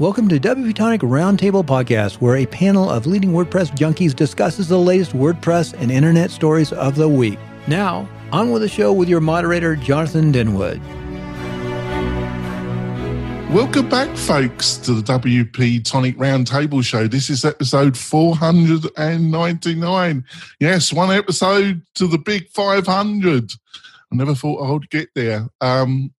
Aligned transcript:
Welcome 0.00 0.28
to 0.30 0.40
WP 0.40 0.74
Tonic 0.74 1.02
Roundtable 1.02 1.64
Podcast, 1.64 2.14
where 2.14 2.38
a 2.38 2.46
panel 2.46 2.90
of 2.90 3.06
leading 3.06 3.30
WordPress 3.30 3.70
junkies 3.76 4.12
discusses 4.12 4.66
the 4.66 4.76
latest 4.76 5.12
WordPress 5.12 5.72
and 5.74 5.88
internet 5.88 6.32
stories 6.32 6.72
of 6.72 6.96
the 6.96 7.08
week. 7.08 7.38
Now, 7.68 8.08
on 8.32 8.50
with 8.50 8.62
the 8.62 8.68
show 8.68 8.92
with 8.92 9.08
your 9.08 9.20
moderator, 9.20 9.76
Jonathan 9.76 10.32
Denwood. 10.32 10.80
Welcome 13.54 13.88
back, 13.88 14.16
folks, 14.16 14.78
to 14.78 14.94
the 14.94 15.02
WP 15.02 15.84
Tonic 15.84 16.18
Roundtable 16.18 16.84
Show. 16.84 17.06
This 17.06 17.30
is 17.30 17.44
episode 17.44 17.96
499. 17.96 20.24
Yes, 20.58 20.92
one 20.92 21.16
episode 21.16 21.82
to 21.94 22.08
the 22.08 22.18
big 22.18 22.48
500. 22.48 23.52
I 24.12 24.16
never 24.16 24.34
thought 24.34 24.60
I 24.60 24.72
would 24.72 24.90
get 24.90 25.10
there. 25.14 25.46
Um, 25.60 26.12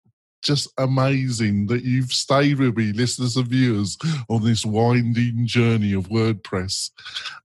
just 0.46 0.71
amazing 0.77 1.66
that 1.68 1.84
you've 1.84 2.12
stayed 2.12 2.59
with 2.59 2.77
me, 2.77 2.94
listeners 2.94 3.36
and 3.36 3.48
viewers, 3.48 3.98
on 4.30 4.44
this 4.44 4.66
winding 4.66 5.48
journey 5.48 5.91
of 5.94 6.08
WordPress. 6.08 6.91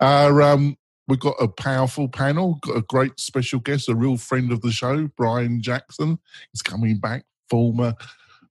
Um, 0.01 0.77
we've 1.09 1.19
got 1.19 1.37
a 1.41 1.49
powerful 1.49 2.09
panel, 2.09 2.59
got 2.63 2.77
a 2.77 2.83
great 2.83 3.19
special 3.19 3.59
guest, 3.59 3.89
a 3.89 3.95
real 3.95 4.19
friend 4.19 4.53
of 4.53 4.61
the 4.61 4.71
show, 4.71 5.09
Brian 5.17 5.63
Jackson. 5.63 6.19
He's 6.53 6.63
coming 6.63 6.99
back, 6.99 7.25
former 7.49 7.95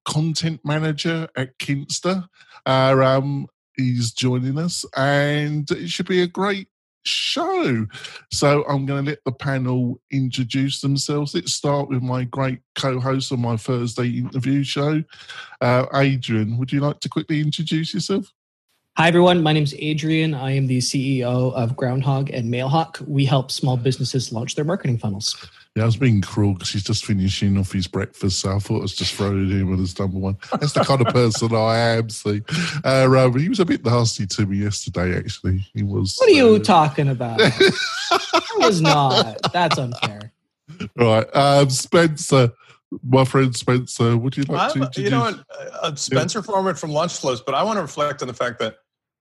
content 0.06 0.62
manager 0.66 1.30
at 1.36 1.58
Kinsta. 1.60 2.28
Uh, 2.66 2.96
um, 3.02 3.48
he's 3.78 4.12
joining 4.12 4.58
us, 4.58 4.84
and 4.98 5.70
it 5.70 5.90
should 5.90 6.08
be 6.08 6.24
a 6.24 6.28
great 6.28 6.68
show. 7.10 7.88
So 8.32 8.64
I'm 8.68 8.86
going 8.86 9.06
to 9.06 9.12
let 9.12 9.24
the 9.26 9.32
panel 9.32 10.00
introduce 10.12 10.82
themselves. 10.82 11.34
Let's 11.34 11.54
start 11.54 11.90
with 11.90 12.02
my 12.02 12.24
great 12.26 12.60
co-host 12.76 13.32
on 13.32 13.42
my 13.42 13.58
Thursday 13.58 14.10
interview 14.20 14.64
show, 14.64 15.04
uh, 15.62 15.86
Adrian. 15.96 16.58
Would 16.58 16.72
you 16.72 16.80
like 16.80 17.00
to 17.02 17.10
quickly 17.10 17.42
introduce 17.42 17.94
yourself? 17.94 18.32
Hi, 19.00 19.08
everyone. 19.08 19.42
My 19.42 19.54
name 19.54 19.64
is 19.64 19.74
Adrian. 19.80 20.34
I 20.34 20.52
am 20.52 20.68
the 20.68 20.80
CEO 20.80 21.54
of 21.54 21.78
Groundhogg 21.78 22.32
and 22.34 22.54
Mailhawk. 22.54 23.00
We 23.08 23.24
help 23.24 23.50
small 23.50 23.78
businesses 23.78 24.34
launch 24.34 24.56
their 24.56 24.66
marketing 24.66 24.98
funnels. 24.98 25.38
Yeah, 25.74 25.84
I 25.84 25.86
was 25.86 25.96
being 25.96 26.20
cruel 26.22 26.52
because 26.52 26.72
he's 26.72 26.84
just 26.84 27.06
finishing 27.06 27.58
off 27.58 27.72
his 27.72 27.88
breakfast, 27.88 28.40
so 28.40 28.58
I 28.58 28.60
thought 28.60 28.80
I 28.80 28.82
was 28.82 28.94
just 28.94 29.14
throwing 29.14 29.50
him 29.50 29.74
in 29.74 29.82
as 29.82 29.98
number 29.98 30.20
one. 30.20 30.36
That's 30.52 30.74
the 30.74 30.84
kind 30.84 31.00
of 31.00 31.14
person 31.14 31.56
I 31.56 31.78
am. 31.78 32.10
See, 32.10 32.42
uh, 32.84 33.08
um, 33.10 33.40
he 33.40 33.48
was 33.48 33.62
a 33.62 33.66
bit 33.66 33.86
nasty 33.86 34.28
to 34.28 34.46
me 34.46 34.58
yesterday. 34.58 35.16
Actually, 35.16 35.60
he 35.74 35.82
was. 35.82 36.18
What 36.18 36.28
are 36.28 36.34
you 36.34 36.56
uh, 36.56 36.60
talking 36.60 37.08
about? 37.08 37.40
I 37.42 38.52
was 38.58 38.82
not. 38.82 39.38
That's 39.54 39.78
unfair. 39.78 40.34
Right, 40.98 41.26
um, 41.34 41.70
Spencer 41.70 42.52
my 43.08 43.24
friend 43.24 43.56
Spencer, 43.56 44.18
would 44.18 44.36
you 44.36 44.44
like 44.44 44.76
I'm, 44.76 44.90
to? 44.90 45.02
You 45.02 45.12
know, 45.12 45.22
what, 45.22 45.46
uh, 45.82 45.96
Spencer 45.96 46.40
yeah. 46.40 46.44
Forman 46.44 46.76
from 46.76 46.92
Launch 46.92 47.18
Flows, 47.18 47.40
but 47.40 47.56
I 47.56 47.64
want 47.64 47.78
to 47.78 47.82
reflect 47.82 48.22
on 48.22 48.28
the 48.28 48.34
fact 48.34 48.60
that 48.60 48.80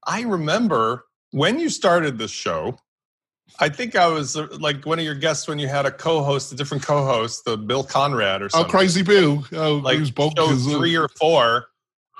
I 0.08 0.22
remember 0.22 1.04
when 1.30 1.58
you 1.58 1.68
started 1.68 2.18
this 2.18 2.30
show. 2.30 2.78
I 3.60 3.68
think 3.68 3.94
I 3.94 4.08
was 4.08 4.36
uh, 4.36 4.48
like 4.58 4.86
one 4.86 4.98
of 4.98 5.04
your 5.04 5.14
guests 5.14 5.46
when 5.46 5.58
you 5.58 5.68
had 5.68 5.84
a 5.84 5.90
co-host, 5.90 6.52
a 6.52 6.56
different 6.56 6.82
co-host, 6.82 7.44
the 7.44 7.56
Bill 7.56 7.84
Conrad 7.84 8.42
or 8.42 8.46
oh, 8.46 8.48
something. 8.48 8.68
Oh, 8.68 8.70
crazy 8.70 9.02
Bill! 9.02 9.44
Oh, 9.52 9.76
like 9.76 9.94
he 9.94 10.00
was 10.00 10.10
bonkers. 10.10 10.70
three 10.70 10.96
or 10.96 11.08
four. 11.08 11.66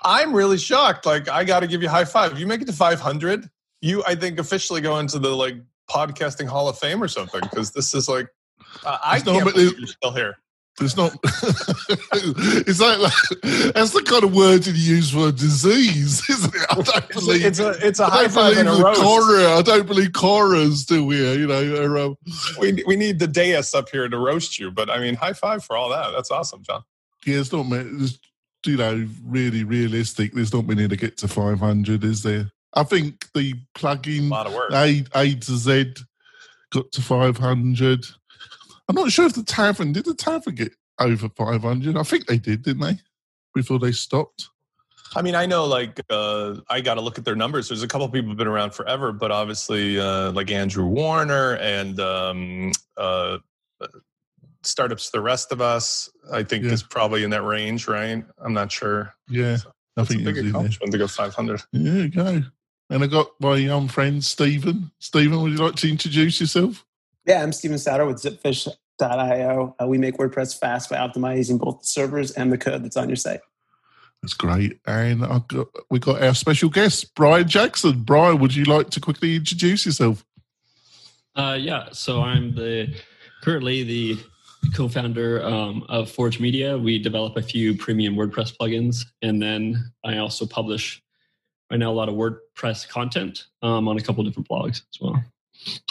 I'm 0.05 0.35
really 0.35 0.59
shocked. 0.59 1.07
Like 1.07 1.29
I 1.29 1.45
got 1.45 1.61
to 1.61 1.67
give 1.67 1.83
you 1.83 1.89
a 1.89 1.91
high 1.91 2.05
five. 2.05 2.39
You 2.39 2.47
make 2.47 2.61
it 2.63 2.67
to 2.67 2.73
500. 2.73 3.49
You, 3.81 4.03
I 4.07 4.15
think, 4.15 4.39
officially 4.39 4.81
go 4.81 4.99
into 4.99 5.19
the 5.19 5.31
like 5.31 5.57
podcasting 5.91 6.47
Hall 6.47 6.69
of 6.69 6.79
Fame 6.79 7.03
or 7.03 7.09
something 7.09 7.41
because 7.41 7.73
this 7.73 7.95
is 7.95 8.09
like 8.09 8.29
uh, 8.85 8.99
I 9.03 9.21
can't 9.21 9.45
believe 9.45 9.79
you're 9.79 9.87
still 9.87 10.13
here. 10.13 10.37
It's 10.81 10.97
not. 10.97 11.13
it's 12.67 12.81
like, 12.81 12.99
like, 12.99 13.73
that's 13.75 13.91
the 13.91 14.03
kind 14.07 14.25
of 14.25 14.35
word 14.35 14.67
you 14.67 14.73
use 14.73 15.11
for 15.11 15.29
a 15.29 15.33
disease, 15.33 16.23
isn't 16.31 16.55
it? 16.55 16.67
I 16.71 16.75
don't 16.75 17.13
believe 17.13 17.45
it's 17.45 17.59
a 17.59 17.71
it's 17.87 17.99
a 17.99 18.07
high 18.07 18.29
five 18.29 18.57
and 18.57 18.69
a 18.69 18.73
roast. 18.73 19.01
Cora, 19.01 19.57
I 19.57 19.63
don't 19.63 19.87
believe 19.87 20.13
Cora's 20.13 20.83
still 20.83 21.09
here. 21.09 21.35
You 21.35 21.47
know, 21.47 22.07
um, 22.07 22.17
we 22.61 22.83
we 22.87 22.97
need 22.97 23.19
the 23.19 23.27
dais 23.27 23.75
up 23.75 23.89
here 23.89 24.09
to 24.09 24.19
roast 24.19 24.59
you. 24.59 24.71
But 24.71 24.91
I 24.91 24.99
mean, 24.99 25.15
high 25.15 25.33
five 25.33 25.65
for 25.65 25.77
all 25.77 25.89
that. 25.91 26.13
That's 26.13 26.31
awesome, 26.31 26.63
John. 26.63 26.83
Yeah, 27.27 27.41
it's 27.41 27.53
not. 27.53 27.67
It's, 27.71 28.19
you 28.65 28.77
know, 28.77 29.09
really 29.25 29.65
realistic. 29.65 30.33
There's 30.33 30.53
not 30.53 30.67
many 30.67 30.89
to 30.89 30.97
get 30.97 31.17
to 31.19 31.29
500, 31.29 32.05
is 32.05 32.23
there? 32.23 32.51
I 32.75 32.83
think 32.83 33.27
the 33.33 33.55
plugin 33.75 34.27
a 34.27 34.35
lot 34.35 34.47
of 34.47 34.55
work. 34.55 34.73
A 34.73 35.05
A 35.15 35.35
to 35.35 35.57
Z 35.57 35.95
got 36.71 36.93
to 36.93 37.03
500. 37.03 38.07
I'm 38.89 38.95
not 38.95 39.13
sure 39.13 39.27
if 39.27 39.35
the 39.35 39.43
tavern 39.43 39.93
did 39.93 40.07
the 40.07 40.15
tavern 40.15 40.55
get 40.55 40.73
over 40.99 41.29
500. 41.29 41.97
I 41.97 42.03
think 42.03 42.27
they 42.27 42.39
did, 42.39 42.63
didn't 42.63 42.83
they? 42.83 42.99
Before 43.55 43.79
they 43.79 43.93
stopped. 43.93 44.49
I 45.17 45.23
mean, 45.23 45.35
I 45.35 45.47
know 45.47 45.65
like 45.65 46.01
uh, 46.11 46.57
I 46.69 46.81
got 46.81 46.95
to 46.95 47.01
look 47.01 47.19
at 47.19 47.25
their 47.25 47.37
numbers. 47.37 47.69
There's 47.69 47.83
a 47.83 47.89
couple 47.89 48.09
people 48.09 48.31
have 48.31 48.37
been 48.37 48.47
around 48.47 48.75
forever, 48.75 49.13
but 49.13 49.31
obviously 49.31 49.99
uh, 49.99 50.33
like 50.33 50.51
Andrew 50.51 50.87
Warner 50.87 51.57
and 51.57 51.99
um, 51.99 52.73
uh, 52.97 53.39
startups. 54.63 55.11
The 55.11 55.21
rest 55.21 55.51
of 55.51 55.61
us, 55.61 56.11
I 56.31 56.43
think, 56.43 56.65
yeah. 56.65 56.73
is 56.73 56.83
probably 56.83 57.25
in 57.25 57.31
that 57.31 57.43
range, 57.43 57.89
right? 57.89 58.23
I'm 58.39 58.53
not 58.53 58.71
sure. 58.71 59.15
Yeah, 59.29 59.57
so 59.57 59.73
I 59.97 60.05
think 60.05 60.23
a 60.23 60.25
big 60.25 60.47
accomplishment 60.47 60.93
to 60.93 60.99
go 60.99 61.09
500. 61.09 61.63
Yeah, 61.73 62.07
go. 62.09 62.43
And 62.91 63.05
I 63.05 63.07
got 63.07 63.29
my 63.41 63.57
young 63.57 63.89
friend 63.89 64.23
Stephen. 64.23 64.91
Stephen, 64.99 65.43
would 65.43 65.53
you 65.53 65.59
like 65.59 65.77
to 65.77 65.91
introduce 65.91 66.41
yourself? 66.41 66.85
Yeah, 67.29 67.43
I'm 67.43 67.53
Steven 67.53 67.77
Satter 67.77 68.07
with 68.07 68.23
zipfish.io. 68.23 69.77
Uh, 69.79 69.87
we 69.87 69.99
make 69.99 70.17
WordPress 70.17 70.59
fast 70.59 70.89
by 70.89 70.97
optimizing 70.97 71.59
both 71.59 71.81
the 71.81 71.87
servers 71.87 72.31
and 72.31 72.51
the 72.51 72.57
code 72.57 72.83
that's 72.83 72.97
on 72.97 73.11
your 73.11 73.17
site. 73.17 73.41
That's 74.23 74.33
great. 74.33 74.81
And 74.87 75.21
got, 75.21 75.69
we 75.91 75.99
got 75.99 76.23
our 76.23 76.35
special 76.35 76.71
guest, 76.71 77.15
Brian 77.15 77.47
Jackson. 77.47 78.03
Brian, 78.03 78.39
would 78.39 78.57
you 78.57 78.65
like 78.65 78.89
to 78.91 79.01
quickly 79.01 79.37
introduce 79.37 79.85
yourself? 79.85 80.25
Uh, 81.37 81.59
yeah, 81.61 81.91
so 81.93 82.23
I'm 82.23 82.55
the 82.55 82.95
currently 83.43 83.83
the 83.83 84.19
co-founder 84.75 85.45
um, 85.45 85.85
of 85.91 86.11
Forge 86.11 86.41
Media. 86.41 86.79
We 86.79 86.99
develop 86.99 87.37
a 87.37 87.43
few 87.43 87.77
premium 87.77 88.17
WordPress 88.17 88.57
plugins, 88.57 89.05
and 89.21 89.41
then 89.41 89.93
I 90.03 90.17
also 90.17 90.47
publish 90.47 91.03
right 91.71 91.79
now 91.79 91.91
a 91.91 91.93
lot 91.93 92.09
of 92.09 92.15
WordPress 92.15 92.89
content 92.89 93.45
um, 93.61 93.87
on 93.87 93.99
a 93.99 94.01
couple 94.01 94.25
different 94.25 94.49
blogs 94.49 94.81
as 94.95 94.99
well. 94.99 95.23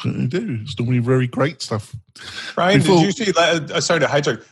They 0.04 0.28
do. 0.28 0.60
It's 0.62 0.78
normally 0.80 1.00
very 1.00 1.28
great 1.28 1.62
stuff. 1.62 1.96
Brian, 2.56 2.80
Before, 2.80 2.98
did 2.98 3.06
you 3.20 3.26
see? 3.26 3.32
that? 3.32 3.72
Uh, 3.72 3.82
sorry 3.82 4.00
to 4.00 4.08
hijack. 4.08 4.44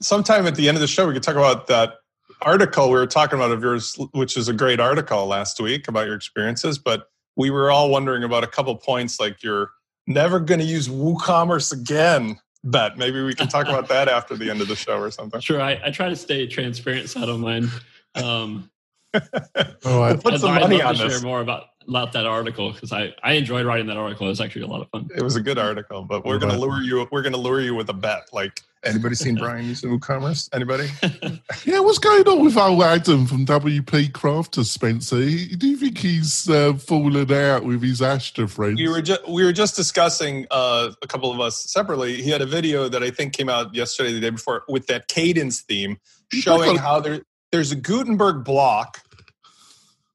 Sometime 0.00 0.46
at 0.46 0.54
the 0.54 0.68
end 0.68 0.76
of 0.76 0.80
the 0.80 0.86
show, 0.86 1.06
we 1.06 1.14
could 1.14 1.22
talk 1.22 1.36
about 1.36 1.66
that 1.66 1.94
article 2.42 2.88
we 2.88 2.94
were 2.94 3.06
talking 3.06 3.38
about 3.38 3.50
of 3.50 3.62
yours, 3.62 3.96
which 4.12 4.36
is 4.36 4.48
a 4.48 4.52
great 4.52 4.80
article 4.80 5.26
last 5.26 5.60
week 5.60 5.88
about 5.88 6.06
your 6.06 6.14
experiences. 6.14 6.78
But 6.78 7.08
we 7.36 7.50
were 7.50 7.70
all 7.70 7.90
wondering 7.90 8.24
about 8.24 8.44
a 8.44 8.46
couple 8.46 8.74
points, 8.76 9.18
like 9.18 9.42
you're 9.42 9.70
never 10.06 10.40
going 10.40 10.60
to 10.60 10.66
use 10.66 10.88
WooCommerce 10.88 11.72
again. 11.72 12.38
Bet 12.64 12.98
maybe 12.98 13.22
we 13.22 13.34
can 13.34 13.46
talk 13.46 13.68
about 13.68 13.88
that 13.88 14.08
after 14.08 14.36
the 14.36 14.50
end 14.50 14.60
of 14.60 14.68
the 14.68 14.76
show 14.76 14.98
or 14.98 15.10
something. 15.10 15.40
Sure, 15.40 15.60
I, 15.60 15.80
I 15.84 15.90
try 15.90 16.08
to 16.08 16.16
stay 16.16 16.46
transparent, 16.46 17.08
so 17.08 17.22
I 17.22 17.26
don't 17.26 17.40
mind. 17.40 17.70
Um, 18.16 18.70
oh, 19.14 20.02
I, 20.02 20.16
put 20.16 20.40
some 20.40 20.54
money 20.54 20.82
on 20.82 20.96
this. 20.96 21.12
Share 21.12 21.22
more 21.22 21.40
about 21.40 21.66
about 21.88 22.12
that 22.12 22.26
article 22.26 22.72
because 22.72 22.92
I, 22.92 23.14
I 23.22 23.32
enjoyed 23.32 23.64
writing 23.66 23.86
that 23.86 23.96
article. 23.96 24.26
It 24.26 24.30
was 24.30 24.40
actually 24.40 24.62
a 24.62 24.66
lot 24.66 24.82
of 24.82 24.88
fun. 24.90 25.08
It 25.16 25.22
was 25.22 25.36
a 25.36 25.40
good 25.40 25.58
article, 25.58 26.02
but 26.02 26.24
we're 26.24 26.38
gonna 26.38 26.58
lure 26.58 26.82
you. 26.82 27.06
We're 27.10 27.22
gonna 27.22 27.38
lure 27.38 27.60
you 27.60 27.74
with 27.74 27.88
a 27.88 27.94
bet. 27.94 28.28
Like 28.32 28.62
anybody 28.84 29.14
seen 29.14 29.34
Brian 29.38 29.64
using 29.66 29.90
WooCommerce? 29.98 30.50
Anybody? 30.52 30.88
yeah, 31.64 31.80
what's 31.80 31.98
going 31.98 32.26
on 32.28 32.44
with 32.44 32.56
old 32.56 32.82
Adam 32.82 33.26
from 33.26 33.46
WP 33.46 34.12
Crafter, 34.12 34.64
Spencer? 34.64 35.16
Do 35.16 35.68
you 35.68 35.76
think 35.76 35.98
he's 35.98 36.48
uh, 36.48 36.74
fallen 36.74 37.32
out 37.32 37.64
with 37.64 37.82
his 37.82 38.02
Astra 38.02 38.46
friends? 38.46 38.78
We 38.78 38.88
were 38.88 39.02
just 39.02 39.26
we 39.26 39.44
were 39.44 39.52
just 39.52 39.74
discussing 39.74 40.46
uh, 40.50 40.92
a 41.02 41.06
couple 41.06 41.32
of 41.32 41.40
us 41.40 41.64
separately. 41.64 42.22
He 42.22 42.30
had 42.30 42.42
a 42.42 42.46
video 42.46 42.88
that 42.88 43.02
I 43.02 43.10
think 43.10 43.32
came 43.32 43.48
out 43.48 43.74
yesterday, 43.74 44.12
the 44.12 44.20
day 44.20 44.30
before, 44.30 44.64
with 44.68 44.86
that 44.88 45.08
Kadence 45.08 45.62
theme, 45.62 45.98
showing 46.32 46.76
how 46.76 47.00
there 47.00 47.22
there's 47.50 47.72
a 47.72 47.76
Gutenberg 47.76 48.44
block 48.44 49.02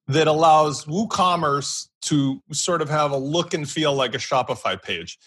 that 0.08 0.28
allows 0.28 0.86
WooCommerce 0.86 1.88
to 2.04 2.42
sort 2.52 2.82
of 2.82 2.90
have 2.90 3.12
a 3.12 3.18
look 3.18 3.54
and 3.54 3.70
feel 3.70 3.94
like 3.94 4.14
a 4.14 4.18
Shopify 4.18 4.82
page. 4.82 5.18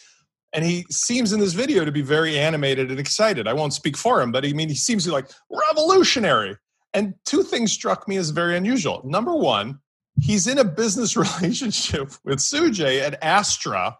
And 0.52 0.64
he 0.64 0.86
seems 0.90 1.32
in 1.32 1.40
this 1.40 1.54
video 1.54 1.84
to 1.84 1.92
be 1.92 2.02
very 2.02 2.38
animated 2.38 2.90
and 2.90 3.00
excited. 3.00 3.48
I 3.48 3.52
won't 3.52 3.74
speak 3.74 3.96
for 3.96 4.20
him, 4.20 4.32
but 4.32 4.44
I 4.44 4.52
mean, 4.52 4.68
he 4.68 4.74
seems 4.74 5.06
like 5.08 5.30
revolutionary. 5.50 6.56
And 6.94 7.14
two 7.24 7.42
things 7.42 7.72
struck 7.72 8.08
me 8.08 8.16
as 8.16 8.30
very 8.30 8.56
unusual. 8.56 9.02
Number 9.04 9.34
one, 9.34 9.80
he's 10.20 10.46
in 10.46 10.58
a 10.58 10.64
business 10.64 11.16
relationship 11.16 12.12
with 12.24 12.38
Sujay 12.38 13.00
at 13.00 13.22
Astra, 13.22 13.98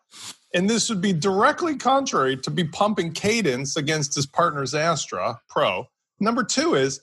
and 0.54 0.70
this 0.70 0.88
would 0.88 1.02
be 1.02 1.12
directly 1.12 1.76
contrary 1.76 2.36
to 2.38 2.50
be 2.50 2.64
pumping 2.64 3.12
Kadence 3.12 3.76
against 3.76 4.14
his 4.14 4.26
partner's 4.26 4.74
Astra 4.74 5.38
Pro. 5.48 5.86
Number 6.20 6.42
two 6.44 6.74
is 6.74 7.00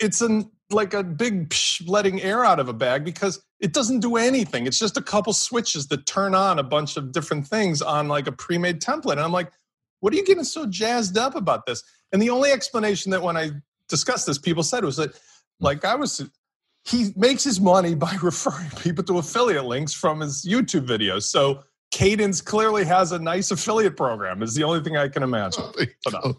it's 0.00 0.22
an 0.22 0.50
like 0.74 0.92
a 0.92 1.02
big 1.02 1.48
psh, 1.48 1.88
letting 1.88 2.20
air 2.20 2.44
out 2.44 2.60
of 2.60 2.68
a 2.68 2.72
bag 2.72 3.04
because 3.04 3.42
it 3.60 3.72
doesn't 3.72 4.00
do 4.00 4.16
anything. 4.16 4.66
It's 4.66 4.78
just 4.78 4.96
a 4.96 5.02
couple 5.02 5.32
switches 5.32 5.86
that 5.88 6.06
turn 6.06 6.34
on 6.34 6.58
a 6.58 6.62
bunch 6.62 6.96
of 6.96 7.12
different 7.12 7.46
things 7.46 7.80
on 7.80 8.08
like 8.08 8.26
a 8.26 8.32
pre-made 8.32 8.80
template. 8.80 9.12
And 9.12 9.20
I'm 9.20 9.32
like, 9.32 9.50
what 10.00 10.12
are 10.12 10.16
you 10.16 10.24
getting 10.24 10.44
so 10.44 10.66
jazzed 10.66 11.16
up 11.16 11.34
about 11.34 11.64
this? 11.66 11.82
And 12.12 12.20
the 12.20 12.30
only 12.30 12.50
explanation 12.50 13.10
that 13.12 13.22
when 13.22 13.36
I 13.36 13.52
discussed 13.88 14.26
this, 14.26 14.38
people 14.38 14.62
said 14.62 14.84
was 14.84 14.96
that 14.96 15.10
hmm. 15.10 15.16
like 15.60 15.84
I 15.84 15.94
was 15.94 16.22
he 16.84 17.12
makes 17.16 17.42
his 17.42 17.60
money 17.60 17.94
by 18.06 18.16
referring 18.22 18.70
people 18.82 19.04
to 19.04 19.18
affiliate 19.18 19.64
links 19.64 19.94
from 19.94 20.20
his 20.20 20.44
YouTube 20.44 20.86
videos. 20.86 21.22
So 21.22 21.62
Kadence 21.94 22.44
clearly 22.44 22.84
has 22.84 23.12
a 23.12 23.20
nice 23.20 23.52
affiliate 23.52 23.96
program. 23.96 24.42
Is 24.42 24.52
the 24.54 24.64
only 24.64 24.82
thing 24.82 24.96
I 24.96 25.08
can 25.08 25.22
imagine. 25.22 25.62
Oh, 26.12 26.34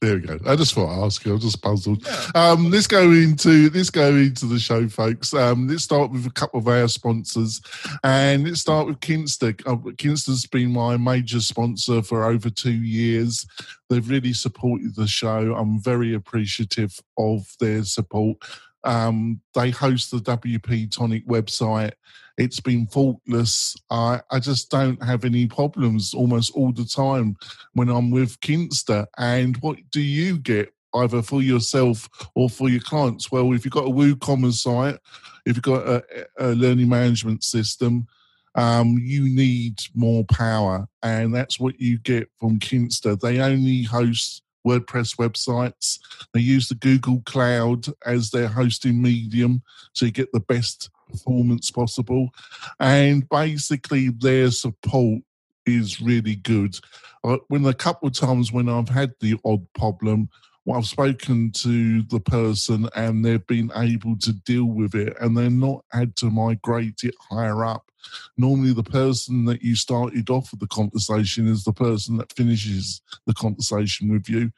there 0.00 0.14
we 0.14 0.20
go. 0.20 0.38
I 0.46 0.54
just 0.54 0.74
thought 0.74 0.88
I'd 0.88 1.04
ask 1.04 1.24
you. 1.24 1.32
I'm 1.34 1.40
just 1.40 1.60
puzzled. 1.60 2.06
Yeah. 2.06 2.30
Um, 2.34 2.70
let's 2.70 2.86
go 2.86 3.10
into 3.10 3.68
let's 3.70 3.90
go 3.90 4.14
into 4.14 4.46
the 4.46 4.58
show, 4.58 4.88
folks. 4.88 5.34
Um, 5.34 5.66
let's 5.66 5.82
start 5.82 6.12
with 6.12 6.24
a 6.26 6.30
couple 6.30 6.60
of 6.60 6.68
our 6.68 6.88
sponsors, 6.88 7.60
and 8.04 8.44
let's 8.44 8.60
start 8.60 8.86
with 8.86 9.00
Kinsta. 9.00 9.60
Uh, 9.66 9.76
Kinsta's 9.96 10.46
been 10.46 10.72
my 10.72 10.96
major 10.96 11.40
sponsor 11.40 12.02
for 12.02 12.24
over 12.24 12.48
two 12.48 12.82
years. 12.82 13.46
They've 13.90 14.08
really 14.08 14.32
supported 14.32 14.94
the 14.94 15.06
show. 15.06 15.54
I'm 15.54 15.80
very 15.80 16.14
appreciative 16.14 16.98
of 17.18 17.46
their 17.58 17.82
support. 17.84 18.36
Um, 18.84 19.40
they 19.54 19.70
host 19.70 20.10
the 20.10 20.18
WP 20.18 20.90
Tonic 20.90 21.26
website 21.26 21.92
it's 22.38 22.60
been 22.60 22.86
faultless. 22.86 23.76
I, 23.90 24.20
I 24.30 24.38
just 24.38 24.70
don't 24.70 25.02
have 25.02 25.24
any 25.24 25.46
problems 25.48 26.14
almost 26.14 26.54
all 26.54 26.72
the 26.72 26.84
time 26.84 27.36
when 27.74 27.88
I'm 27.88 28.10
with 28.10 28.40
Kinsta. 28.40 29.06
And 29.18 29.56
what 29.56 29.78
do 29.90 30.00
you 30.00 30.38
get 30.38 30.72
either 30.94 31.20
for 31.20 31.42
yourself 31.42 32.08
or 32.36 32.48
for 32.48 32.68
your 32.68 32.80
clients? 32.80 33.30
Well, 33.32 33.52
if 33.52 33.64
you've 33.64 33.74
got 33.74 33.88
a 33.88 33.90
WooCommerce 33.90 34.54
site, 34.54 35.00
if 35.44 35.56
you've 35.56 35.62
got 35.62 35.86
a, 35.86 36.04
a 36.38 36.48
learning 36.54 36.88
management 36.88 37.42
system, 37.42 38.06
um, 38.54 38.98
you 39.00 39.22
need 39.34 39.80
more 39.94 40.24
power. 40.24 40.86
And 41.02 41.34
that's 41.34 41.58
what 41.58 41.80
you 41.80 41.98
get 41.98 42.30
from 42.38 42.60
Kinsta. 42.60 43.18
They 43.18 43.40
only 43.40 43.82
host 43.82 44.42
WordPress 44.66 45.16
websites. 45.16 45.98
They 46.32 46.40
use 46.40 46.68
the 46.68 46.74
Google 46.74 47.22
Cloud 47.24 47.86
as 48.04 48.30
their 48.30 48.48
hosting 48.48 49.00
medium, 49.00 49.62
so 49.92 50.06
you 50.06 50.12
get 50.12 50.32
the 50.32 50.40
best 50.40 50.90
performance 51.10 51.70
possible. 51.70 52.30
And 52.78 53.28
basically, 53.28 54.10
their 54.10 54.50
support 54.50 55.22
is 55.66 56.00
really 56.00 56.36
good. 56.36 56.78
Uh, 57.24 57.38
when 57.48 57.64
a 57.66 57.74
couple 57.74 58.08
of 58.08 58.14
times 58.14 58.52
when 58.52 58.68
I've 58.68 58.88
had 58.88 59.12
the 59.20 59.36
odd 59.44 59.66
problem, 59.74 60.28
well, 60.68 60.76
I've 60.76 60.86
spoken 60.86 61.50
to 61.62 62.02
the 62.02 62.20
person 62.20 62.90
and 62.94 63.24
they've 63.24 63.46
been 63.46 63.72
able 63.74 64.18
to 64.18 64.34
deal 64.34 64.66
with 64.66 64.94
it 64.94 65.16
and 65.18 65.34
they're 65.34 65.48
not 65.48 65.82
had 65.92 66.14
to 66.16 66.26
migrate 66.26 67.04
it 67.04 67.14
higher 67.30 67.64
up. 67.64 67.90
Normally, 68.36 68.74
the 68.74 68.82
person 68.82 69.46
that 69.46 69.62
you 69.62 69.74
started 69.74 70.28
off 70.28 70.50
with 70.50 70.60
the 70.60 70.66
conversation 70.66 71.48
is 71.48 71.64
the 71.64 71.72
person 71.72 72.18
that 72.18 72.34
finishes 72.34 73.00
the 73.24 73.32
conversation 73.32 74.12
with 74.12 74.28
you. 74.28 74.52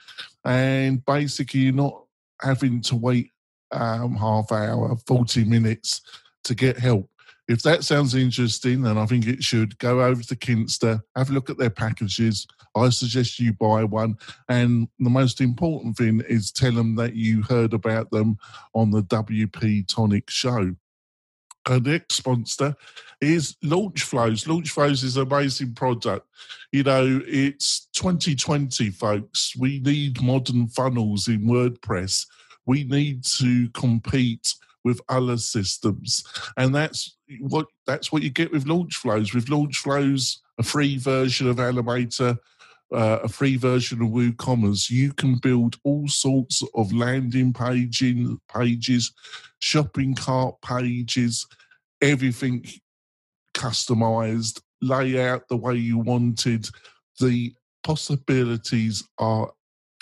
And 0.45 1.05
basically, 1.05 1.61
you're 1.61 1.75
not 1.75 2.03
having 2.43 2.81
to 2.83 2.97
wait 2.97 3.31
um, 3.71 4.17
half 4.17 4.51
hour, 4.51 4.97
40 5.07 5.45
minutes 5.45 6.01
to 6.43 6.57
get 6.57 6.77
help. 6.77 7.09
If 7.51 7.63
that 7.63 7.83
sounds 7.83 8.15
interesting, 8.15 8.83
then 8.83 8.97
I 8.97 9.07
think 9.07 9.27
it 9.27 9.43
should, 9.43 9.77
go 9.79 10.05
over 10.05 10.23
to 10.23 10.37
Kinsta, 10.37 11.03
have 11.17 11.31
a 11.31 11.33
look 11.33 11.51
at 11.51 11.59
their 11.59 11.69
packages. 11.69 12.47
I 12.77 12.91
suggest 12.91 13.41
you 13.41 13.53
buy 13.53 13.83
one. 13.83 14.19
And 14.49 14.87
the 15.01 15.11
most 15.11 15.41
important 15.41 15.97
thing 15.97 16.23
is 16.29 16.53
tell 16.53 16.71
them 16.71 16.95
that 16.95 17.17
you 17.17 17.43
heard 17.43 17.75
about 17.75 18.13
them 18.13 18.39
on 18.73 18.93
the 18.93 19.03
WP 19.03 19.89
Tonic 19.89 20.31
show. 20.31 20.77
Our 21.67 21.81
next 21.81 22.15
sponsor 22.15 22.77
is 23.21 23.57
Launch 23.65 24.05
Flows. 24.05 24.47
Launch 24.47 24.71
Flows 24.71 25.03
is 25.03 25.17
an 25.17 25.25
amazing 25.27 25.75
product. 25.75 26.29
You 26.71 26.85
know, 26.85 27.21
it's 27.27 27.89
2020, 27.95 28.91
folks. 28.91 29.57
We 29.59 29.81
need 29.81 30.23
modern 30.23 30.69
funnels 30.69 31.27
in 31.27 31.47
WordPress. 31.47 32.27
We 32.65 32.85
need 32.85 33.25
to 33.39 33.69
compete 33.71 34.55
with 34.85 35.01
other 35.09 35.37
systems, 35.37 36.25
and 36.57 36.75
that's 36.75 37.17
what 37.41 37.67
that's 37.87 38.11
what 38.11 38.23
you 38.23 38.31
get 38.31 38.53
with 38.53 38.67
launch 38.67 38.97
flows. 38.97 39.35
With 39.35 39.49
launch 39.49 39.79
flows, 39.79 40.41
a 40.59 40.63
free 40.63 40.97
version 40.97 41.49
of 41.49 41.57
Elementor, 41.57 42.39
uh, 42.93 43.19
a 43.23 43.29
free 43.29 43.57
version 43.57 44.03
of 44.03 44.09
WooCommerce, 44.09 44.91
you 44.91 45.13
can 45.13 45.37
build 45.37 45.77
all 45.85 46.09
sorts 46.09 46.63
of 46.75 46.93
landing 46.93 47.53
paging 47.53 48.41
pages, 48.53 49.13
shopping 49.59 50.15
cart 50.15 50.57
pages, 50.63 51.47
everything 52.01 52.65
customized, 53.55 54.61
layout 54.83 55.49
the 55.49 55.57
way 55.57 55.75
you 55.75 55.99
wanted. 55.99 56.69
The 57.21 57.55
possibilities 57.83 59.05
are 59.19 59.53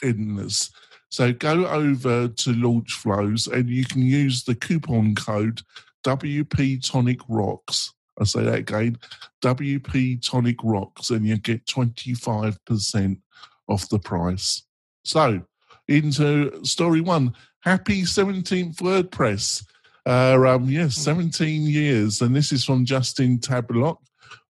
endless. 0.02 0.70
So 1.10 1.32
go 1.32 1.66
over 1.66 2.28
to 2.28 2.52
Launch 2.52 2.92
Flows 2.92 3.46
and 3.46 3.68
you 3.68 3.84
can 3.84 4.02
use 4.02 4.44
the 4.44 4.54
coupon 4.54 5.14
code 5.14 5.62
WP 6.04 6.86
Tonic 6.88 7.20
Rocks. 7.28 7.92
I 8.20 8.24
say 8.24 8.42
that 8.42 8.54
again, 8.54 8.98
WP 9.42 10.28
Tonic 10.28 10.56
Rocks, 10.64 11.10
and 11.10 11.24
you 11.26 11.38
get 11.38 11.64
25% 11.66 13.20
off 13.68 13.88
the 13.88 13.98
price. 13.98 14.64
So, 15.04 15.42
into 15.86 16.64
story 16.64 17.00
one. 17.00 17.32
Happy 17.60 18.02
17th 18.02 18.76
WordPress. 18.76 19.64
Uh, 20.06 20.38
um, 20.46 20.68
yes, 20.70 20.96
17 20.96 21.62
years. 21.62 22.22
And 22.22 22.34
this 22.34 22.52
is 22.52 22.64
from 22.64 22.84
Justin 22.84 23.38
Tadlock 23.38 23.98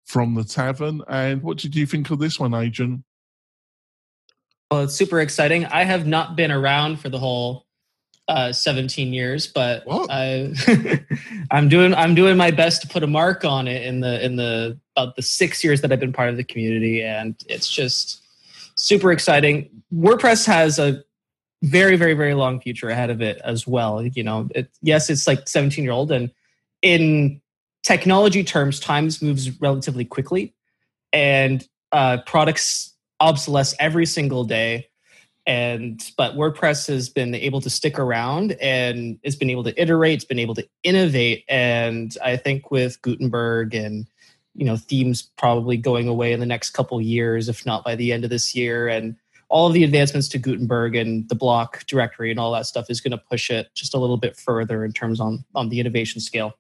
from 0.06 0.34
the 0.34 0.44
Tavern. 0.44 1.02
And 1.08 1.42
what 1.42 1.58
did 1.58 1.76
you 1.76 1.86
think 1.86 2.10
of 2.10 2.20
this 2.20 2.40
one, 2.40 2.54
Adrian? 2.54 3.04
Well, 4.72 4.84
it's 4.84 4.96
super 4.96 5.20
exciting. 5.22 5.66
I 5.66 5.84
have 5.84 6.08
not 6.08 6.36
been 6.36 6.52
around 6.52 7.00
for 7.00 7.10
the 7.10 7.20
whole 7.20 7.66
uh, 8.28 8.52
17 8.52 9.14
years, 9.14 9.46
but 9.48 9.84
I, 9.88 10.54
am 11.52 11.70
doing 11.70 11.94
I'm 11.94 12.16
doing 12.16 12.38
my 12.38 12.50
best 12.50 12.82
to 12.82 12.88
put 12.88 13.04
a 13.04 13.08
mark 13.08 13.46
on 13.46 13.68
it 13.68 13.84
in 13.84 14.00
the 14.00 14.24
in 14.26 14.36
the 14.36 14.80
about 14.96 15.16
the 15.16 15.22
six 15.22 15.64
years 15.64 15.82
that 15.82 15.92
I've 15.92 16.00
been 16.00 16.14
part 16.14 16.30
of 16.30 16.38
the 16.38 16.44
community, 16.44 17.04
and 17.04 17.36
it's 17.48 17.70
just 17.70 18.24
super 18.76 19.12
exciting. 19.12 19.70
WordPress 19.94 20.48
has 20.48 20.80
a 20.80 21.04
very 21.62 21.96
very 21.96 22.16
very 22.16 22.34
long 22.34 22.60
future 22.60 22.90
ahead 22.90 23.12
of 23.12 23.22
it 23.22 23.40
as 23.44 23.68
well. 23.68 24.04
You 24.04 24.24
know, 24.24 24.50
it, 24.56 24.70
yes, 24.82 25.12
it's 25.12 25.28
like 25.28 25.48
17 25.48 25.84
year 25.84 25.94
old, 25.94 26.12
and 26.12 26.32
in 26.82 27.40
technology 27.84 28.44
terms, 28.44 28.80
times 28.80 29.22
moves 29.22 29.62
relatively 29.62 30.06
quickly, 30.06 30.56
and 31.14 31.68
uh, 31.92 32.18
products 32.26 32.95
obsolesce 33.26 33.76
every 33.80 34.06
single 34.06 34.44
day. 34.44 34.88
And 35.48 36.02
but 36.18 36.36
wordpress 36.36 36.88
has 36.88 37.10
been 37.10 37.36
able 37.36 37.62
to 37.62 37.70
stick 37.70 38.00
around 38.00 38.54
and 38.54 39.20
it's 39.22 39.36
been 39.36 39.52
able 39.52 39.64
to 39.66 39.80
iterate 39.80 40.16
it's 40.16 40.26
been 40.26 40.40
able 40.40 40.56
to 40.56 40.68
innovate. 40.84 41.44
And 41.48 42.18
i 42.24 42.36
think 42.36 42.72
with 42.72 43.00
gutenberg 43.04 43.76
and 43.76 44.08
you 44.56 44.66
know 44.66 44.78
themes 44.78 45.30
probably 45.38 45.78
going 45.78 46.08
away 46.08 46.34
in 46.34 46.40
the 46.40 46.46
next 46.48 46.72
couple 46.72 47.00
years 47.00 47.48
if 47.48 47.66
not 47.66 47.84
by 47.84 47.96
the 47.96 48.12
end 48.12 48.24
of 48.24 48.32
this 48.32 48.56
year 48.56 48.88
and 48.88 49.16
all 49.50 49.68
of 49.68 49.74
the 49.74 49.84
advancements 49.84 50.28
to 50.30 50.40
gutenberg 50.40 50.96
and 50.96 51.30
the 51.30 51.36
block 51.36 51.86
directory 51.86 52.32
and 52.32 52.40
all 52.40 52.52
that 52.52 52.66
stuff 52.66 52.90
is 52.90 53.00
going 53.00 53.12
to 53.12 53.24
push 53.30 53.52
it 53.52 53.68
just 53.76 53.94
a 53.94 54.00
little 54.00 54.18
bit 54.18 54.36
further 54.36 54.84
in 54.84 54.92
terms 54.92 55.20
on 55.20 55.46
on 55.54 55.70
the 55.70 55.80
innovation 55.80 56.20
scale 56.20 56.58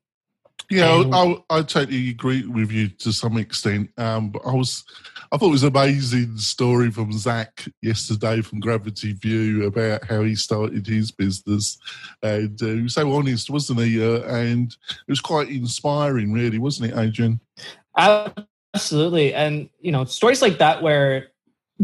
yeah, 0.70 1.04
I, 1.12 1.44
I, 1.50 1.62
totally 1.62 2.10
agree 2.10 2.46
with 2.46 2.72
you 2.72 2.90
to 2.90 3.12
some 3.12 3.38
extent. 3.38 3.90
Um, 3.98 4.30
but 4.30 4.42
I 4.46 4.54
was, 4.54 4.84
I 5.32 5.38
thought 5.38 5.48
it 5.48 5.52
was 5.52 5.64
an 5.64 5.76
amazing 5.76 6.38
story 6.38 6.92
from 6.92 7.14
Zach 7.14 7.66
yesterday 7.82 8.42
from 8.42 8.60
Gravity 8.60 9.14
View 9.14 9.66
about 9.66 10.06
how 10.06 10.24
he 10.24 10.36
started 10.36 10.88
his 10.88 11.12
business, 11.12 11.78
and 12.22 12.62
uh, 12.62 12.68
he 12.68 12.82
was 12.82 12.94
so 12.94 13.12
honest, 13.14 13.50
wasn't 13.50 13.82
he? 13.82 14.04
Uh, 14.04 14.22
and 14.22 14.76
it 14.90 15.12
was 15.12 15.22
quite 15.22 15.50
inspiring, 15.50 16.34
really, 16.34 16.58
wasn't 16.58 16.92
it, 16.92 16.98
Adrian? 16.98 17.40
Absolutely, 17.98 19.34
and 19.34 19.70
you 19.80 19.92
know, 19.92 20.06
stories 20.06 20.42
like 20.42 20.58
that 20.58 20.82
where 20.82 21.28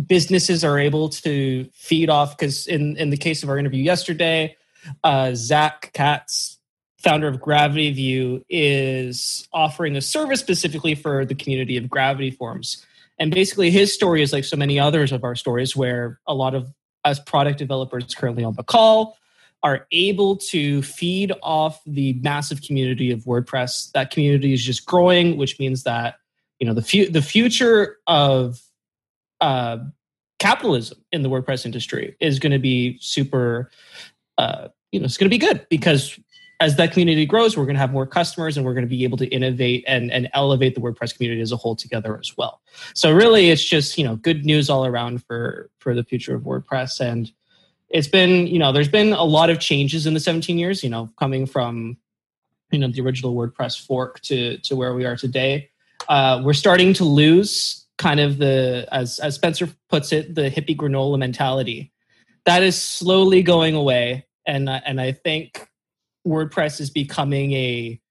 businesses 0.07 0.63
are 0.63 0.79
able 0.79 1.09
to 1.09 1.69
feed 1.73 2.09
off 2.09 2.37
because 2.37 2.67
in 2.67 2.95
in 2.97 3.09
the 3.09 3.17
case 3.17 3.43
of 3.43 3.49
our 3.49 3.57
interview 3.57 3.83
yesterday, 3.83 4.55
uh, 5.03 5.31
Zach 5.33 5.91
Katz 5.93 6.57
founder 7.03 7.27
of 7.27 7.39
Gravity 7.39 7.91
View, 7.91 8.45
is 8.49 9.47
offering 9.53 9.95
a 9.95 10.01
service 10.01 10.39
specifically 10.39 10.95
for 10.95 11.25
the 11.25 11.35
community 11.35 11.77
of 11.77 11.89
Gravity 11.89 12.31
forms. 12.31 12.85
And 13.19 13.31
basically, 13.31 13.69
his 13.69 13.93
story 13.93 14.21
is 14.21 14.33
like 14.33 14.43
so 14.43 14.57
many 14.57 14.79
others 14.79 15.11
of 15.11 15.23
our 15.23 15.35
stories, 15.35 15.75
where 15.75 16.19
a 16.27 16.33
lot 16.33 16.55
of 16.55 16.73
us 17.03 17.19
product 17.19 17.57
developers 17.57 18.13
currently 18.15 18.43
on 18.43 18.55
the 18.55 18.63
call 18.63 19.17
are 19.63 19.85
able 19.91 20.35
to 20.35 20.81
feed 20.81 21.31
off 21.43 21.81
the 21.85 22.13
massive 22.13 22.61
community 22.63 23.11
of 23.11 23.21
WordPress. 23.21 23.91
That 23.91 24.09
community 24.09 24.53
is 24.53 24.63
just 24.63 24.85
growing, 24.85 25.37
which 25.37 25.59
means 25.59 25.83
that 25.83 26.15
you 26.59 26.67
know 26.67 26.73
the 26.73 26.81
fu- 26.81 27.09
the 27.09 27.21
future 27.21 27.97
of 28.07 28.61
uh, 29.39 29.77
capitalism 30.39 30.97
in 31.11 31.21
the 31.21 31.29
WordPress 31.29 31.65
industry 31.65 32.15
is 32.19 32.39
going 32.39 32.51
to 32.51 32.59
be 32.59 32.97
super. 33.01 33.69
Uh, 34.37 34.69
you 34.91 34.99
know, 34.99 35.05
it's 35.05 35.17
going 35.17 35.29
to 35.29 35.33
be 35.33 35.37
good 35.37 35.65
because 35.69 36.19
as 36.61 36.77
that 36.77 36.93
community 36.93 37.25
grows, 37.25 37.57
we're 37.57 37.65
going 37.65 37.75
to 37.75 37.79
have 37.81 37.91
more 37.91 38.05
customers 38.05 38.55
and 38.55 38.65
we're 38.65 38.73
going 38.73 38.85
to 38.85 38.89
be 38.89 39.03
able 39.03 39.17
to 39.17 39.27
innovate 39.27 39.83
and, 39.87 40.11
and 40.11 40.29
elevate 40.33 40.75
the 40.75 40.81
WordPress 40.81 41.13
community 41.15 41.41
as 41.41 41.51
a 41.51 41.57
whole 41.57 41.75
together 41.75 42.17
as 42.17 42.37
well. 42.37 42.61
So 42.93 43.11
really 43.11 43.49
it's 43.49 43.63
just, 43.63 43.97
you 43.97 44.05
know, 44.05 44.15
good 44.15 44.45
news 44.45 44.69
all 44.69 44.85
around 44.85 45.25
for, 45.25 45.69
for 45.79 45.93
the 45.93 46.03
future 46.03 46.35
of 46.35 46.43
WordPress. 46.43 47.01
And 47.01 47.29
it's 47.89 48.07
been, 48.07 48.47
you 48.47 48.59
know, 48.59 48.71
there's 48.71 48.87
been 48.87 49.11
a 49.11 49.23
lot 49.23 49.49
of 49.49 49.59
changes 49.59 50.05
in 50.05 50.13
the 50.13 50.19
17 50.21 50.57
years, 50.57 50.83
you 50.83 50.89
know, 50.89 51.09
coming 51.17 51.45
from 51.45 51.97
you 52.71 52.79
know 52.79 52.87
the 52.87 53.01
original 53.01 53.35
WordPress 53.35 53.85
fork 53.85 54.19
to 54.21 54.57
to 54.59 54.75
where 54.75 54.93
we 54.93 55.05
are 55.05 55.15
today. 55.15 55.69
Uh, 56.09 56.41
we're 56.43 56.53
starting 56.53 56.93
to 56.95 57.03
lose 57.03 57.85
kind 57.97 58.19
of 58.19 58.37
the 58.37 58.87
as 58.91 59.19
as 59.19 59.35
Spencer 59.35 59.69
puts 59.89 60.11
it, 60.11 60.33
the 60.33 60.49
hippie 60.49 60.75
granola 60.75 61.19
mentality. 61.19 61.91
That 62.45 62.63
is 62.63 62.81
slowly 62.81 63.43
going 63.43 63.75
away, 63.75 64.25
and 64.45 64.69
and 64.69 64.99
I 64.99 65.11
think 65.11 65.67
WordPress 66.27 66.79
is 66.79 66.89
becoming 66.89 67.53
a 67.53 68.01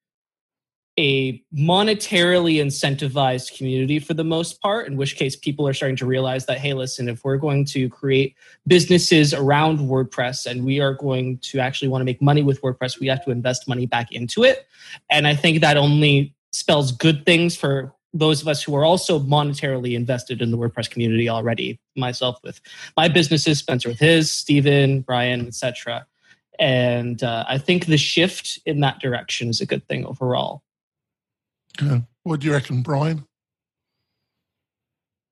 a 0.98 1.42
monetarily 1.56 2.56
incentivized 2.56 3.56
community 3.56 3.98
for 3.98 4.12
the 4.12 4.24
most 4.24 4.60
part, 4.60 4.86
in 4.86 4.96
which 4.96 5.16
case 5.16 5.34
people 5.34 5.66
are 5.66 5.72
starting 5.72 5.96
to 5.96 6.04
realize 6.04 6.44
that, 6.44 6.58
hey, 6.58 6.74
listen, 6.74 7.08
if 7.08 7.24
we're 7.24 7.38
going 7.38 7.64
to 7.64 7.88
create 7.88 8.36
businesses 8.66 9.32
around 9.32 9.78
WordPress 9.78 10.44
and 10.44 10.64
we 10.64 10.78
are 10.78 10.92
going 10.92 11.38
to 11.38 11.58
actually 11.58 11.88
want 11.88 12.02
to 12.02 12.04
make 12.04 12.20
money 12.20 12.42
with 12.42 12.60
WordPress, 12.60 13.00
we 13.00 13.06
have 13.06 13.24
to 13.24 13.30
invest 13.30 13.66
money 13.66 13.86
back 13.86 14.12
into 14.12 14.44
it. 14.44 14.66
And 15.08 15.26
I 15.26 15.34
think 15.34 15.60
that 15.60 15.78
only 15.78 16.34
spells 16.52 16.92
good 16.92 17.24
things 17.24 17.56
for 17.56 17.94
those 18.12 18.42
of 18.42 18.48
us 18.48 18.62
who 18.62 18.74
are 18.74 18.84
also 18.84 19.20
monetarily 19.20 19.94
invested 19.94 20.42
in 20.42 20.50
the 20.50 20.58
WordPress 20.58 20.90
community 20.90 21.28
already, 21.28 21.80
myself 21.96 22.40
with 22.42 22.60
my 22.96 23.08
businesses, 23.08 23.58
Spencer 23.58 23.88
with 23.88 24.00
his, 24.00 24.30
Stephen, 24.30 25.00
Brian, 25.00 25.46
etc. 25.46 26.06
And 26.60 27.22
uh, 27.22 27.44
I 27.48 27.56
think 27.58 27.86
the 27.86 27.96
shift 27.96 28.60
in 28.66 28.80
that 28.80 29.00
direction 29.00 29.48
is 29.48 29.62
a 29.62 29.66
good 29.66 29.88
thing 29.88 30.04
overall. 30.04 30.62
Yeah. 31.80 32.00
What 32.22 32.40
do 32.40 32.46
you 32.46 32.52
reckon, 32.52 32.82
Brian? 32.82 33.24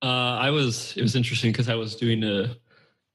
Uh, 0.03 0.39
I 0.41 0.51
was. 0.51 0.97
It 0.97 1.03
was 1.03 1.15
interesting 1.15 1.53
because 1.53 1.69
I 1.69 1.75
was 1.75 1.95
doing 1.97 2.25
a 2.25 2.57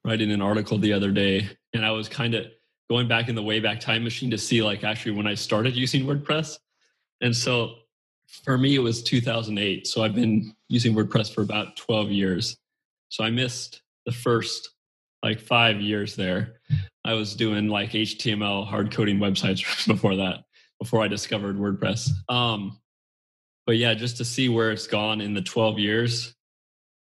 writing 0.05 0.31
an 0.31 0.41
article 0.41 0.77
the 0.77 0.93
other 0.93 1.11
day, 1.11 1.49
and 1.73 1.83
I 1.83 1.91
was 1.91 2.07
kind 2.07 2.35
of 2.35 2.45
going 2.89 3.07
back 3.07 3.29
in 3.29 3.35
the 3.35 3.41
Wayback 3.41 3.79
Time 3.79 4.03
Machine 4.03 4.29
to 4.31 4.37
see 4.37 4.61
like 4.61 4.83
actually 4.83 5.13
when 5.13 5.25
I 5.25 5.33
started 5.33 5.75
using 5.75 6.05
WordPress, 6.05 6.59
and 7.21 7.35
so 7.35 7.77
for 8.27 8.57
me 8.57 8.75
it 8.75 8.79
was 8.79 9.01
2008. 9.01 9.87
So 9.87 10.03
I've 10.03 10.15
been 10.15 10.53
using 10.67 10.93
WordPress 10.93 11.33
for 11.33 11.41
about 11.41 11.77
12 11.77 12.11
years. 12.11 12.57
So 13.09 13.23
I 13.23 13.29
missed 13.29 13.81
the 14.05 14.11
first 14.11 14.69
like 15.23 15.39
five 15.39 15.79
years 15.79 16.15
there. 16.15 16.55
I 17.05 17.13
was 17.13 17.35
doing 17.35 17.67
like 17.67 17.91
HTML 17.91 18.65
hard 18.65 18.91
coding 18.91 19.17
websites 19.17 19.87
before 19.87 20.15
that, 20.17 20.45
before 20.79 21.03
I 21.03 21.07
discovered 21.07 21.57
WordPress. 21.57 22.09
Um, 22.29 22.79
but 23.65 23.77
yeah, 23.77 23.93
just 23.93 24.17
to 24.17 24.25
see 24.25 24.49
where 24.49 24.71
it's 24.71 24.87
gone 24.87 25.21
in 25.21 25.33
the 25.33 25.41
12 25.41 25.79
years. 25.79 26.35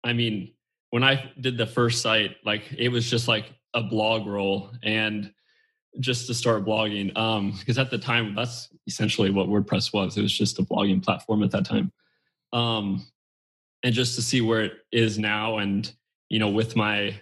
I 0.04 0.13
mean, 0.13 0.54
when 0.89 1.04
I 1.04 1.32
did 1.39 1.58
the 1.58 1.68
first 1.68 2.01
site, 2.01 2.38
like 2.46 2.63
it 2.77 2.89
was 2.89 3.10
just 3.10 3.27
like 3.27 3.51
a 3.74 3.82
blog 3.82 4.25
roll 4.25 4.72
and 4.84 5.32
just 6.00 6.27
to 6.27 6.34
start 6.34 6.66
blogging. 6.66 7.16
Um, 7.18 7.56
because 7.58 7.77
at 7.77 7.89
the 7.89 7.98
time 7.98 8.36
that's 8.36 8.70
essentially 8.88 9.32
what 9.32 9.48
WordPress 9.48 9.94
was. 9.94 10.18
It 10.18 10.22
was 10.22 10.36
just 10.36 10.60
a 10.60 10.63
blogging 10.63 11.04
platform 11.04 11.44
at 11.44 11.51
that 11.51 11.66
time. 11.66 11.92
Um, 12.54 13.06
and 13.84 13.94
just 13.94 14.16
to 14.16 14.22
see 14.22 14.42
where 14.42 14.62
it 14.62 14.74
is 14.92 15.20
now 15.20 15.58
and 15.58 15.92
you 16.30 16.39
know, 16.39 16.50
with 16.50 16.75
my 16.75 17.20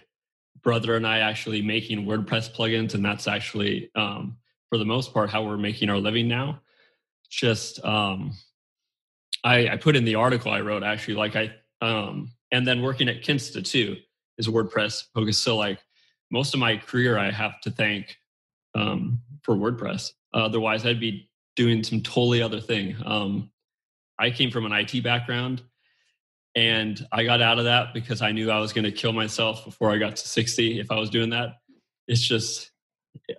brother 0.66 0.96
and 0.96 1.06
I 1.06 1.20
actually 1.20 1.62
making 1.62 2.04
WordPress 2.04 2.52
plugins, 2.52 2.94
and 2.94 3.04
that's 3.04 3.28
actually 3.28 3.90
um 3.94 4.36
for 4.68 4.78
the 4.78 4.84
most 4.84 5.14
part 5.14 5.30
how 5.30 5.44
we're 5.44 5.56
making 5.56 5.88
our 5.88 5.98
living 5.98 6.26
now. 6.26 6.60
Just 7.30 7.82
um 7.84 8.32
I, 9.44 9.68
I 9.68 9.76
put 9.76 9.94
in 9.94 10.04
the 10.04 10.16
article 10.16 10.50
I 10.50 10.60
wrote 10.60 10.82
actually, 10.82 11.14
like 11.14 11.36
I, 11.36 11.54
um, 11.80 12.32
and 12.50 12.66
then 12.66 12.82
working 12.82 13.08
at 13.08 13.22
Kinsta 13.22 13.64
too 13.64 13.96
is 14.38 14.48
WordPress 14.48 15.04
focused. 15.14 15.44
So 15.44 15.56
like 15.56 15.78
most 16.32 16.52
of 16.52 16.58
my 16.58 16.76
career, 16.76 17.16
I 17.16 17.30
have 17.30 17.60
to 17.60 17.70
thank 17.70 18.16
um, 18.74 19.20
for 19.42 19.54
WordPress. 19.54 20.14
otherwise, 20.34 20.84
I'd 20.84 20.98
be 20.98 21.30
doing 21.54 21.84
some 21.84 22.02
totally 22.02 22.42
other 22.42 22.60
thing. 22.60 22.96
Um, 23.04 23.50
I 24.18 24.30
came 24.30 24.50
from 24.50 24.66
an 24.66 24.72
IT 24.72 25.04
background, 25.04 25.62
and 26.56 27.06
I 27.12 27.22
got 27.24 27.42
out 27.42 27.58
of 27.58 27.66
that 27.66 27.94
because 27.94 28.22
I 28.22 28.32
knew 28.32 28.50
I 28.50 28.58
was 28.58 28.72
going 28.72 28.84
to 28.84 28.92
kill 28.92 29.12
myself 29.12 29.64
before 29.64 29.92
I 29.92 29.98
got 29.98 30.16
to 30.16 30.28
sixty 30.28 30.80
if 30.80 30.90
I 30.90 30.98
was 30.98 31.10
doing 31.10 31.30
that. 31.30 31.58
It's 32.08 32.26
just, 32.26 32.70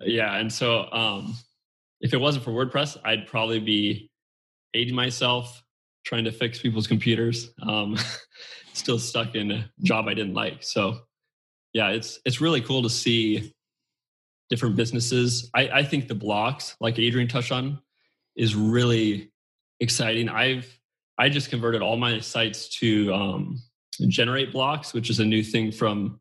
yeah. 0.02 0.38
And 0.38 0.54
so, 0.54 0.92
um, 0.92 1.36
if 2.00 2.14
it 2.14 2.18
wasn't 2.18 2.46
for 2.46 2.52
WordPress, 2.52 2.98
I'd 3.04 3.26
probably 3.26 3.60
be 3.60 4.12
aging 4.76 4.96
myself, 4.96 5.64
trying 6.06 6.26
to 6.26 6.32
fix 6.32 6.60
people's 6.60 6.86
computers. 6.86 7.50
Um, 7.64 7.98
still 8.74 9.00
stuck 9.00 9.34
in 9.34 9.52
a 9.52 9.70
job 9.82 10.08
I 10.08 10.14
didn't 10.14 10.36
like. 10.36 10.62
So 10.62 11.00
yeah, 11.74 11.90
it's 11.90 12.20
it's 12.26 12.40
really 12.40 12.62
cool 12.62 12.84
to 12.84 12.90
see 12.90 13.54
different 14.50 14.76
businesses. 14.76 15.50
I, 15.54 15.70
I 15.70 15.84
think 15.84 16.08
the 16.08 16.16
blocks, 16.16 16.76
like 16.80 17.00
Adrian 17.00 17.28
touched 17.28 17.52
on, 17.52 17.80
is 18.36 18.56
really 18.56 19.32
exciting. 19.80 20.30
I've 20.30 20.77
I 21.18 21.30
just 21.30 21.50
converted 21.50 21.82
all 21.82 21.98
my 21.98 22.20
sites 22.20 22.70
to 22.80 23.14
um, 23.14 23.62
generate 24.08 24.52
blocks, 24.52 24.94
which 24.94 25.10
is 25.10 25.20
a 25.20 25.26
new 25.26 25.44
thing 25.44 25.72
from 25.72 26.20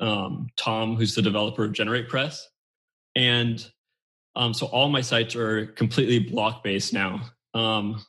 um, 0.00 0.48
Tom, 0.56 0.96
who's 0.96 1.14
the 1.14 1.22
developer 1.22 1.64
of 1.64 1.72
Generate 1.72 2.08
Press, 2.08 2.48
and 3.16 3.70
um, 4.36 4.54
so 4.54 4.66
all 4.66 4.88
my 4.88 5.00
sites 5.00 5.34
are 5.34 5.66
completely 5.66 6.18
block 6.18 6.62
based 6.62 6.92
now. 6.92 7.22
Um, 7.54 8.02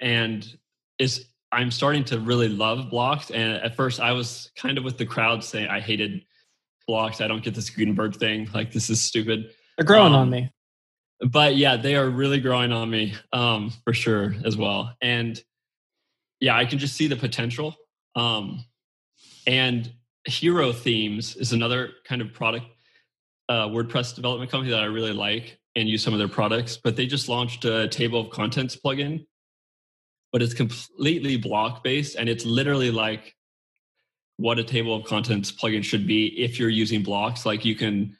and 0.00 0.46
is 0.98 1.26
I'm 1.52 1.70
starting 1.70 2.04
to 2.06 2.18
really 2.18 2.48
love 2.48 2.90
blocks. 2.90 3.30
And 3.30 3.54
at 3.54 3.76
first, 3.76 4.00
I 4.00 4.12
was 4.12 4.50
kind 4.56 4.76
of 4.76 4.84
with 4.84 4.98
the 4.98 5.06
crowd 5.06 5.44
saying 5.44 5.68
I 5.68 5.80
hated 5.80 6.24
blocks. 6.86 7.20
I 7.20 7.28
don't 7.28 7.42
get 7.42 7.54
this 7.54 7.70
Gutenberg 7.70 8.16
thing. 8.16 8.48
Like 8.52 8.72
this 8.72 8.90
is 8.90 9.00
stupid. 9.00 9.50
They're 9.78 9.86
growing 9.86 10.12
um, 10.12 10.20
on 10.20 10.30
me. 10.30 10.50
But 11.24 11.56
yeah, 11.56 11.76
they 11.76 11.96
are 11.96 12.08
really 12.08 12.40
growing 12.40 12.72
on 12.72 12.90
me 12.90 13.14
um, 13.32 13.72
for 13.84 13.94
sure 13.94 14.34
as 14.44 14.56
well. 14.56 14.94
And 15.00 15.42
yeah, 16.40 16.56
I 16.56 16.64
can 16.64 16.78
just 16.78 16.96
see 16.96 17.06
the 17.06 17.16
potential. 17.16 17.74
Um, 18.14 18.64
and 19.46 19.90
Hero 20.26 20.72
Themes 20.72 21.36
is 21.36 21.52
another 21.52 21.90
kind 22.06 22.20
of 22.20 22.32
product 22.32 22.66
uh, 23.48 23.68
WordPress 23.68 24.14
development 24.14 24.50
company 24.50 24.70
that 24.70 24.80
I 24.80 24.86
really 24.86 25.12
like 25.12 25.58
and 25.76 25.88
use 25.88 26.02
some 26.02 26.12
of 26.12 26.18
their 26.18 26.28
products. 26.28 26.76
But 26.76 26.96
they 26.96 27.06
just 27.06 27.28
launched 27.28 27.64
a 27.64 27.88
table 27.88 28.20
of 28.20 28.30
contents 28.30 28.76
plugin 28.76 29.24
but 30.34 30.42
it's 30.42 30.52
completely 30.52 31.36
block 31.36 31.84
based 31.84 32.16
and 32.16 32.28
it's 32.28 32.44
literally 32.44 32.90
like 32.90 33.36
what 34.36 34.58
a 34.58 34.64
table 34.64 34.96
of 34.96 35.04
contents 35.04 35.52
plugin 35.52 35.84
should 35.84 36.08
be 36.08 36.26
if 36.42 36.58
you're 36.58 36.68
using 36.68 37.04
blocks 37.04 37.46
like 37.46 37.64
you 37.64 37.76
can 37.76 38.16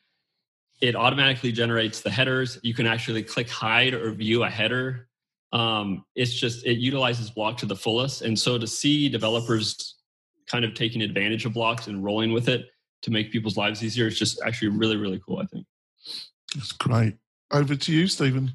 it 0.81 0.97
automatically 0.97 1.53
generates 1.53 2.01
the 2.01 2.11
headers. 2.11 2.59
You 2.63 2.75
can 2.75 2.87
actually 2.87 3.23
click 3.23 3.49
hide 3.49 3.95
or 3.95 4.11
view 4.13 4.43
a 4.43 4.51
header. 4.51 5.09
Um, 5.53 6.05
it's 6.15 6.33
just 6.33 6.67
it 6.67 6.79
utilizes 6.79 7.31
block 7.31 7.59
to 7.59 7.67
the 7.67 7.77
fullest. 7.77 8.23
And 8.23 8.39
so 8.39 8.59
to 8.59 8.67
see 8.67 9.09
developers 9.09 9.95
kind 10.47 10.65
of 10.65 10.75
taking 10.75 11.03
advantage 11.03 11.47
of 11.47 11.55
blocks 11.55 11.87
and 11.87 12.05
rolling 12.05 12.33
with 12.33 12.49
it 12.49 12.67
to 13.03 13.11
make 13.11 13.31
people's 13.31 13.57
lives 13.57 13.83
easier 13.85 14.07
is 14.07 14.19
just 14.19 14.41
actually 14.45 14.69
really 14.69 14.97
really 14.97 15.21
cool 15.25 15.39
i 15.39 15.47
think. 15.47 15.67
That's 16.55 16.73
great. 16.73 17.17
Over 17.51 17.77
to 17.77 17.93
you 17.93 18.07
stephen. 18.09 18.53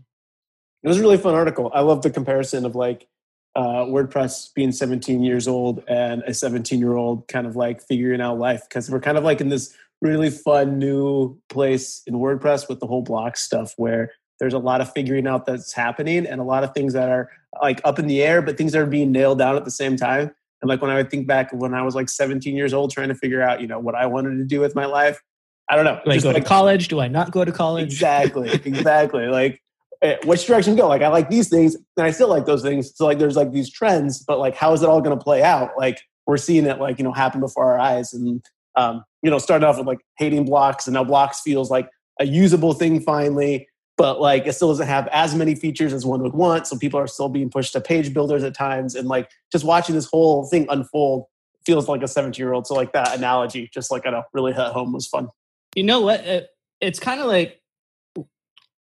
It 0.81 0.87
was 0.87 0.97
a 0.97 1.01
really 1.01 1.17
fun 1.17 1.35
article. 1.35 1.71
I 1.73 1.81
love 1.81 2.01
the 2.03 2.09
comparison 2.09 2.65
of 2.65 2.75
like 2.75 3.07
uh, 3.55 3.83
WordPress 3.85 4.53
being 4.53 4.71
17 4.71 5.23
years 5.23 5.47
old 5.47 5.83
and 5.87 6.23
a 6.25 6.33
17 6.33 6.79
year 6.79 6.95
old 6.95 7.27
kind 7.27 7.45
of 7.45 7.55
like 7.55 7.81
figuring 7.81 8.21
out 8.21 8.39
life 8.39 8.63
because 8.67 8.89
we're 8.89 9.01
kind 9.01 9.17
of 9.17 9.23
like 9.23 9.41
in 9.41 9.49
this 9.49 9.75
really 10.01 10.29
fun 10.29 10.79
new 10.79 11.37
place 11.49 12.01
in 12.07 12.15
WordPress 12.15 12.69
with 12.69 12.79
the 12.79 12.87
whole 12.87 13.01
block 13.01 13.37
stuff 13.37 13.73
where 13.77 14.11
there's 14.39 14.53
a 14.53 14.59
lot 14.59 14.79
of 14.79 14.91
figuring 14.93 15.27
out 15.27 15.45
that's 15.45 15.73
happening 15.73 16.25
and 16.25 16.39
a 16.39 16.43
lot 16.43 16.63
of 16.63 16.73
things 16.73 16.93
that 16.93 17.09
are 17.09 17.29
like 17.61 17.81
up 17.83 17.99
in 17.99 18.07
the 18.07 18.21
air, 18.21 18.41
but 18.41 18.57
things 18.57 18.71
that 18.71 18.81
are 18.81 18.85
being 18.85 19.11
nailed 19.11 19.39
down 19.39 19.55
at 19.55 19.65
the 19.65 19.71
same 19.71 19.97
time. 19.97 20.31
And 20.61 20.69
like 20.69 20.81
when 20.81 20.91
I 20.91 20.95
would 20.95 21.09
think 21.09 21.27
back 21.27 21.51
when 21.51 21.73
I 21.73 21.81
was 21.81 21.95
like 21.95 22.09
17 22.09 22.55
years 22.55 22.73
old 22.73 22.91
trying 22.91 23.09
to 23.09 23.15
figure 23.15 23.41
out, 23.41 23.61
you 23.61 23.67
know, 23.67 23.79
what 23.79 23.95
I 23.95 24.05
wanted 24.05 24.37
to 24.37 24.45
do 24.45 24.59
with 24.59 24.75
my 24.75 24.85
life. 24.85 25.21
I 25.69 25.75
don't 25.75 25.85
know. 25.85 25.99
Do 26.03 26.11
I 26.11 26.17
go 26.19 26.31
like, 26.31 26.43
to 26.43 26.49
college? 26.49 26.87
Do 26.87 26.99
I 26.99 27.07
not 27.07 27.31
go 27.31 27.45
to 27.45 27.51
college? 27.51 27.85
Exactly. 27.85 28.49
Exactly. 28.65 29.27
like 29.27 29.61
Eh, 30.01 30.15
which 30.23 30.45
direction 30.45 30.75
go? 30.75 30.87
Like 30.87 31.01
I 31.01 31.09
like 31.09 31.29
these 31.29 31.49
things, 31.49 31.75
and 31.75 32.05
I 32.05 32.11
still 32.11 32.29
like 32.29 32.45
those 32.45 32.61
things. 32.61 32.95
So 32.95 33.05
like 33.05 33.19
there's 33.19 33.35
like 33.35 33.51
these 33.51 33.69
trends, 33.69 34.23
but 34.23 34.39
like 34.39 34.55
how 34.55 34.71
is 34.71 34.81
it 34.81 34.87
all 34.87 35.01
going 35.01 35.17
to 35.17 35.21
play 35.21 35.43
out? 35.43 35.71
Like 35.77 35.99
we're 36.25 36.37
seeing 36.37 36.65
it 36.65 36.79
like 36.79 36.99
you 36.99 37.03
know 37.03 37.11
happen 37.11 37.41
before 37.41 37.73
our 37.73 37.79
eyes, 37.79 38.13
and 38.13 38.43
um, 38.77 39.03
you 39.21 39.29
know 39.29 39.37
started 39.37 39.65
off 39.65 39.77
with 39.77 39.87
like 39.87 39.99
hating 40.17 40.45
blocks, 40.45 40.87
and 40.87 40.93
now 40.93 41.03
blocks 41.03 41.41
feels 41.41 41.69
like 41.69 41.89
a 42.19 42.25
usable 42.25 42.73
thing 42.73 42.99
finally, 42.99 43.67
but 43.97 44.19
like 44.19 44.45
it 44.47 44.53
still 44.53 44.69
doesn't 44.69 44.87
have 44.87 45.07
as 45.07 45.35
many 45.35 45.55
features 45.55 45.93
as 45.93 46.05
one 46.05 46.21
would 46.21 46.33
want. 46.33 46.67
So 46.67 46.77
people 46.77 46.99
are 46.99 47.07
still 47.07 47.29
being 47.29 47.49
pushed 47.49 47.73
to 47.73 47.81
page 47.81 48.13
builders 48.13 48.43
at 48.43 48.53
times, 48.55 48.95
and 48.95 49.07
like 49.07 49.29
just 49.51 49.65
watching 49.65 49.95
this 49.95 50.05
whole 50.05 50.45
thing 50.45 50.65
unfold 50.69 51.25
feels 51.65 51.87
like 51.87 52.01
a 52.01 52.07
17 52.07 52.41
year 52.41 52.53
old. 52.53 52.67
So 52.67 52.73
like 52.73 52.93
that 52.93 53.15
analogy, 53.15 53.69
just 53.73 53.91
like 53.91 54.05
I 54.05 54.11
know, 54.11 54.23
really 54.33 54.53
hit 54.53 54.67
home 54.67 54.93
was 54.93 55.07
fun. 55.07 55.29
You 55.75 55.83
know 55.83 56.01
what? 56.01 56.21
It, 56.21 56.49
it's 56.81 56.99
kind 56.99 57.19
of 57.19 57.27
like 57.27 57.58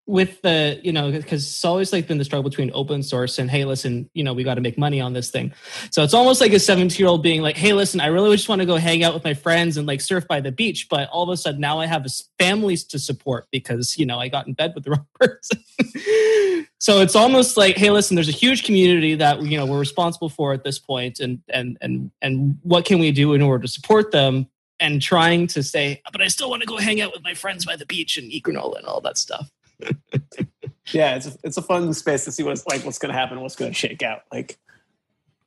with 0.07 0.43
the 0.43 0.81
you 0.83 0.93
know 0.93 1.13
because 1.13 1.47
it's 1.47 1.65
always 1.65 1.93
like 1.93 2.09
been 2.09 2.19
the 2.19 2.25
struggle 2.25 2.49
between 2.49 2.71
open 2.75 3.03
source 3.03 3.39
and 3.39 3.49
hey 3.49 3.65
listen 3.65 4.11
you 4.15 4.25
know 4.25 4.33
we 4.33 4.43
got 4.43 4.55
to 4.55 4.61
make 4.61 4.77
money 4.77 5.01
on 5.01 5.13
this 5.13 5.31
thing 5.31 5.53
so 5.93 6.03
it's 6.03 6.13
almost 6.13 6.41
like 6.41 6.53
a 6.53 6.59
17 6.59 6.99
year 6.99 7.09
old 7.09 7.23
being 7.23 7.41
like 7.41 7.57
hey 7.57 7.73
listen 7.73 8.01
i 8.01 8.07
really 8.07 8.35
just 8.35 8.49
want 8.49 8.61
to 8.61 8.67
go 8.67 8.77
hang 8.77 9.05
out 9.05 9.15
with 9.15 9.23
my 9.23 9.33
friends 9.33 9.77
and 9.77 9.87
like 9.87 10.01
surf 10.01 10.27
by 10.27 10.41
the 10.41 10.51
beach 10.51 10.89
but 10.91 11.09
all 11.11 11.23
of 11.23 11.29
a 11.29 11.37
sudden 11.37 11.61
now 11.61 11.79
i 11.79 11.87
have 11.87 12.05
families 12.37 12.83
to 12.83 12.99
support 12.99 13.47
because 13.53 13.97
you 13.97 14.05
know 14.05 14.19
i 14.19 14.27
got 14.27 14.49
in 14.49 14.55
bed 14.55 14.73
with 14.75 14.83
the 14.83 14.91
wrong 14.93 15.07
person 15.15 15.63
So 16.83 17.01
it's 17.01 17.15
almost 17.15 17.57
like, 17.57 17.77
hey, 17.77 17.91
listen, 17.91 18.17
there's 18.17 18.29
a 18.29 18.33
huge 18.33 18.65
community 18.65 19.15
that 19.15 19.41
you 19.41 19.57
know 19.57 19.67
we're 19.67 19.79
responsible 19.79 20.29
for 20.29 20.53
at 20.53 20.65
this 20.65 20.81
point, 20.81 21.21
and 21.21 21.41
and 21.49 21.79
and 21.81 22.11
and 22.21 22.59
what 22.63 22.85
can 22.85 22.99
we 22.99 23.13
do 23.13 23.35
in 23.35 23.41
order 23.41 23.63
to 23.63 23.69
support 23.69 24.11
them? 24.11 24.49
And 24.81 25.01
trying 25.01 25.47
to 25.47 25.63
say, 25.63 26.03
but 26.11 26.21
I 26.21 26.27
still 26.27 26.51
want 26.51 26.63
to 26.63 26.67
go 26.67 26.79
hang 26.79 27.01
out 27.01 27.13
with 27.13 27.23
my 27.23 27.35
friends 27.35 27.65
by 27.65 27.77
the 27.77 27.87
beach 27.87 28.17
and 28.17 28.33
eat 28.33 28.43
granola 28.43 28.79
and 28.79 28.87
all 28.87 29.01
that 29.03 29.17
stuff. 29.17 29.49
yeah, 30.93 31.17
it's 31.17 31.27
a, 31.27 31.37
it's 31.45 31.57
a 31.57 31.62
fun 31.62 31.93
space 31.95 32.25
to 32.25 32.33
see 32.33 32.43
what's 32.43 32.67
like 32.67 32.85
what's 32.85 32.99
going 32.99 33.12
to 33.12 33.19
happen, 33.19 33.41
what's 33.41 33.57
going 33.57 33.71
to 33.71 33.75
shake 33.75 34.03
out. 34.03 34.23
Like, 34.33 34.59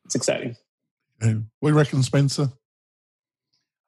it's 0.05 0.15
exciting. 0.15 0.55
What 1.19 1.31
do 1.31 1.43
you 1.67 1.73
reckon, 1.73 2.03
Spencer? 2.03 2.49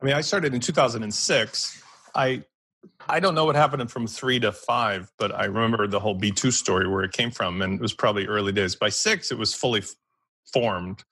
I 0.01 0.05
mean, 0.05 0.13
I 0.13 0.21
started 0.21 0.53
in 0.53 0.59
2006. 0.59 1.83
I 2.15 2.43
I 3.09 3.19
don't 3.19 3.35
know 3.35 3.45
what 3.45 3.55
happened 3.55 3.89
from 3.91 4.07
three 4.07 4.39
to 4.39 4.51
five, 4.51 5.11
but 5.17 5.33
I 5.33 5.45
remember 5.45 5.87
the 5.87 5.99
whole 5.99 6.17
B2 6.17 6.51
story 6.51 6.87
where 6.87 7.03
it 7.03 7.11
came 7.11 7.31
from, 7.31 7.61
and 7.61 7.75
it 7.75 7.81
was 7.81 7.93
probably 7.93 8.27
early 8.27 8.51
days. 8.51 8.75
By 8.75 8.89
six, 8.89 9.31
it 9.31 9.37
was 9.37 9.53
fully 9.53 9.83
formed. 10.51 11.03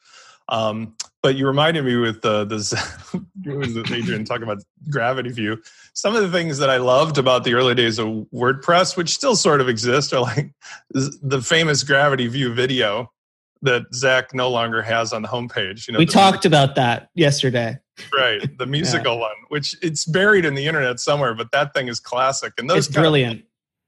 Um, 0.50 0.96
but 1.26 1.38
you 1.38 1.48
reminded 1.48 1.84
me 1.84 1.96
with 1.96 2.24
uh, 2.24 2.44
this, 2.44 2.72
Adrian 3.48 4.26
talking 4.26 4.44
about 4.44 4.62
Gravity 4.92 5.32
View. 5.32 5.60
Some 5.96 6.16
of 6.16 6.22
the 6.22 6.30
things 6.30 6.60
that 6.60 6.70
I 6.70 6.78
loved 6.78 7.18
about 7.18 7.44
the 7.44 7.56
early 7.56 7.74
days 7.74 7.98
of 7.98 8.28
WordPress, 8.32 8.96
which 8.96 9.10
still 9.10 9.36
sort 9.36 9.60
of 9.60 9.68
exist, 9.68 10.14
are 10.14 10.22
like 10.22 10.52
the 10.92 11.42
famous 11.42 11.82
Gravity 11.82 12.28
View 12.28 12.54
video 12.54 13.12
that 13.64 13.92
Zach 13.92 14.36
no 14.36 14.52
longer 14.52 14.84
has 14.84 15.14
on 15.14 15.24
the 15.24 15.28
homepage. 15.28 15.88
You 15.88 15.94
know, 15.94 15.98
we 15.98 16.06
talked 16.06 16.46
about 16.46 16.76
that 16.76 17.10
yesterday. 17.16 17.80
Right, 18.16 18.48
the 18.60 18.68
musical 18.68 19.16
yeah. 19.16 19.22
one, 19.22 19.36
which 19.48 19.76
it's 19.82 20.06
buried 20.06 20.46
in 20.46 20.54
the 20.54 20.68
internet 20.68 21.00
somewhere, 21.00 21.34
but 21.34 21.50
that 21.54 21.74
thing 21.74 21.88
is 21.88 22.00
classic. 22.00 22.54
And 22.60 22.70
those 22.70 22.86
it's 22.86 22.96
brilliant. 22.96 23.40
Of, 23.40 23.46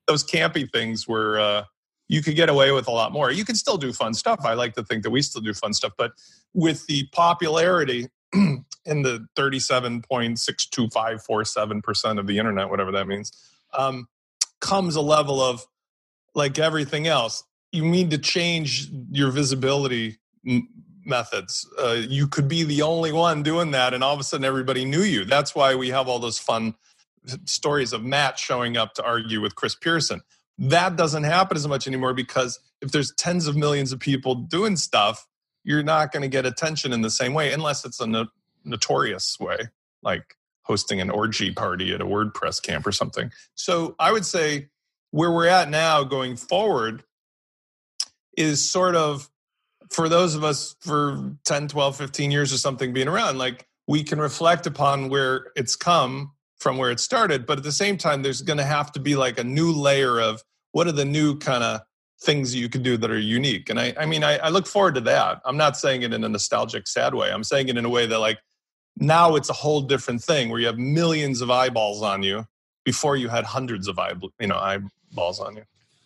those 0.08 0.24
campy 0.24 0.68
things 0.72 1.08
were 1.08 1.40
uh, 1.40 1.64
you 2.10 2.22
could 2.24 2.36
get 2.36 2.50
away 2.50 2.72
with 2.72 2.88
a 2.88 2.92
lot 2.92 3.12
more. 3.14 3.32
You 3.32 3.46
can 3.46 3.56
still 3.56 3.78
do 3.78 3.92
fun 3.94 4.14
stuff. 4.14 4.42
I 4.46 4.54
like 4.54 4.74
to 4.76 4.84
think 4.84 5.02
that 5.04 5.10
we 5.12 5.22
still 5.24 5.42
do 5.42 5.54
fun 5.54 5.74
stuff, 5.74 5.94
but 5.98 6.12
with 6.54 6.86
the 6.88 7.08
popularity 7.14 8.08
in 8.34 8.66
the 8.86 9.28
37.62547% 9.38 12.20
of 12.20 12.28
the 12.28 12.38
internet, 12.40 12.70
whatever 12.70 12.92
that 12.94 13.08
means, 13.08 13.32
um, 13.78 14.08
comes 14.62 14.96
a 14.96 15.02
level 15.02 15.42
of 15.42 15.66
like 16.36 16.60
everything 16.60 17.08
else. 17.08 17.44
You 17.72 17.86
need 17.86 18.12
to 18.12 18.18
change 18.18 18.90
your 19.12 19.32
visibility 19.32 20.18
m- 20.48 20.68
methods. 21.06 21.68
Uh, 21.82 21.98
you 22.08 22.28
could 22.28 22.48
be 22.48 22.64
the 22.64 22.82
only 22.82 23.12
one 23.12 23.44
doing 23.44 23.72
that, 23.72 23.94
and 23.94 24.04
all 24.04 24.14
of 24.14 24.20
a 24.20 24.24
sudden 24.24 24.46
everybody 24.46 24.86
knew 24.86 25.02
you. 25.02 25.26
That's 25.26 25.56
why 25.56 25.76
we 25.76 25.90
have 25.90 26.08
all 26.08 26.20
those 26.20 26.40
fun 26.40 26.76
stories 27.46 27.94
of 27.94 28.04
Matt 28.04 28.40
showing 28.40 28.78
up 28.78 28.94
to 28.96 29.04
argue 29.06 29.42
with 29.42 29.56
Chris 29.56 29.76
Pearson 29.76 30.22
that 30.58 30.96
doesn't 30.96 31.24
happen 31.24 31.56
as 31.56 31.68
much 31.68 31.88
anymore 31.88 32.14
because 32.14 32.60
if 32.82 32.92
there's 32.92 33.14
tens 33.16 33.48
of 33.48 33.56
millions 33.56 33.92
of 33.92 34.00
people 34.00 34.36
doing 34.36 34.76
stuff, 34.76 35.28
you're 35.64 35.84
not 35.84 36.12
going 36.12 36.22
to 36.22 36.28
get 36.28 36.46
attention 36.46 36.94
in 36.94 37.02
the 37.02 37.10
same 37.10 37.34
way 37.34 37.52
unless 37.52 37.86
it's 37.86 38.00
a 38.00 38.08
no- 38.08 38.28
notorious 38.64 39.38
way, 39.40 39.58
like 40.02 40.36
hosting 40.64 41.00
an 41.00 41.10
orgy 41.10 41.52
party 41.52 41.94
at 41.94 42.02
a 42.02 42.06
WordPress 42.06 42.62
camp 42.62 42.86
or 42.86 42.92
something. 42.92 43.32
So 43.56 43.96
I 44.00 44.12
would 44.12 44.26
say 44.26 44.70
where 45.12 45.32
we're 45.32 45.48
at 45.48 45.70
now 45.70 46.04
going 46.04 46.36
forward 46.36 47.04
is 48.36 48.64
sort 48.64 48.96
of 48.96 49.30
for 49.90 50.10
those 50.10 50.36
of 50.36 50.44
us 50.44 50.76
for 50.82 51.34
10, 51.46 51.70
12, 51.70 51.96
15 51.96 52.32
years 52.32 52.54
or 52.54 52.58
something 52.58 52.94
being 52.94 53.08
around, 53.08 53.38
like 53.38 53.68
we 53.88 54.04
can 54.04 54.20
reflect 54.20 54.68
upon 54.68 55.10
where 55.10 55.52
it's 55.56 55.76
come 55.76 56.32
from 56.60 56.78
where 56.78 56.92
it 56.92 57.00
started. 57.00 57.46
But 57.46 57.60
at 57.60 57.64
the 57.64 57.72
same 57.72 57.98
time, 57.98 58.22
there's 58.24 58.42
going 58.42 58.58
to 58.58 58.66
have 58.66 58.92
to 58.94 59.00
be 59.00 59.16
like 59.16 59.40
a 59.40 59.44
new 59.44 59.72
layer 59.72 60.20
of 60.20 60.44
what 60.72 60.88
are 60.88 60.92
the 60.92 61.06
new 61.06 61.38
kind 61.38 61.64
of 61.64 61.82
things 62.22 62.56
you 62.56 62.68
can 62.68 62.82
do 62.82 62.98
that 62.98 63.12
are 63.12 63.20
unique. 63.20 63.70
And 63.70 63.80
I, 63.80 63.94
I 63.98 64.06
mean, 64.06 64.24
I, 64.24 64.38
I 64.38 64.50
look 64.50 64.68
forward 64.68 64.96
to 64.96 65.02
that. 65.02 65.42
I'm 65.46 65.58
not 65.58 65.78
saying 65.78 66.02
it 66.02 66.14
in 66.14 66.24
a 66.24 66.30
nostalgic, 66.30 66.88
sad 66.88 67.14
way. 67.14 67.32
I'm 67.32 67.44
saying 67.44 67.70
it 67.70 67.78
in 67.78 67.86
a 67.86 67.90
way 67.90 68.06
that 68.08 68.20
like 68.20 68.40
now 68.98 69.36
it's 69.36 69.50
a 69.50 69.54
whole 69.54 69.82
different 69.82 70.24
thing 70.24 70.50
where 70.50 70.60
you 70.60 70.66
have 70.68 70.78
millions 70.78 71.42
of 71.42 71.52
eyeballs 71.52 72.02
on 72.02 72.24
you 72.24 72.48
before 72.84 73.16
you 73.16 73.28
had 73.28 73.44
hundreds 73.44 73.88
of 73.88 74.00
eye, 74.00 74.14
you 74.40 74.48
know, 74.48 74.58
eyeballs 74.58 75.40
on 75.40 75.56
you. 75.56 75.64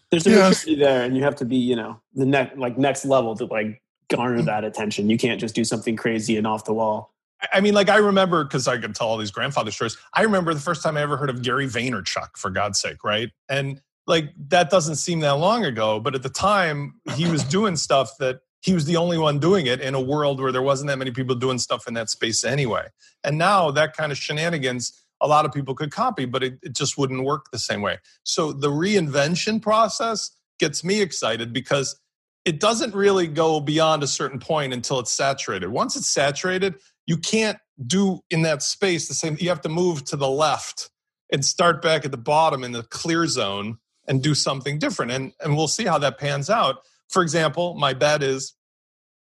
There's 0.10 0.28
a 0.28 0.32
yes. 0.32 0.66
maturity 0.66 0.84
there, 0.84 1.04
and 1.04 1.16
you 1.16 1.24
have 1.24 1.38
to 1.38 1.46
be, 1.46 1.56
you 1.56 1.76
know, 1.76 2.02
the 2.14 2.26
next 2.26 2.58
like 2.58 2.78
next 2.78 3.06
level 3.06 3.34
to 3.38 3.46
like 3.46 3.82
garner 4.10 4.42
mm. 4.42 4.46
that 4.46 4.66
attention. 4.66 5.10
You 5.10 5.18
can't 5.18 5.40
just 5.40 5.56
do 5.56 5.64
something 5.64 5.96
crazy 5.96 6.36
and 6.36 6.46
off 6.46 6.66
the 6.66 6.74
wall. 6.74 7.11
I 7.54 7.62
mean, 7.62 7.74
like 7.74 7.90
I 7.90 7.98
remember 7.98 8.44
because 8.44 8.68
I 8.68 8.78
can 8.78 8.94
tell 8.94 9.08
all 9.08 9.18
these 9.18 9.32
grandfather 9.32 9.72
stories. 9.72 9.98
I 10.14 10.22
remember 10.24 10.54
the 10.54 10.60
first 10.60 10.84
time 10.84 10.98
I 10.98 11.02
ever 11.02 11.18
heard 11.18 11.30
of 11.30 11.42
Gary 11.42 11.68
Vaynerchuk, 11.68 12.38
for 12.38 12.50
God's 12.50 12.80
sake, 12.80 13.04
right? 13.04 13.30
And 13.50 13.82
like 14.08 14.34
that 14.50 14.70
doesn't 14.70 14.96
seem 14.96 15.20
that 15.22 15.32
long 15.32 15.66
ago, 15.66 16.00
but 16.00 16.16
at 16.16 16.24
the 16.24 16.30
time 16.30 16.96
he 17.16 17.30
was 17.30 17.44
doing 17.44 17.76
stuff 17.76 18.12
that 18.20 18.40
he 18.62 18.74
was 18.74 18.86
the 18.86 18.96
only 18.96 19.18
one 19.18 19.40
doing 19.40 19.66
it 19.66 19.82
in 19.82 19.96
a 19.96 20.02
world 20.02 20.40
where 20.40 20.52
there 20.52 20.62
wasn't 20.62 20.88
that 20.90 20.98
many 20.98 21.12
people 21.12 21.36
doing 21.36 21.58
stuff 21.58 21.88
in 21.88 21.94
that 21.96 22.10
space 22.10 22.44
anyway. 22.44 22.88
And 23.24 23.38
now 23.38 23.72
that 23.72 23.96
kind 23.96 24.12
of 24.12 24.18
shenanigans, 24.18 24.94
a 25.20 25.28
lot 25.28 25.46
of 25.46 25.52
people 25.52 25.74
could 25.74 25.92
copy, 25.92 26.26
but 26.26 26.44
it, 26.44 26.60
it 26.62 26.76
just 26.76 26.98
wouldn't 26.98 27.24
work 27.24 27.46
the 27.52 27.60
same 27.60 27.82
way. 27.82 27.98
So 28.24 28.52
the 28.52 28.70
reinvention 28.70 29.62
process 29.62 30.32
gets 30.60 30.84
me 30.84 31.02
excited 31.02 31.54
because 31.54 32.00
it 32.46 32.60
doesn't 32.60 32.96
really 32.96 33.28
go 33.28 33.60
beyond 33.60 34.04
a 34.04 34.08
certain 34.08 34.40
point 34.40 34.74
until 34.74 35.00
it's 35.00 35.12
saturated. 35.12 35.70
Once 35.70 35.96
it's 35.96 36.10
saturated, 36.10 36.76
you 37.06 37.18
can't 37.18 37.58
do 37.86 38.22
in 38.30 38.44
that 38.44 38.62
space 38.62 39.08
the 39.08 39.14
same. 39.14 39.38
You 39.40 39.50
have 39.50 39.62
to 39.62 39.70
move 39.70 40.06
to 40.06 40.16
the 40.16 40.30
left 40.30 40.90
and 41.32 41.44
start 41.44 41.82
back 41.82 42.06
at 42.06 42.12
the 42.12 42.18
bottom 42.18 42.64
in 42.64 42.72
the 42.72 42.84
clear 42.84 43.26
zone 43.28 43.78
and 44.08 44.22
do 44.22 44.36
something 44.36 44.80
different. 44.80 45.12
And, 45.12 45.34
and 45.40 45.56
we'll 45.56 45.68
see 45.68 45.86
how 45.86 45.98
that 46.00 46.18
pans 46.18 46.50
out. 46.50 46.78
For 47.10 47.22
example, 47.22 47.76
my 47.76 47.94
bet 47.94 48.24
is 48.24 48.54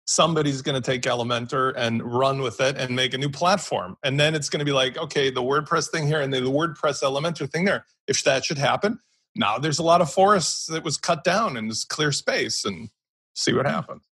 somebody's 0.07 0.63
going 0.63 0.81
to 0.81 0.85
take 0.85 1.03
Elementor 1.03 1.73
and 1.77 2.03
run 2.03 2.41
with 2.41 2.61
it 2.61 2.77
and 2.77 2.95
make 2.95 3.15
a 3.15 3.19
new 3.19 3.31
platform. 3.31 3.97
And 4.03 4.19
then 4.21 4.35
it's 4.35 4.49
going 4.49 4.59
to 4.59 4.65
be 4.65 4.73
like, 4.73 4.99
okay, 4.99 5.31
the 5.31 5.43
WordPress 5.43 5.91
thing 5.91 6.07
here 6.07 6.21
and 6.21 6.33
the 6.33 6.41
WordPress 6.41 7.03
Elementor 7.03 7.51
thing 7.51 7.65
there. 7.65 7.87
If 8.07 8.23
that 8.25 8.45
should 8.45 8.59
happen, 8.59 8.99
now 9.35 9.59
there's 9.59 9.79
a 9.79 9.83
lot 9.83 10.01
of 10.01 10.13
forests 10.13 10.67
that 10.67 10.85
was 10.85 10.99
cut 10.99 11.25
down 11.25 11.57
and 11.57 11.71
this 11.71 11.85
clear 11.85 12.13
space 12.13 12.65
and 12.65 12.91
see 13.35 13.53
what 13.53 13.67
happens. 13.67 14.03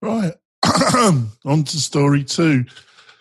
Right. 0.00 0.34
on 1.44 1.64
to 1.64 1.80
story 1.80 2.24
two. 2.24 2.64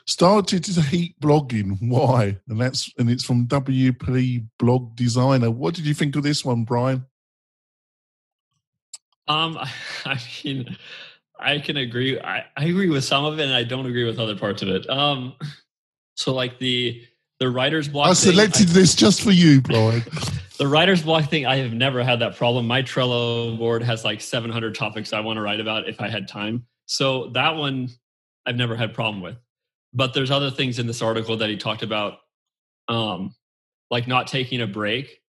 Started 0.06 0.63
to 0.63 0.82
hate 0.82 1.19
blogging. 1.19 1.78
Why? 1.82 2.38
And 2.47 2.60
that's 2.60 2.91
and 2.97 3.10
it's 3.10 3.23
from 3.23 3.47
WP 3.47 4.47
Blog 4.58 4.95
Designer. 4.95 5.52
What 5.52 5.75
did 5.75 5.86
you 5.86 5.93
think 5.93 6.15
of 6.15 6.23
this 6.23 6.43
one, 6.43 6.63
Brian? 6.63 7.06
Um, 9.28 9.58
I 10.06 10.19
mean, 10.43 10.75
I 11.39 11.60
can 11.60 11.78
agree. 11.78 12.19
I, 12.19 12.45
I 12.58 12.65
agree 12.65 12.89
with 12.89 13.04
some 13.04 13.23
of 13.23 13.39
it, 13.39 13.43
and 13.43 13.54
I 13.54 13.63
don't 13.63 13.86
agree 13.86 14.04
with 14.04 14.19
other 14.19 14.36
parts 14.36 14.62
of 14.62 14.69
it. 14.69 14.89
Um, 14.89 15.34
so 16.15 16.34
like 16.34 16.60
the 16.60 17.02
the 17.39 17.49
writer's 17.49 17.88
block. 17.88 18.10
I 18.10 18.13
selected 18.13 18.67
thing, 18.67 18.73
this 18.73 18.95
just 18.95 19.21
for 19.21 19.32
you, 19.32 19.62
Brian. 19.62 20.04
the 20.58 20.67
writer's 20.67 21.04
block 21.04 21.30
thing. 21.30 21.45
I 21.45 21.58
have 21.58 21.73
never 21.73 22.04
had 22.04 22.19
that 22.19 22.36
problem. 22.36 22.67
My 22.67 22.82
Trello 22.82 23.58
board 23.58 23.82
has 23.84 24.04
like 24.04 24.19
700 24.19 24.75
topics 24.75 25.13
I 25.13 25.21
want 25.21 25.38
to 25.38 25.41
write 25.41 25.60
about 25.60 25.88
if 25.88 26.02
I 26.02 26.10
had 26.10 26.28
time. 26.28 26.65
So 26.89 27.28
that 27.36 27.56
one 27.56 27.89
I've 28.47 28.56
never 28.56 28.75
had 28.75 28.95
problem 28.95 29.21
with. 29.21 29.38
But 29.93 30.15
there's 30.15 30.32
other 30.32 30.49
things 30.49 30.80
in 30.80 30.88
this 30.88 31.04
article 31.04 31.38
that 31.38 31.47
he 31.49 31.56
talked 31.56 31.84
about, 31.84 32.17
um, 32.88 33.36
like 33.91 34.08
not 34.08 34.25
taking 34.25 34.60
a 34.62 34.67
break. 34.67 35.21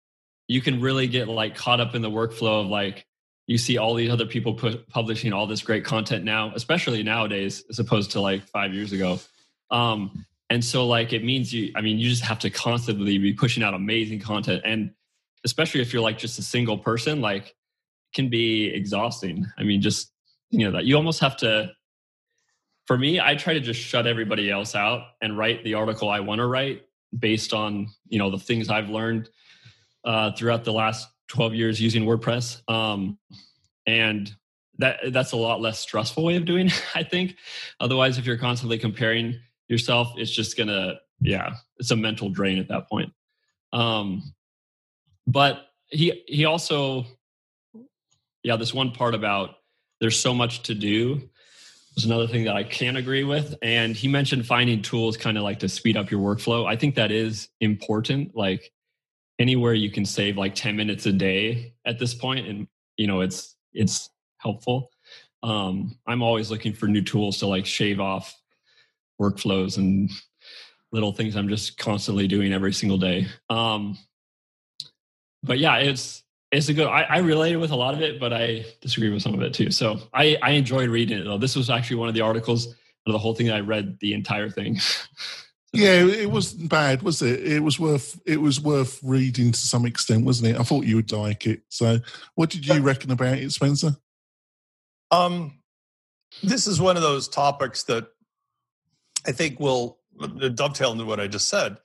You 0.47 0.61
can 0.61 0.81
really 0.81 1.09
get 1.09 1.27
like 1.27 1.57
caught 1.57 1.81
up 1.81 1.97
in 1.97 2.03
the 2.03 2.11
workflow 2.11 2.61
of 2.61 2.68
like 2.68 3.07
you 3.49 3.59
see 3.59 3.77
all 3.77 3.94
these 3.94 4.11
other 4.11 4.25
people 4.25 4.55
put, 4.55 4.88
publishing 4.88 5.33
all 5.33 5.49
this 5.49 5.61
great 5.61 5.85
content 5.85 6.25
now, 6.25 6.53
especially 6.55 7.03
nowadays, 7.03 7.64
as 7.68 7.81
opposed 7.81 8.12
to 8.12 8.21
like 8.21 8.44
five 8.44 8.73
years 8.73 8.92
ago. 8.92 9.18
Um, 9.73 10.25
and 10.51 10.64
so 10.64 10.87
like 10.87 11.12
it 11.12 11.25
means 11.25 11.53
you, 11.53 11.73
I 11.75 11.81
mean, 11.81 11.99
you 11.99 12.09
just 12.09 12.23
have 12.23 12.38
to 12.40 12.51
constantly 12.51 13.18
be 13.18 13.33
pushing 13.33 13.64
out 13.64 13.75
amazing 13.75 14.21
content, 14.21 14.62
and 14.64 14.92
especially 15.44 15.81
if 15.81 15.92
you're 15.92 16.03
like 16.03 16.18
just 16.18 16.38
a 16.38 16.42
single 16.42 16.79
person, 16.79 17.21
like 17.21 17.57
can 18.14 18.29
be 18.29 18.66
exhausting. 18.66 19.44
I 19.59 19.64
mean, 19.64 19.81
just 19.83 20.12
you 20.50 20.64
know 20.64 20.70
that 20.72 20.84
you 20.84 20.96
almost 20.96 21.20
have 21.20 21.37
to 21.37 21.70
for 22.87 22.96
me 22.96 23.20
i 23.20 23.34
try 23.34 23.52
to 23.54 23.61
just 23.61 23.80
shut 23.80 24.06
everybody 24.06 24.50
else 24.50 24.74
out 24.74 25.02
and 25.20 25.37
write 25.37 25.62
the 25.64 25.74
article 25.74 26.08
i 26.08 26.20
want 26.20 26.38
to 26.38 26.46
write 26.46 26.82
based 27.18 27.52
on 27.52 27.88
you 28.08 28.18
know 28.18 28.30
the 28.30 28.38
things 28.38 28.68
i've 28.68 28.88
learned 28.88 29.28
uh, 30.04 30.32
throughout 30.32 30.64
the 30.64 30.72
last 30.72 31.08
12 31.28 31.54
years 31.54 31.80
using 31.80 32.04
wordpress. 32.04 32.62
Um, 32.70 33.18
and 33.87 34.34
that 34.78 34.98
that's 35.12 35.32
a 35.32 35.37
lot 35.37 35.61
less 35.61 35.78
stressful 35.78 36.24
way 36.24 36.37
of 36.37 36.44
doing 36.44 36.68
it, 36.68 36.84
i 36.94 37.02
think. 37.02 37.37
Otherwise 37.80 38.18
if 38.18 38.26
you're 38.26 38.38
constantly 38.38 38.78
comparing 38.78 39.38
yourself 39.68 40.12
it's 40.16 40.30
just 40.30 40.56
gonna 40.56 40.94
yeah 41.20 41.54
it's 41.78 41.90
a 41.90 41.96
mental 41.96 42.30
drain 42.30 42.58
at 42.58 42.68
that 42.68 42.88
point. 42.88 43.12
Um, 43.72 44.34
but 45.26 45.66
he 45.88 46.24
he 46.26 46.44
also 46.44 47.04
yeah 48.42 48.56
this 48.56 48.72
one 48.72 48.92
part 48.92 49.14
about 49.14 49.56
there's 50.00 50.18
so 50.18 50.32
much 50.32 50.62
to 50.64 50.74
do 50.74 51.28
is 51.96 52.04
another 52.04 52.26
thing 52.26 52.44
that 52.44 52.56
I 52.56 52.62
can 52.62 52.96
agree 52.96 53.24
with. 53.24 53.56
And 53.62 53.96
he 53.96 54.08
mentioned 54.08 54.46
finding 54.46 54.82
tools 54.82 55.16
kind 55.16 55.37
of 55.37 55.44
like 55.44 55.58
to 55.61 55.68
speed 55.68 55.96
up 55.96 56.11
your 56.11 56.20
workflow. 56.20 56.66
I 56.66 56.76
think 56.76 56.94
that 56.94 57.11
is 57.11 57.48
important. 57.61 58.37
Like 58.37 58.72
anywhere 59.38 59.74
you 59.74 59.90
can 59.90 60.04
save 60.04 60.37
like 60.37 60.54
10 60.54 60.76
minutes 60.76 61.06
a 61.06 61.12
day 61.12 61.74
at 61.84 61.98
this 61.98 62.14
point, 62.14 62.46
and 62.46 62.68
you 62.96 63.06
know, 63.06 63.20
it's 63.20 63.56
it's 63.72 64.11
helpful. 64.38 64.90
Um, 65.42 65.98
I'm 66.06 66.22
always 66.22 66.50
looking 66.50 66.72
for 66.72 66.87
new 66.87 67.02
tools 67.02 67.38
to 67.38 67.46
like 67.46 67.66
shave 67.66 68.00
off 68.00 68.34
workflows 69.20 69.76
and 69.76 70.11
little 70.92 71.12
things 71.12 71.37
I'm 71.37 71.48
just 71.48 71.76
constantly 71.78 72.26
doing 72.26 72.52
every 72.52 72.72
single 72.72 72.98
day. 72.98 73.26
Um, 73.50 73.98
but 75.42 75.58
yeah, 75.58 75.76
it's 75.76 76.24
it's 76.50 76.68
a 76.68 76.74
good. 76.74 76.87
I, 76.87 77.02
I 77.02 77.18
related 77.18 77.56
with 77.56 77.70
a 77.70 77.76
lot 77.76 77.94
of 77.94 78.00
it, 78.00 78.18
but 78.18 78.32
I 78.32 78.64
disagree 78.80 79.11
with 79.11 79.22
some 79.22 79.34
of 79.34 79.42
it 79.42 79.52
too. 79.52 79.70
So 79.70 80.00
I 80.14 80.37
I 80.42 80.52
enjoyed 80.52 80.88
reading 80.88 81.18
it 81.18 81.24
though. 81.24 81.38
This 81.38 81.56
was 81.56 81.70
actually 81.70 81.96
one 81.96 82.08
of 82.08 82.14
the 82.14 82.22
articles 82.22 82.66
of 82.66 83.12
the 83.12 83.18
whole 83.18 83.34
thing. 83.34 83.50
I 83.50 83.61
read 83.61 83.98
the 84.00 84.14
entire 84.14 84.48
thing. 84.48 84.78
yeah, 85.72 86.04
it 86.04 86.30
wasn't 86.30 86.70
bad, 86.70 87.02
was 87.02 87.20
it? 87.20 87.46
It 87.46 87.61
was 87.61 87.78
worth 87.78 88.18
it 88.24 88.40
was 88.40 88.61
worth 88.61 88.98
reading 89.02 89.52
to 89.52 89.58
some 89.58 89.84
extent, 89.84 90.24
wasn't 90.24 90.54
it? 90.54 90.61
I 90.61 90.62
thought 90.62 90.87
you 90.87 90.96
would 90.96 91.12
like 91.12 91.46
it. 91.46 91.62
So, 91.68 91.98
what 92.34 92.50
did 92.50 92.66
you 92.66 92.80
reckon 92.80 93.11
about 93.11 93.38
it, 93.38 93.52
Spencer? 93.52 93.96
Um, 95.11 95.58
this 96.42 96.66
is 96.66 96.80
one 96.80 96.96
of 96.96 97.02
those 97.02 97.28
topics 97.28 97.84
that 97.84 98.08
I 99.26 99.32
think 99.32 99.61
will 99.61 99.98
dovetail 100.54 100.92
into 100.92 101.04
what 101.04 101.20
I 101.20 101.26
just 101.26 101.48
said. 101.48 101.76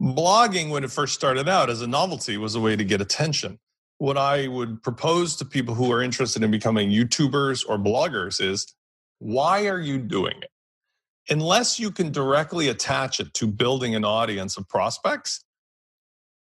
Blogging, 0.00 0.70
when 0.70 0.84
it 0.84 0.92
first 0.92 1.14
started 1.14 1.48
out 1.48 1.70
as 1.70 1.82
a 1.82 1.86
novelty, 1.86 2.36
was 2.36 2.54
a 2.54 2.60
way 2.60 2.76
to 2.76 2.84
get 2.84 3.00
attention. 3.00 3.58
What 3.98 4.16
I 4.16 4.48
would 4.48 4.82
propose 4.82 5.36
to 5.36 5.44
people 5.44 5.74
who 5.74 5.92
are 5.92 6.02
interested 6.02 6.42
in 6.42 6.50
becoming 6.50 6.90
YouTubers 6.90 7.64
or 7.68 7.78
bloggers 7.78 8.40
is 8.40 8.72
why 9.18 9.66
are 9.66 9.80
you 9.80 9.98
doing 9.98 10.36
it? 10.40 10.50
Unless 11.30 11.78
you 11.78 11.90
can 11.90 12.10
directly 12.10 12.68
attach 12.68 13.20
it 13.20 13.34
to 13.34 13.46
building 13.46 13.94
an 13.94 14.04
audience 14.04 14.56
of 14.56 14.68
prospects, 14.68 15.44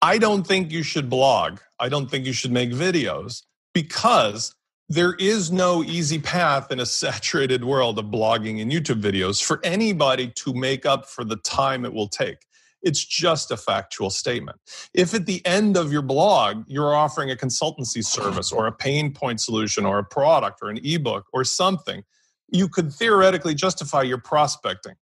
I 0.02 0.18
don't 0.18 0.46
think 0.46 0.70
you 0.70 0.82
should 0.82 1.08
blog. 1.10 1.58
I 1.80 1.88
don't 1.88 2.10
think 2.10 2.26
you 2.26 2.32
should 2.32 2.52
make 2.52 2.70
videos 2.70 3.42
because 3.72 4.54
there 4.88 5.14
is 5.14 5.50
no 5.50 5.82
easy 5.82 6.18
path 6.18 6.70
in 6.70 6.78
a 6.78 6.86
saturated 7.02 7.64
world 7.64 7.98
of 7.98 8.06
blogging 8.06 8.60
and 8.60 8.70
YouTube 8.70 9.00
videos 9.00 9.42
for 9.42 9.60
anybody 9.64 10.28
to 10.36 10.54
make 10.54 10.86
up 10.86 11.06
for 11.06 11.24
the 11.24 11.36
time 11.36 11.84
it 11.84 11.92
will 11.92 12.08
take. 12.08 12.38
It's 12.86 13.04
just 13.04 13.50
a 13.50 13.56
factual 13.56 14.10
statement. 14.10 14.60
If 14.94 15.12
at 15.12 15.26
the 15.26 15.44
end 15.44 15.76
of 15.76 15.92
your 15.92 16.02
blog, 16.02 16.62
you're 16.68 16.94
offering 16.94 17.32
a 17.32 17.34
consultancy 17.34 18.04
service 18.04 18.52
or 18.52 18.68
a 18.68 18.72
pain 18.72 19.12
point 19.12 19.40
solution 19.40 19.84
or 19.84 19.98
a 19.98 20.04
product 20.04 20.60
or 20.62 20.70
an 20.70 20.78
ebook 20.84 21.26
or 21.32 21.42
something, 21.42 22.04
you 22.48 22.68
could 22.68 22.92
theoretically 22.92 23.56
justify 23.56 24.02
your 24.02 24.18
prospecting. 24.18 24.94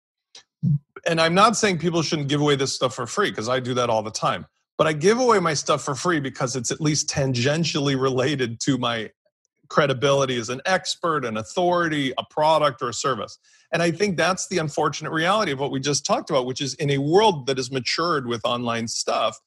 And 1.06 1.20
I'm 1.20 1.34
not 1.34 1.58
saying 1.58 1.78
people 1.78 2.00
shouldn't 2.00 2.28
give 2.28 2.40
away 2.40 2.56
this 2.56 2.72
stuff 2.72 2.94
for 2.94 3.06
free 3.06 3.28
because 3.30 3.50
I 3.50 3.60
do 3.60 3.74
that 3.74 3.90
all 3.90 4.02
the 4.02 4.10
time. 4.10 4.46
But 4.78 4.86
I 4.86 4.94
give 4.94 5.20
away 5.20 5.38
my 5.38 5.52
stuff 5.52 5.84
for 5.84 5.94
free 5.94 6.20
because 6.20 6.56
it's 6.56 6.70
at 6.70 6.80
least 6.80 7.10
tangentially 7.10 8.00
related 8.00 8.60
to 8.60 8.78
my 8.78 9.10
credibility 9.68 10.36
as 10.36 10.48
an 10.48 10.60
expert, 10.66 11.24
an 11.24 11.36
authority, 11.36 12.12
a 12.18 12.24
product, 12.24 12.82
or 12.82 12.90
a 12.90 12.94
service. 12.94 13.38
And 13.72 13.82
I 13.82 13.90
think 13.90 14.16
that's 14.16 14.48
the 14.48 14.58
unfortunate 14.58 15.10
reality 15.10 15.52
of 15.52 15.58
what 15.58 15.70
we 15.70 15.80
just 15.80 16.06
talked 16.06 16.30
about, 16.30 16.46
which 16.46 16.60
is 16.60 16.74
in 16.74 16.90
a 16.90 16.98
world 16.98 17.46
that 17.46 17.58
is 17.58 17.70
matured 17.70 18.26
with 18.26 18.40
online 18.44 18.86
stuff, 18.88 19.40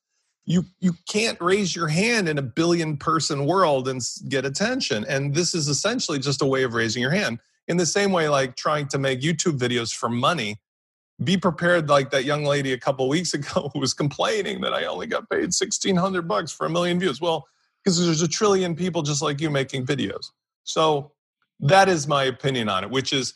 you 0.45 0.63
you 0.79 0.93
can't 1.07 1.39
raise 1.41 1.75
your 1.75 1.87
hand 1.87 2.27
in 2.27 2.37
a 2.37 2.41
billion 2.41 2.97
person 2.97 3.45
world 3.45 3.87
and 3.87 4.01
get 4.27 4.45
attention. 4.45 5.05
And 5.07 5.35
this 5.35 5.53
is 5.53 5.67
essentially 5.67 6.19
just 6.19 6.41
a 6.41 6.45
way 6.45 6.63
of 6.63 6.73
raising 6.73 7.01
your 7.01 7.11
hand. 7.11 7.39
In 7.67 7.77
the 7.77 7.85
same 7.85 8.11
way, 8.11 8.29
like 8.29 8.55
trying 8.55 8.87
to 8.89 8.97
make 8.97 9.21
YouTube 9.21 9.59
videos 9.59 9.93
for 9.93 10.07
money, 10.07 10.59
be 11.23 11.37
prepared 11.37 11.89
like 11.89 12.11
that 12.11 12.23
young 12.23 12.45
lady 12.45 12.71
a 12.73 12.77
couple 12.77 13.07
weeks 13.09 13.33
ago 13.33 13.69
who 13.73 13.79
was 13.79 13.93
complaining 13.93 14.61
that 14.61 14.73
I 14.73 14.85
only 14.85 15.07
got 15.07 15.29
paid 15.29 15.53
1600 15.53 16.27
bucks 16.27 16.51
for 16.51 16.65
a 16.65 16.69
million 16.69 16.99
views. 16.99 17.19
Well, 17.19 17.47
because 17.87 18.05
there's 18.05 18.21
a 18.21 18.27
trillion 18.27 18.75
people 18.75 19.01
just 19.01 19.21
like 19.21 19.39
you 19.39 19.49
making 19.49 19.85
videos. 19.85 20.31
So 20.65 21.13
that 21.61 21.87
is 21.87 22.05
my 22.05 22.25
opinion 22.25 22.67
on 22.67 22.83
it, 22.83 22.89
which 22.89 23.13
is 23.13 23.35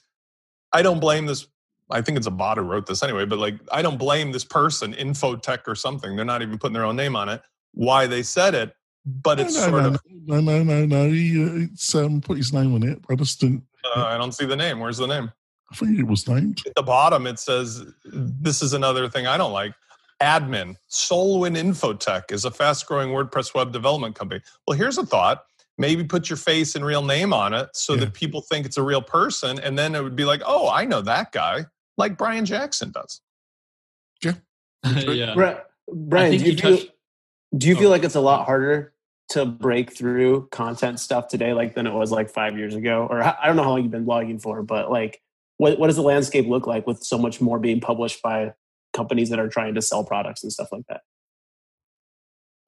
I 0.73 0.81
don't 0.81 0.99
blame 0.99 1.25
this. 1.25 1.47
I 1.89 2.01
think 2.01 2.17
it's 2.17 2.27
a 2.27 2.31
bot 2.31 2.57
who 2.57 2.63
wrote 2.63 2.85
this 2.85 3.01
anyway, 3.01 3.23
but 3.23 3.39
like 3.39 3.55
I 3.71 3.81
don't 3.81 3.97
blame 3.97 4.33
this 4.33 4.43
person, 4.43 4.93
Infotech 4.93 5.59
or 5.67 5.75
something. 5.75 6.17
They're 6.17 6.25
not 6.25 6.41
even 6.41 6.57
putting 6.57 6.73
their 6.73 6.83
own 6.83 6.97
name 6.97 7.15
on 7.15 7.29
it. 7.29 7.41
Why 7.73 8.07
they 8.07 8.23
said 8.23 8.53
it, 8.53 8.75
but 9.05 9.39
it's 9.39 9.55
no, 9.55 9.69
sort 9.69 9.83
no, 9.83 9.87
of 9.87 10.01
no, 10.25 10.41
no, 10.41 10.63
no, 10.63 10.85
no. 10.85 11.09
He, 11.09 11.41
uh, 11.41 11.67
it's 11.71 11.95
um, 11.95 12.19
put 12.19 12.35
his 12.35 12.51
name 12.51 12.75
on 12.75 12.83
it. 12.83 12.99
I 13.09 13.15
just 13.15 13.39
didn't. 13.39 13.63
Uh, 13.95 14.03
I 14.03 14.17
don't 14.17 14.33
see 14.33 14.45
the 14.45 14.57
name. 14.57 14.81
Where's 14.81 14.97
the 14.97 15.07
name? 15.07 15.31
I 15.71 15.75
think 15.75 15.97
it 15.97 16.03
was 16.07 16.27
named. 16.27 16.61
At 16.65 16.75
the 16.75 16.83
bottom, 16.83 17.25
it 17.25 17.39
says, 17.39 17.85
"This 18.03 18.61
is 18.61 18.73
another 18.73 19.07
thing 19.07 19.27
I 19.27 19.37
don't 19.37 19.53
like." 19.53 19.73
Admin. 20.21 20.75
Solwin 20.89 21.57
Infotech 21.57 22.31
is 22.31 22.45
a 22.45 22.51
fast 22.51 22.87
growing 22.87 23.09
WordPress 23.09 23.53
web 23.53 23.71
development 23.71 24.15
company. 24.15 24.41
Well, 24.67 24.77
here's 24.77 24.97
a 24.97 25.05
thought. 25.05 25.43
Maybe 25.77 26.03
put 26.03 26.29
your 26.29 26.37
face 26.37 26.75
and 26.75 26.85
real 26.85 27.01
name 27.01 27.33
on 27.33 27.53
it 27.53 27.69
so 27.73 27.93
yeah. 27.93 28.01
that 28.01 28.13
people 28.13 28.41
think 28.41 28.65
it's 28.65 28.77
a 28.77 28.83
real 28.83 29.01
person. 29.01 29.59
And 29.59 29.77
then 29.79 29.95
it 29.95 30.03
would 30.03 30.15
be 30.15 30.25
like, 30.25 30.41
oh, 30.45 30.69
I 30.69 30.85
know 30.85 31.01
that 31.01 31.31
guy, 31.31 31.65
like 31.97 32.17
Brian 32.17 32.45
Jackson 32.45 32.91
does. 32.91 33.21
Yeah. 34.23 34.33
yeah. 34.85 35.59
Brian, 35.91 36.37
do 36.37 36.37
you, 36.37 36.55
feel, 36.55 36.77
do 37.57 37.67
you 37.67 37.75
oh. 37.75 37.79
feel 37.79 37.87
oh. 37.87 37.91
like 37.91 38.03
it's 38.03 38.15
a 38.15 38.21
lot 38.21 38.45
harder 38.45 38.93
to 39.29 39.45
break 39.45 39.95
through 39.95 40.47
content 40.51 40.99
stuff 40.99 41.29
today 41.29 41.53
like 41.53 41.73
than 41.73 41.87
it 41.87 41.93
was 41.93 42.11
like 42.11 42.29
five 42.29 42.57
years 42.57 42.75
ago? 42.75 43.07
Or 43.09 43.23
I 43.23 43.47
don't 43.47 43.55
know 43.55 43.63
how 43.63 43.69
long 43.69 43.81
you've 43.81 43.91
been 43.91 44.05
blogging 44.05 44.41
for, 44.41 44.61
but 44.61 44.91
like 44.91 45.21
what, 45.57 45.79
what 45.79 45.87
does 45.87 45.95
the 45.95 46.03
landscape 46.03 46.47
look 46.47 46.67
like 46.67 46.85
with 46.85 47.03
so 47.03 47.17
much 47.17 47.39
more 47.39 47.59
being 47.59 47.79
published 47.79 48.21
by 48.21 48.53
companies 48.93 49.29
that 49.29 49.39
are 49.39 49.49
trying 49.49 49.75
to 49.75 49.81
sell 49.81 50.03
products 50.03 50.43
and 50.43 50.51
stuff 50.51 50.69
like 50.71 50.85
that. 50.89 51.01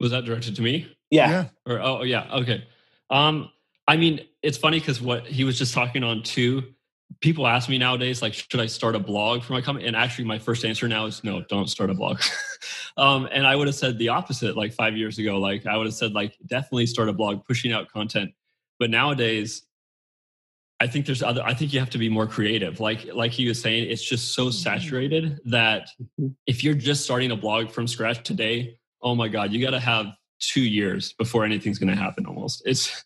Was 0.00 0.10
that 0.10 0.24
directed 0.24 0.56
to 0.56 0.62
me? 0.62 0.94
Yeah. 1.10 1.30
yeah. 1.30 1.44
Or 1.66 1.80
oh 1.80 2.02
yeah, 2.02 2.28
okay. 2.32 2.64
Um, 3.10 3.50
I 3.86 3.96
mean, 3.96 4.20
it's 4.42 4.58
funny 4.58 4.80
because 4.80 5.00
what 5.00 5.26
he 5.26 5.44
was 5.44 5.58
just 5.58 5.74
talking 5.74 6.02
on 6.02 6.22
too. 6.22 6.62
People 7.20 7.46
ask 7.46 7.68
me 7.68 7.78
nowadays, 7.78 8.22
like, 8.22 8.34
should 8.34 8.58
I 8.58 8.66
start 8.66 8.96
a 8.96 8.98
blog 8.98 9.44
for 9.44 9.52
my 9.52 9.60
company? 9.60 9.86
And 9.86 9.94
actually, 9.94 10.24
my 10.24 10.38
first 10.38 10.64
answer 10.64 10.88
now 10.88 11.06
is 11.06 11.22
no, 11.22 11.42
don't 11.42 11.68
start 11.68 11.90
a 11.90 11.94
blog. 11.94 12.20
um, 12.96 13.28
and 13.30 13.46
I 13.46 13.54
would 13.54 13.68
have 13.68 13.76
said 13.76 13.98
the 13.98 14.08
opposite 14.08 14.56
like 14.56 14.72
five 14.72 14.96
years 14.96 15.18
ago. 15.18 15.38
Like, 15.38 15.66
I 15.66 15.76
would 15.76 15.86
have 15.86 15.94
said, 15.94 16.12
like, 16.12 16.36
definitely 16.46 16.86
start 16.86 17.08
a 17.08 17.12
blog, 17.12 17.44
pushing 17.44 17.72
out 17.72 17.88
content. 17.88 18.32
But 18.80 18.90
nowadays, 18.90 19.62
I 20.80 20.86
think 20.86 21.06
there's 21.06 21.22
other. 21.22 21.42
I 21.44 21.54
think 21.54 21.72
you 21.72 21.80
have 21.80 21.90
to 21.90 21.98
be 21.98 22.08
more 22.08 22.26
creative. 22.26 22.80
Like 22.80 23.06
like 23.14 23.38
you 23.38 23.48
was 23.48 23.60
saying, 23.60 23.90
it's 23.90 24.02
just 24.02 24.34
so 24.34 24.44
mm-hmm. 24.44 24.52
saturated 24.52 25.40
that 25.46 25.88
mm-hmm. 26.00 26.28
if 26.46 26.64
you're 26.64 26.74
just 26.74 27.04
starting 27.04 27.30
a 27.30 27.36
blog 27.36 27.70
from 27.70 27.86
scratch 27.86 28.22
today, 28.22 28.78
oh 29.02 29.14
my 29.14 29.28
god, 29.28 29.52
you 29.52 29.64
got 29.64 29.70
to 29.70 29.80
have 29.80 30.06
two 30.40 30.62
years 30.62 31.12
before 31.12 31.44
anything's 31.44 31.78
going 31.78 31.94
to 31.94 32.00
happen. 32.00 32.26
Almost, 32.26 32.62
it's 32.66 33.04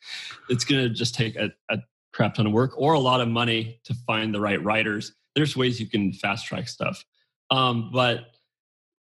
it's 0.48 0.64
going 0.64 0.82
to 0.82 0.88
just 0.88 1.14
take 1.14 1.36
a, 1.36 1.50
a 1.68 1.78
crap 2.12 2.34
ton 2.34 2.46
of 2.46 2.52
work 2.52 2.72
or 2.76 2.94
a 2.94 2.98
lot 2.98 3.20
of 3.20 3.28
money 3.28 3.80
to 3.84 3.94
find 4.06 4.34
the 4.34 4.40
right 4.40 4.62
writers. 4.64 5.14
There's 5.34 5.56
ways 5.56 5.78
you 5.78 5.88
can 5.88 6.12
fast 6.12 6.46
track 6.46 6.68
stuff, 6.68 7.04
um, 7.50 7.90
but 7.92 8.28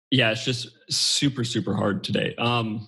yeah, 0.09 0.31
it's 0.31 0.43
just 0.43 0.69
super 0.89 1.43
super 1.43 1.75
hard 1.75 2.03
today. 2.03 2.33
Um, 2.37 2.87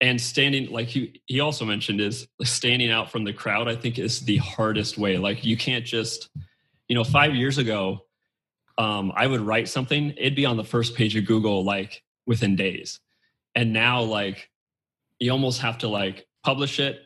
and 0.00 0.20
standing 0.20 0.70
like 0.70 0.88
he 0.88 1.20
he 1.26 1.40
also 1.40 1.64
mentioned 1.64 2.00
is 2.00 2.28
standing 2.42 2.90
out 2.90 3.10
from 3.10 3.24
the 3.24 3.32
crowd 3.32 3.68
i 3.68 3.74
think 3.74 3.98
is 3.98 4.20
the 4.20 4.36
hardest 4.38 4.98
way. 4.98 5.18
Like 5.18 5.44
you 5.44 5.56
can't 5.56 5.84
just 5.84 6.28
you 6.88 6.94
know 6.94 7.04
five 7.04 7.34
years 7.34 7.58
ago 7.58 8.04
um, 8.76 9.12
i 9.16 9.26
would 9.26 9.40
write 9.40 9.68
something 9.68 10.10
it'd 10.16 10.36
be 10.36 10.46
on 10.46 10.56
the 10.56 10.64
first 10.64 10.94
page 10.94 11.16
of 11.16 11.24
google 11.24 11.64
like 11.64 12.02
within 12.26 12.56
days. 12.56 13.00
And 13.54 13.72
now 13.72 14.02
like 14.02 14.50
you 15.18 15.32
almost 15.32 15.60
have 15.62 15.78
to 15.78 15.88
like 15.88 16.26
publish 16.44 16.78
it. 16.78 17.00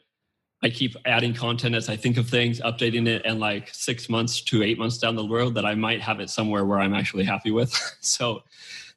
I 0.64 0.68
keep 0.70 0.94
adding 1.06 1.34
content 1.34 1.74
as 1.74 1.88
i 1.88 1.96
think 1.96 2.18
of 2.18 2.28
things 2.28 2.60
updating 2.60 3.08
it 3.08 3.22
and 3.24 3.40
like 3.40 3.70
six 3.72 4.08
months 4.08 4.42
to 4.42 4.62
eight 4.62 4.78
months 4.78 4.98
down 4.98 5.16
the 5.16 5.26
road 5.26 5.54
that 5.54 5.64
i 5.64 5.74
might 5.74 6.00
have 6.00 6.20
it 6.20 6.30
somewhere 6.30 6.64
where 6.64 6.78
i'm 6.78 6.94
actually 6.94 7.24
happy 7.24 7.50
with. 7.50 7.72
So 8.00 8.42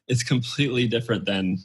it's 0.08 0.22
completely 0.22 0.86
different 0.86 1.24
than 1.24 1.58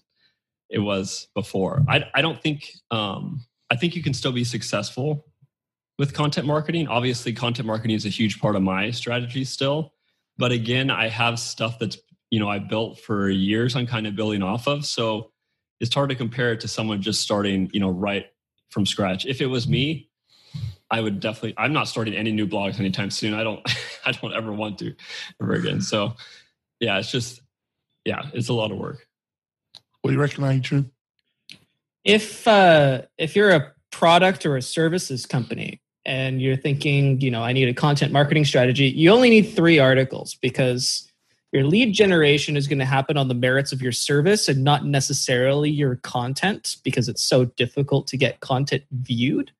it 0.71 0.79
was 0.79 1.27
before. 1.35 1.83
I, 1.87 2.05
I 2.15 2.21
don't 2.21 2.41
think, 2.41 2.71
um, 2.89 3.45
I 3.69 3.75
think 3.75 3.95
you 3.95 4.01
can 4.01 4.13
still 4.13 4.31
be 4.31 4.43
successful 4.43 5.25
with 5.97 6.13
content 6.13 6.47
marketing. 6.47 6.87
Obviously, 6.87 7.33
content 7.33 7.67
marketing 7.67 7.95
is 7.95 8.05
a 8.05 8.09
huge 8.09 8.39
part 8.39 8.55
of 8.55 8.61
my 8.61 8.91
strategy 8.91 9.43
still. 9.43 9.93
But 10.37 10.51
again, 10.51 10.89
I 10.89 11.09
have 11.09 11.39
stuff 11.39 11.77
that's, 11.77 11.97
you 12.29 12.39
know, 12.39 12.49
I 12.49 12.59
built 12.59 12.99
for 12.99 13.29
years 13.29 13.75
I'm 13.75 13.85
kind 13.85 14.07
of 14.07 14.15
building 14.15 14.41
off 14.41 14.67
of. 14.67 14.85
So 14.85 15.31
it's 15.79 15.93
hard 15.93 16.09
to 16.09 16.15
compare 16.15 16.53
it 16.53 16.61
to 16.61 16.67
someone 16.67 17.01
just 17.01 17.21
starting, 17.21 17.69
you 17.73 17.79
know, 17.79 17.89
right 17.89 18.27
from 18.69 18.85
scratch. 18.85 19.25
If 19.25 19.41
it 19.41 19.47
was 19.47 19.67
me, 19.67 20.09
I 20.89 21.01
would 21.01 21.19
definitely 21.19 21.53
I'm 21.57 21.73
not 21.73 21.87
starting 21.87 22.13
any 22.13 22.31
new 22.31 22.47
blogs 22.47 22.79
anytime 22.79 23.09
soon. 23.09 23.33
I 23.33 23.43
don't 23.43 23.61
I 24.05 24.11
don't 24.11 24.33
ever 24.33 24.51
want 24.51 24.79
to 24.79 24.95
ever 25.41 25.53
again. 25.53 25.81
So 25.81 26.13
yeah, 26.79 26.99
it's 26.99 27.11
just 27.11 27.41
yeah, 28.05 28.23
it's 28.33 28.49
a 28.49 28.53
lot 28.53 28.71
of 28.71 28.77
work. 28.77 29.07
What 30.01 30.11
do 30.11 30.13
you? 30.15 30.21
If 32.03 32.47
uh, 32.47 33.03
if 33.17 33.35
you're 33.35 33.51
a 33.51 33.71
product 33.91 34.45
or 34.45 34.57
a 34.57 34.61
services 34.61 35.25
company 35.25 35.81
and 36.05 36.41
you're 36.41 36.57
thinking, 36.57 37.21
you 37.21 37.29
know, 37.29 37.43
I 37.43 37.53
need 37.53 37.69
a 37.69 37.73
content 37.73 38.11
marketing 38.11 38.45
strategy, 38.45 38.87
you 38.87 39.11
only 39.11 39.29
need 39.29 39.43
three 39.43 39.79
articles 39.79 40.35
because 40.41 41.07
your 41.51 41.65
lead 41.65 41.93
generation 41.93 42.57
is 42.57 42.67
going 42.67 42.79
to 42.79 42.85
happen 42.85 43.17
on 43.17 43.27
the 43.27 43.33
merits 43.33 43.71
of 43.73 43.81
your 43.81 43.91
service 43.91 44.47
and 44.47 44.63
not 44.63 44.85
necessarily 44.85 45.69
your 45.69 45.97
content 45.97 46.77
because 46.83 47.09
it's 47.09 47.21
so 47.21 47.45
difficult 47.45 48.07
to 48.07 48.17
get 48.17 48.39
content 48.39 48.83
viewed. 48.91 49.51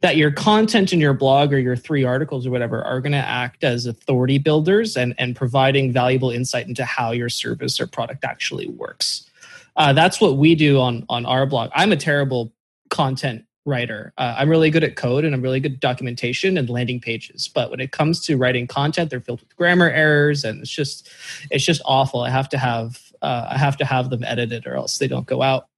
that 0.00 0.16
your 0.16 0.30
content 0.30 0.92
in 0.92 1.00
your 1.00 1.12
blog 1.14 1.52
or 1.52 1.58
your 1.58 1.76
three 1.76 2.04
articles 2.04 2.46
or 2.46 2.50
whatever 2.50 2.82
are 2.82 3.00
going 3.00 3.12
to 3.12 3.18
act 3.18 3.64
as 3.64 3.86
authority 3.86 4.38
builders 4.38 4.96
and, 4.96 5.14
and 5.18 5.36
providing 5.36 5.92
valuable 5.92 6.30
insight 6.30 6.66
into 6.66 6.84
how 6.84 7.12
your 7.12 7.28
service 7.28 7.78
or 7.80 7.86
product 7.86 8.24
actually 8.24 8.66
works. 8.68 9.29
Uh, 9.76 9.92
that's 9.92 10.20
what 10.20 10.36
we 10.36 10.54
do 10.54 10.80
on 10.80 11.04
on 11.08 11.26
our 11.26 11.46
blog. 11.46 11.70
I'm 11.74 11.92
a 11.92 11.96
terrible 11.96 12.52
content 12.90 13.44
writer. 13.66 14.12
Uh, 14.18 14.34
I'm 14.38 14.48
really 14.48 14.70
good 14.70 14.84
at 14.84 14.96
code 14.96 15.24
and 15.24 15.34
I'm 15.34 15.42
really 15.42 15.60
good 15.60 15.74
at 15.74 15.80
documentation 15.80 16.58
and 16.58 16.68
landing 16.68 17.00
pages. 17.00 17.48
But 17.48 17.70
when 17.70 17.80
it 17.80 17.92
comes 17.92 18.20
to 18.26 18.36
writing 18.36 18.66
content, 18.66 19.10
they're 19.10 19.20
filled 19.20 19.40
with 19.40 19.56
grammar 19.56 19.90
errors 19.90 20.44
and 20.44 20.60
it's 20.60 20.70
just 20.70 21.08
it's 21.50 21.64
just 21.64 21.80
awful. 21.84 22.20
I 22.22 22.30
have 22.30 22.48
to 22.50 22.58
have 22.58 23.00
uh, 23.22 23.48
I 23.50 23.58
have 23.58 23.76
to 23.78 23.84
have 23.84 24.10
them 24.10 24.24
edited 24.24 24.66
or 24.66 24.74
else 24.74 24.98
they 24.98 25.08
don't 25.08 25.26
go 25.26 25.42
out. 25.42 25.69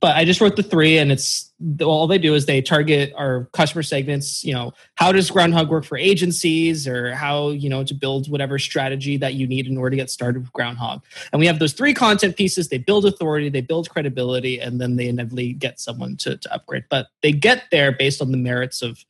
But 0.00 0.16
I 0.16 0.24
just 0.24 0.40
wrote 0.40 0.56
the 0.56 0.62
three, 0.62 0.98
and 0.98 1.10
it's 1.10 1.52
all 1.82 2.06
they 2.06 2.18
do 2.18 2.34
is 2.34 2.46
they 2.46 2.60
target 2.60 3.12
our 3.16 3.48
customer 3.52 3.82
segments. 3.82 4.44
You 4.44 4.54
know, 4.54 4.72
how 4.96 5.12
does 5.12 5.30
Groundhogg 5.30 5.68
work 5.68 5.84
for 5.84 5.96
agencies, 5.96 6.86
or 6.86 7.14
how 7.14 7.50
you 7.50 7.68
know 7.68 7.84
to 7.84 7.94
build 7.94 8.30
whatever 8.30 8.58
strategy 8.58 9.16
that 9.18 9.34
you 9.34 9.46
need 9.46 9.66
in 9.66 9.76
order 9.76 9.90
to 9.90 9.96
get 9.96 10.10
started 10.10 10.42
with 10.42 10.52
Groundhogg. 10.52 11.02
And 11.32 11.40
we 11.40 11.46
have 11.46 11.58
those 11.58 11.72
three 11.72 11.94
content 11.94 12.36
pieces. 12.36 12.68
They 12.68 12.78
build 12.78 13.06
authority, 13.06 13.48
they 13.48 13.60
build 13.60 13.90
credibility, 13.90 14.58
and 14.58 14.80
then 14.80 14.96
they 14.96 15.08
inevitably 15.08 15.52
get 15.52 15.80
someone 15.80 16.16
to, 16.18 16.36
to 16.36 16.54
upgrade. 16.54 16.84
But 16.88 17.08
they 17.22 17.32
get 17.32 17.64
there 17.70 17.92
based 17.92 18.20
on 18.20 18.30
the 18.30 18.36
merits 18.36 18.82
of 18.82 19.04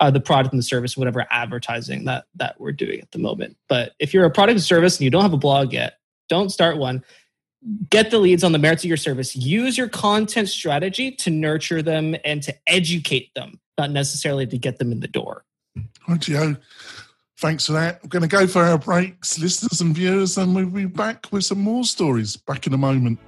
uh, 0.00 0.10
the 0.10 0.20
product 0.20 0.52
and 0.52 0.58
the 0.58 0.64
service, 0.66 0.96
whatever 0.96 1.26
advertising 1.30 2.04
that 2.04 2.24
that 2.36 2.60
we're 2.60 2.72
doing 2.72 3.00
at 3.00 3.10
the 3.12 3.18
moment. 3.18 3.56
But 3.68 3.92
if 3.98 4.12
you're 4.12 4.24
a 4.24 4.30
product 4.30 4.56
and 4.56 4.62
service 4.62 4.96
and 4.96 5.04
you 5.04 5.10
don't 5.10 5.22
have 5.22 5.32
a 5.32 5.38
blog 5.38 5.72
yet, 5.72 5.98
don't 6.28 6.50
start 6.50 6.78
one 6.78 7.04
get 7.90 8.10
the 8.10 8.18
leads 8.18 8.44
on 8.44 8.52
the 8.52 8.58
merits 8.58 8.84
of 8.84 8.88
your 8.88 8.96
service 8.96 9.34
use 9.34 9.78
your 9.78 9.88
content 9.88 10.48
strategy 10.48 11.10
to 11.10 11.30
nurture 11.30 11.82
them 11.82 12.14
and 12.24 12.42
to 12.42 12.54
educate 12.66 13.32
them 13.34 13.58
not 13.78 13.90
necessarily 13.90 14.46
to 14.46 14.58
get 14.58 14.78
them 14.78 14.92
in 14.92 15.00
the 15.00 15.08
door 15.08 15.44
Rightio. 16.08 16.60
Thanks 17.38 17.66
for 17.66 17.72
that. 17.72 18.00
We're 18.02 18.08
going 18.08 18.22
to 18.22 18.28
go 18.28 18.46
for 18.46 18.62
our 18.62 18.78
breaks, 18.78 19.38
listeners 19.38 19.80
and 19.80 19.94
viewers, 19.94 20.38
and 20.38 20.54
we'll 20.54 20.66
be 20.66 20.84
back 20.86 21.26
with 21.32 21.44
some 21.44 21.60
more 21.60 21.84
stories 21.84 22.36
back 22.36 22.66
in 22.66 22.72
a 22.72 22.78
moment. 22.78 23.18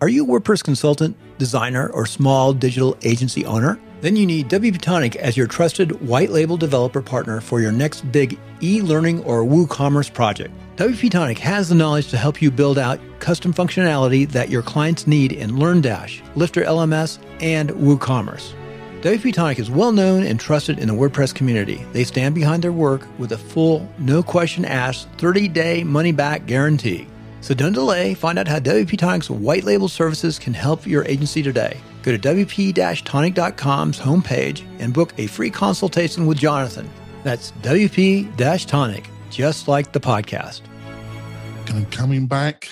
Are 0.00 0.08
you 0.08 0.24
a 0.24 0.26
WordPress 0.26 0.64
consultant, 0.64 1.16
designer, 1.38 1.88
or 1.90 2.06
small 2.06 2.52
digital 2.52 2.96
agency 3.02 3.44
owner? 3.44 3.78
Then 4.00 4.14
you 4.14 4.26
need 4.26 4.48
WP 4.48 4.80
Tonic 4.80 5.16
as 5.16 5.36
your 5.36 5.48
trusted 5.48 6.00
white 6.00 6.30
label 6.30 6.56
developer 6.56 7.02
partner 7.02 7.40
for 7.40 7.60
your 7.60 7.72
next 7.72 8.02
big 8.12 8.38
e 8.62 8.80
learning 8.80 9.24
or 9.24 9.42
WooCommerce 9.42 10.12
project. 10.12 10.54
WP 10.76 11.10
Tonic 11.10 11.38
has 11.38 11.68
the 11.68 11.74
knowledge 11.74 12.08
to 12.08 12.16
help 12.16 12.40
you 12.40 12.52
build 12.52 12.78
out 12.78 13.00
custom 13.18 13.52
functionality 13.52 14.28
that 14.28 14.50
your 14.50 14.62
clients 14.62 15.08
need 15.08 15.32
in 15.32 15.50
LearnDash, 15.50 16.20
Lifter 16.36 16.62
LMS, 16.62 17.18
and 17.40 17.70
WooCommerce. 17.70 18.54
WP 19.00 19.32
Tonic 19.32 19.58
is 19.58 19.70
well 19.70 19.90
known 19.90 20.22
and 20.22 20.38
trusted 20.38 20.78
in 20.78 20.86
the 20.86 20.94
WordPress 20.94 21.34
community. 21.34 21.84
They 21.92 22.04
stand 22.04 22.36
behind 22.36 22.62
their 22.62 22.72
work 22.72 23.06
with 23.18 23.32
a 23.32 23.38
full, 23.38 23.88
no 23.98 24.22
question 24.22 24.64
asked, 24.64 25.08
30 25.18 25.48
day 25.48 25.82
money 25.82 26.12
back 26.12 26.46
guarantee. 26.46 27.08
So 27.40 27.54
don't 27.54 27.72
delay. 27.72 28.14
Find 28.14 28.38
out 28.38 28.46
how 28.46 28.60
WP 28.60 28.96
Tonic's 28.98 29.30
white 29.30 29.64
label 29.64 29.88
services 29.88 30.38
can 30.38 30.54
help 30.54 30.86
your 30.86 31.04
agency 31.04 31.42
today. 31.42 31.80
Go 32.08 32.16
to 32.16 32.34
WP-Tonic.com's 32.34 33.98
homepage 33.98 34.64
and 34.78 34.94
book 34.94 35.12
a 35.18 35.26
free 35.26 35.50
consultation 35.50 36.24
with 36.24 36.38
Jonathan. 36.38 36.88
That's 37.22 37.52
WP-Tonic, 37.60 39.10
just 39.28 39.68
like 39.68 39.92
the 39.92 40.00
podcast. 40.00 40.62
And 41.68 41.92
Coming 41.92 42.26
back, 42.26 42.70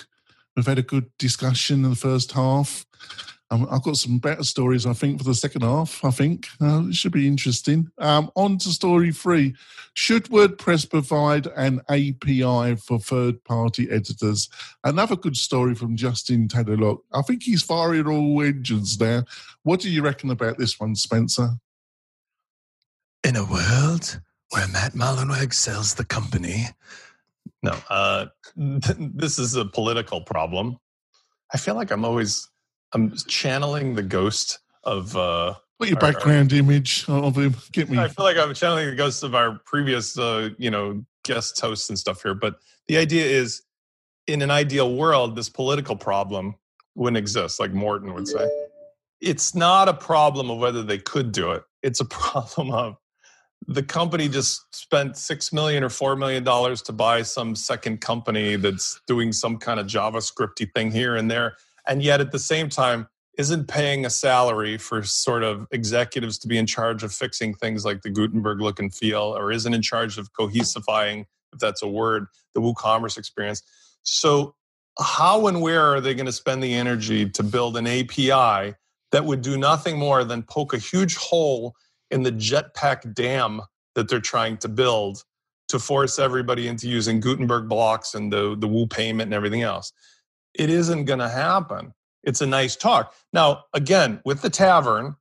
we've 0.56 0.64
had 0.64 0.78
a 0.78 0.82
good 0.82 1.10
discussion 1.18 1.84
in 1.84 1.90
the 1.90 1.96
first 1.96 2.32
half. 2.32 2.86
Um, 3.50 3.68
I've 3.70 3.82
got 3.82 3.96
some 3.96 4.18
better 4.18 4.42
stories, 4.42 4.86
I 4.86 4.92
think, 4.92 5.18
for 5.18 5.24
the 5.24 5.34
second 5.34 5.62
half. 5.62 6.04
I 6.04 6.10
think 6.10 6.48
uh, 6.60 6.82
it 6.88 6.94
should 6.94 7.12
be 7.12 7.28
interesting. 7.28 7.88
Um, 7.98 8.30
on 8.34 8.58
to 8.58 8.70
story 8.70 9.12
three. 9.12 9.54
Should 9.94 10.24
WordPress 10.24 10.90
provide 10.90 11.46
an 11.56 11.80
API 11.88 12.74
for 12.76 12.98
third 12.98 13.42
party 13.44 13.88
editors? 13.90 14.48
Another 14.82 15.14
good 15.14 15.36
story 15.36 15.74
from 15.76 15.96
Justin 15.96 16.48
Tadlock. 16.48 16.98
I 17.12 17.22
think 17.22 17.44
he's 17.44 17.62
firing 17.62 18.08
all 18.08 18.42
engines 18.42 18.98
now. 18.98 19.22
What 19.62 19.80
do 19.80 19.90
you 19.90 20.02
reckon 20.02 20.30
about 20.30 20.58
this 20.58 20.80
one, 20.80 20.96
Spencer? 20.96 21.50
In 23.22 23.36
a 23.36 23.44
world 23.44 24.20
where 24.50 24.68
Matt 24.68 24.92
Mullenweg 24.92 25.54
sells 25.54 25.94
the 25.94 26.04
company. 26.04 26.66
No, 27.62 27.78
uh, 27.88 28.26
this 28.56 29.38
is 29.38 29.54
a 29.54 29.64
political 29.64 30.20
problem. 30.20 30.78
I 31.54 31.58
feel 31.58 31.76
like 31.76 31.92
I'm 31.92 32.04
always 32.04 32.48
I'm 32.92 33.14
channeling 33.26 33.94
the 33.94 34.02
ghost 34.02 34.58
of 34.84 35.16
uh 35.16 35.54
Put 35.78 35.88
your 35.90 35.98
our, 36.02 36.12
background 36.12 36.52
our, 36.52 36.58
image 36.58 37.04
of 37.08 37.36
him. 37.36 37.54
Get 37.72 37.90
me. 37.90 37.98
I 37.98 38.08
feel 38.08 38.24
like 38.24 38.38
I'm 38.38 38.54
channeling 38.54 38.88
the 38.88 38.96
ghost 38.96 39.22
of 39.22 39.34
our 39.34 39.60
previous, 39.66 40.18
uh, 40.18 40.50
you 40.56 40.70
know, 40.70 41.04
guest 41.22 41.60
hosts 41.60 41.90
and 41.90 41.98
stuff 41.98 42.22
here. 42.22 42.34
But 42.34 42.56
the 42.88 42.96
idea 42.96 43.26
is, 43.26 43.62
in 44.26 44.40
an 44.40 44.50
ideal 44.50 44.94
world, 44.94 45.36
this 45.36 45.50
political 45.50 45.94
problem 45.94 46.54
wouldn't 46.94 47.18
exist, 47.18 47.60
like 47.60 47.72
Morten 47.72 48.14
would 48.14 48.26
say. 48.26 48.48
It's 49.20 49.54
not 49.54 49.88
a 49.88 49.92
problem 49.92 50.50
of 50.50 50.58
whether 50.58 50.82
they 50.82 50.98
could 50.98 51.30
do 51.30 51.52
it. 51.52 51.62
It's 51.82 52.00
a 52.00 52.04
problem 52.06 52.70
of 52.70 52.96
the 53.66 53.82
company 53.82 54.28
just 54.28 54.74
spent 54.74 55.16
six 55.16 55.52
million 55.52 55.84
or 55.84 55.88
four 55.90 56.16
million 56.16 56.42
dollars 56.42 56.80
to 56.82 56.92
buy 56.92 57.22
some 57.22 57.54
second 57.54 58.00
company 58.00 58.56
that's 58.56 59.00
doing 59.06 59.32
some 59.32 59.58
kind 59.58 59.80
of 59.80 59.86
JavaScripty 59.86 60.72
thing 60.74 60.90
here 60.90 61.16
and 61.16 61.30
there 61.30 61.56
and 61.86 62.02
yet 62.02 62.20
at 62.20 62.32
the 62.32 62.38
same 62.38 62.68
time 62.68 63.08
isn't 63.38 63.68
paying 63.68 64.06
a 64.06 64.10
salary 64.10 64.78
for 64.78 65.02
sort 65.02 65.42
of 65.42 65.66
executives 65.70 66.38
to 66.38 66.48
be 66.48 66.56
in 66.56 66.66
charge 66.66 67.02
of 67.02 67.12
fixing 67.12 67.54
things 67.54 67.84
like 67.84 68.02
the 68.02 68.10
Gutenberg 68.10 68.60
look 68.60 68.78
and 68.78 68.94
feel, 68.94 69.36
or 69.36 69.52
isn't 69.52 69.74
in 69.74 69.82
charge 69.82 70.16
of 70.16 70.32
cohesifying, 70.32 71.26
if 71.52 71.58
that's 71.58 71.82
a 71.82 71.88
word, 71.88 72.26
the 72.54 72.60
WooCommerce 72.60 73.18
experience. 73.18 73.62
So, 74.02 74.54
how 74.98 75.46
and 75.46 75.60
where 75.60 75.94
are 75.94 76.00
they 76.00 76.14
going 76.14 76.26
to 76.26 76.32
spend 76.32 76.62
the 76.62 76.72
energy 76.72 77.28
to 77.28 77.42
build 77.42 77.76
an 77.76 77.86
API 77.86 78.74
that 79.12 79.24
would 79.24 79.42
do 79.42 79.58
nothing 79.58 79.98
more 79.98 80.24
than 80.24 80.42
poke 80.42 80.72
a 80.72 80.78
huge 80.78 81.16
hole 81.16 81.74
in 82.10 82.22
the 82.22 82.32
Jetpack 82.32 83.12
dam 83.12 83.60
that 83.94 84.08
they're 84.08 84.20
trying 84.20 84.56
to 84.58 84.68
build 84.68 85.22
to 85.68 85.78
force 85.78 86.18
everybody 86.18 86.68
into 86.68 86.88
using 86.88 87.20
Gutenberg 87.20 87.68
blocks 87.68 88.14
and 88.14 88.32
the, 88.32 88.56
the 88.58 88.68
Woo 88.68 88.86
payment 88.86 89.28
and 89.28 89.34
everything 89.34 89.62
else? 89.62 89.92
It 90.58 90.70
isn't 90.70 91.04
going 91.04 91.18
to 91.18 91.28
happen. 91.28 91.92
It's 92.22 92.40
a 92.40 92.46
nice 92.46 92.76
talk. 92.76 93.14
Now, 93.32 93.64
again, 93.72 94.20
with 94.24 94.42
the 94.42 94.50
tavern, 94.50 95.16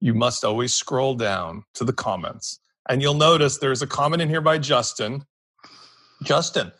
you 0.00 0.14
must 0.14 0.44
always 0.44 0.74
scroll 0.74 1.14
down 1.14 1.64
to 1.74 1.84
the 1.84 1.92
comments. 1.92 2.60
And 2.88 3.02
you'll 3.02 3.14
notice 3.14 3.58
there's 3.58 3.82
a 3.82 3.86
comment 3.86 4.22
in 4.22 4.28
here 4.28 4.40
by 4.40 4.58
Justin. 4.58 5.24
Justin, 6.22 6.70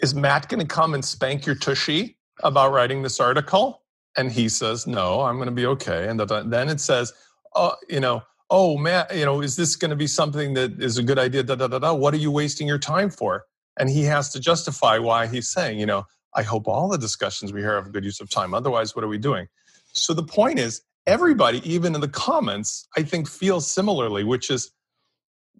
is 0.00 0.14
Matt 0.14 0.48
going 0.48 0.60
to 0.60 0.66
come 0.66 0.92
and 0.92 1.04
spank 1.04 1.46
your 1.46 1.54
tushy 1.54 2.18
about 2.42 2.72
writing 2.72 3.02
this 3.02 3.20
article? 3.20 3.82
And 4.18 4.30
he 4.30 4.48
says, 4.48 4.86
no, 4.86 5.22
I'm 5.22 5.36
going 5.36 5.48
to 5.48 5.54
be 5.54 5.66
okay. 5.66 6.08
And 6.08 6.20
then 6.20 6.68
it 6.68 6.80
says, 6.80 7.12
oh, 7.54 7.74
you 7.88 8.00
know, 8.00 8.22
oh, 8.50 8.76
Matt, 8.76 9.16
you 9.16 9.24
know, 9.24 9.40
is 9.40 9.56
this 9.56 9.76
going 9.76 9.90
to 9.90 9.96
be 9.96 10.06
something 10.06 10.54
that 10.54 10.80
is 10.80 10.98
a 10.98 11.02
good 11.02 11.18
idea? 11.18 11.42
Da, 11.42 11.54
da, 11.54 11.68
da, 11.68 11.78
da. 11.78 11.94
What 11.94 12.14
are 12.14 12.18
you 12.18 12.30
wasting 12.30 12.66
your 12.66 12.78
time 12.78 13.10
for? 13.10 13.44
And 13.78 13.88
he 13.90 14.02
has 14.04 14.30
to 14.32 14.40
justify 14.40 14.98
why 14.98 15.26
he's 15.26 15.48
saying, 15.48 15.78
you 15.78 15.86
know, 15.86 16.06
I 16.36 16.42
hope 16.42 16.68
all 16.68 16.88
the 16.88 16.98
discussions 16.98 17.52
we 17.52 17.60
hear 17.60 17.74
have 17.74 17.86
a 17.86 17.90
good 17.90 18.04
use 18.04 18.20
of 18.20 18.30
time. 18.30 18.54
Otherwise, 18.54 18.94
what 18.94 19.04
are 19.04 19.08
we 19.08 19.18
doing? 19.18 19.48
So 19.92 20.12
the 20.12 20.22
point 20.22 20.58
is, 20.58 20.82
everybody, 21.06 21.62
even 21.68 21.94
in 21.94 22.00
the 22.00 22.08
comments, 22.08 22.86
I 22.96 23.02
think 23.02 23.28
feels 23.28 23.68
similarly, 23.68 24.22
which 24.22 24.50
is 24.50 24.70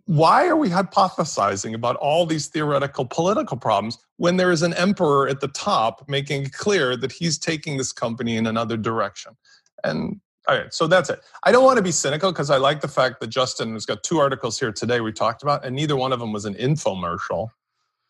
why 0.05 0.47
are 0.47 0.57
we 0.57 0.69
hypothesizing 0.69 1.75
about 1.75 1.97
all 1.97 2.27
these 2.27 2.47
theoretical 2.47 3.07
political 3.07 3.57
problems 3.57 3.99
when 4.19 4.37
there 4.37 4.53
is 4.53 4.63
an 4.63 4.75
emperor 4.75 5.27
at 5.29 5.41
the 5.41 5.49
top 5.49 6.09
making 6.09 6.45
it 6.45 6.53
clear 6.53 6.97
that 6.97 7.11
he's 7.11 7.39
taking 7.39 7.77
this 7.77 7.93
company 7.93 8.37
in 8.37 8.47
another 8.47 8.77
direction? 8.77 9.37
And 9.83 10.21
all 10.47 10.57
right, 10.57 10.73
so 10.73 10.87
that's 10.87 11.11
it. 11.11 11.21
I 11.43 11.51
don't 11.51 11.65
want 11.65 11.79
to 11.79 11.83
be 11.83 11.91
cynical 11.91 12.31
because 12.31 12.51
I 12.51 12.59
like 12.59 12.81
the 12.81 12.89
fact 12.89 13.19
that 13.21 13.29
Justin 13.29 13.73
has 13.73 13.85
got 13.85 14.05
two 14.05 14.19
articles 14.19 14.61
here 14.61 14.71
today 14.71 15.01
we 15.01 15.13
talked 15.13 15.43
about, 15.43 15.65
and 15.65 15.75
neither 15.75 15.97
one 15.97 16.13
of 16.13 16.21
them 16.21 16.33
was 16.33 16.45
an 16.45 16.55
infomercial. 16.55 17.49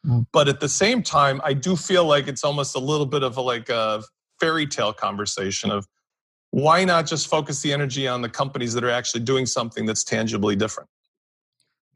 Mm. 0.06 0.26
But 0.32 0.48
at 0.48 0.60
the 0.60 0.68
same 0.68 1.02
time, 1.02 1.40
I 1.44 1.52
do 1.52 1.76
feel 1.76 2.04
like 2.04 2.28
it's 2.28 2.44
almost 2.44 2.76
a 2.76 2.78
little 2.78 3.06
bit 3.06 3.22
of 3.22 3.36
a 3.36 3.40
like 3.40 3.68
a 3.68 4.02
fairy 4.40 4.66
tale 4.66 4.92
conversation 4.92 5.70
of 5.70 5.86
why 6.50 6.84
not 6.84 7.06
just 7.06 7.28
focus 7.28 7.60
the 7.62 7.72
energy 7.72 8.06
on 8.06 8.22
the 8.22 8.28
companies 8.28 8.74
that 8.74 8.84
are 8.84 8.90
actually 8.90 9.20
doing 9.20 9.46
something 9.46 9.84
that's 9.84 10.04
tangibly 10.04 10.56
different. 10.56 10.88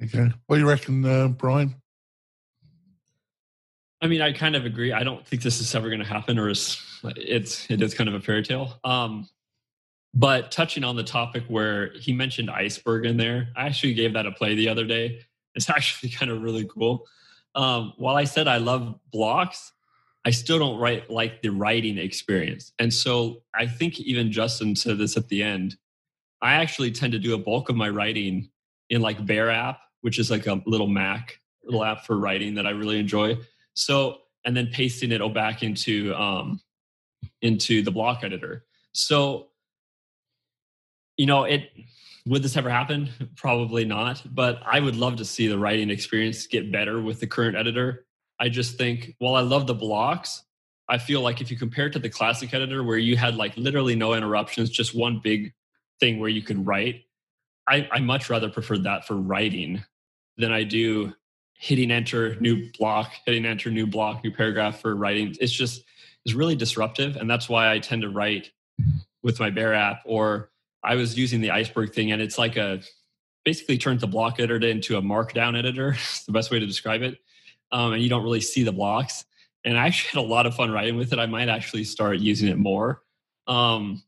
Okay, 0.02 0.30
what 0.46 0.56
do 0.56 0.62
you 0.62 0.68
reckon, 0.68 1.04
uh, 1.04 1.28
Brian? 1.28 1.74
I 4.02 4.06
mean, 4.06 4.22
I 4.22 4.32
kind 4.32 4.56
of 4.56 4.64
agree. 4.64 4.92
I 4.92 5.04
don't 5.04 5.26
think 5.26 5.42
this 5.42 5.60
is 5.60 5.74
ever 5.74 5.88
going 5.88 6.00
to 6.00 6.06
happen, 6.06 6.38
or 6.38 6.48
is 6.48 6.78
it's 7.04 7.70
it 7.70 7.82
is 7.82 7.94
kind 7.94 8.08
of 8.08 8.14
a 8.14 8.20
fairy 8.20 8.42
tale. 8.42 8.80
Um, 8.82 9.28
but 10.14 10.50
touching 10.50 10.82
on 10.82 10.96
the 10.96 11.04
topic 11.04 11.44
where 11.46 11.92
he 11.92 12.12
mentioned 12.12 12.50
iceberg 12.50 13.04
in 13.04 13.18
there, 13.18 13.48
I 13.54 13.66
actually 13.66 13.94
gave 13.94 14.14
that 14.14 14.26
a 14.26 14.32
play 14.32 14.54
the 14.54 14.68
other 14.68 14.84
day. 14.84 15.20
It's 15.54 15.70
actually 15.70 16.10
kind 16.10 16.30
of 16.30 16.42
really 16.42 16.66
cool 16.66 17.06
um, 17.54 17.94
while 17.96 18.16
I 18.16 18.24
said 18.24 18.48
I 18.48 18.58
love 18.58 18.98
blocks, 19.12 19.72
I 20.24 20.30
still 20.30 20.58
don't 20.58 20.78
write 20.78 21.10
like 21.10 21.42
the 21.42 21.50
writing 21.50 21.98
experience. 21.98 22.72
And 22.78 22.92
so 22.92 23.42
I 23.54 23.66
think 23.66 23.98
even 24.00 24.30
Justin 24.30 24.76
said 24.76 24.98
this 24.98 25.16
at 25.16 25.28
the 25.28 25.42
end. 25.42 25.76
I 26.42 26.54
actually 26.54 26.90
tend 26.90 27.12
to 27.12 27.18
do 27.18 27.34
a 27.34 27.38
bulk 27.38 27.68
of 27.68 27.76
my 27.76 27.88
writing 27.88 28.50
in 28.90 29.00
like 29.00 29.24
Bear 29.24 29.50
app, 29.50 29.80
which 30.02 30.18
is 30.18 30.30
like 30.30 30.46
a 30.46 30.62
little 30.66 30.86
Mac 30.86 31.38
little 31.64 31.84
app 31.84 32.04
for 32.04 32.18
writing 32.18 32.54
that 32.54 32.66
I 32.66 32.70
really 32.70 32.98
enjoy. 32.98 33.38
So 33.74 34.18
and 34.44 34.56
then 34.56 34.68
pasting 34.68 35.12
it 35.12 35.20
all 35.20 35.30
back 35.30 35.62
into 35.62 36.14
um, 36.14 36.60
into 37.42 37.82
the 37.82 37.90
block 37.90 38.24
editor. 38.24 38.64
So 38.92 39.48
you 41.16 41.26
know 41.26 41.44
it 41.44 41.70
would 42.26 42.42
this 42.42 42.56
ever 42.56 42.70
happen? 42.70 43.08
Probably 43.36 43.84
not. 43.84 44.22
But 44.34 44.62
I 44.64 44.80
would 44.80 44.96
love 44.96 45.16
to 45.16 45.24
see 45.24 45.46
the 45.46 45.58
writing 45.58 45.90
experience 45.90 46.46
get 46.46 46.70
better 46.70 47.00
with 47.00 47.20
the 47.20 47.26
current 47.26 47.56
editor. 47.56 48.06
I 48.38 48.48
just 48.48 48.78
think 48.78 49.14
while 49.18 49.34
I 49.34 49.40
love 49.40 49.66
the 49.66 49.74
blocks, 49.74 50.44
I 50.88 50.98
feel 50.98 51.20
like 51.20 51.40
if 51.40 51.50
you 51.50 51.56
compare 51.56 51.86
it 51.86 51.92
to 51.92 51.98
the 51.98 52.10
classic 52.10 52.52
editor 52.52 52.82
where 52.82 52.98
you 52.98 53.16
had 53.16 53.36
like 53.36 53.56
literally 53.56 53.94
no 53.94 54.14
interruptions, 54.14 54.70
just 54.70 54.94
one 54.94 55.20
big 55.22 55.52
thing 56.00 56.18
where 56.18 56.28
you 56.28 56.42
could 56.42 56.66
write, 56.66 57.04
I, 57.68 57.88
I 57.92 58.00
much 58.00 58.28
rather 58.28 58.48
prefer 58.48 58.78
that 58.78 59.06
for 59.06 59.16
writing 59.16 59.84
than 60.36 60.52
I 60.52 60.64
do 60.64 61.12
hitting 61.54 61.90
enter, 61.90 62.36
new 62.40 62.70
block, 62.78 63.12
hitting 63.26 63.44
enter, 63.44 63.70
new 63.70 63.86
block, 63.86 64.24
new 64.24 64.32
paragraph 64.32 64.80
for 64.80 64.96
writing. 64.96 65.36
It's 65.40 65.52
just 65.52 65.84
it's 66.24 66.34
really 66.34 66.56
disruptive. 66.56 67.16
And 67.16 67.30
that's 67.30 67.48
why 67.48 67.72
I 67.72 67.78
tend 67.78 68.02
to 68.02 68.08
write 68.08 68.50
with 69.22 69.38
my 69.38 69.50
Bear 69.50 69.74
app 69.74 70.02
or 70.04 70.50
I 70.82 70.94
was 70.94 71.18
using 71.18 71.40
the 71.40 71.50
iceberg 71.50 71.92
thing 71.92 72.12
and 72.12 72.22
it's 72.22 72.38
like 72.38 72.56
a 72.56 72.82
basically 73.44 73.78
turns 73.78 74.00
the 74.00 74.06
block 74.06 74.40
editor 74.40 74.66
into 74.66 74.96
a 74.96 75.02
markdown 75.02 75.58
editor. 75.58 75.90
it's 75.98 76.24
the 76.24 76.32
best 76.32 76.50
way 76.50 76.58
to 76.58 76.66
describe 76.66 77.02
it. 77.02 77.18
Um, 77.72 77.92
and 77.92 78.02
you 78.02 78.08
don't 78.08 78.24
really 78.24 78.40
see 78.40 78.64
the 78.64 78.72
blocks 78.72 79.24
and 79.64 79.78
I 79.78 79.86
actually 79.86 80.08
had 80.20 80.26
a 80.26 80.28
lot 80.28 80.46
of 80.46 80.54
fun 80.54 80.70
writing 80.70 80.96
with 80.96 81.12
it. 81.12 81.18
I 81.18 81.26
might 81.26 81.48
actually 81.48 81.84
start 81.84 82.18
using 82.18 82.48
it 82.48 82.58
more. 82.58 83.02
Um, 83.46 84.02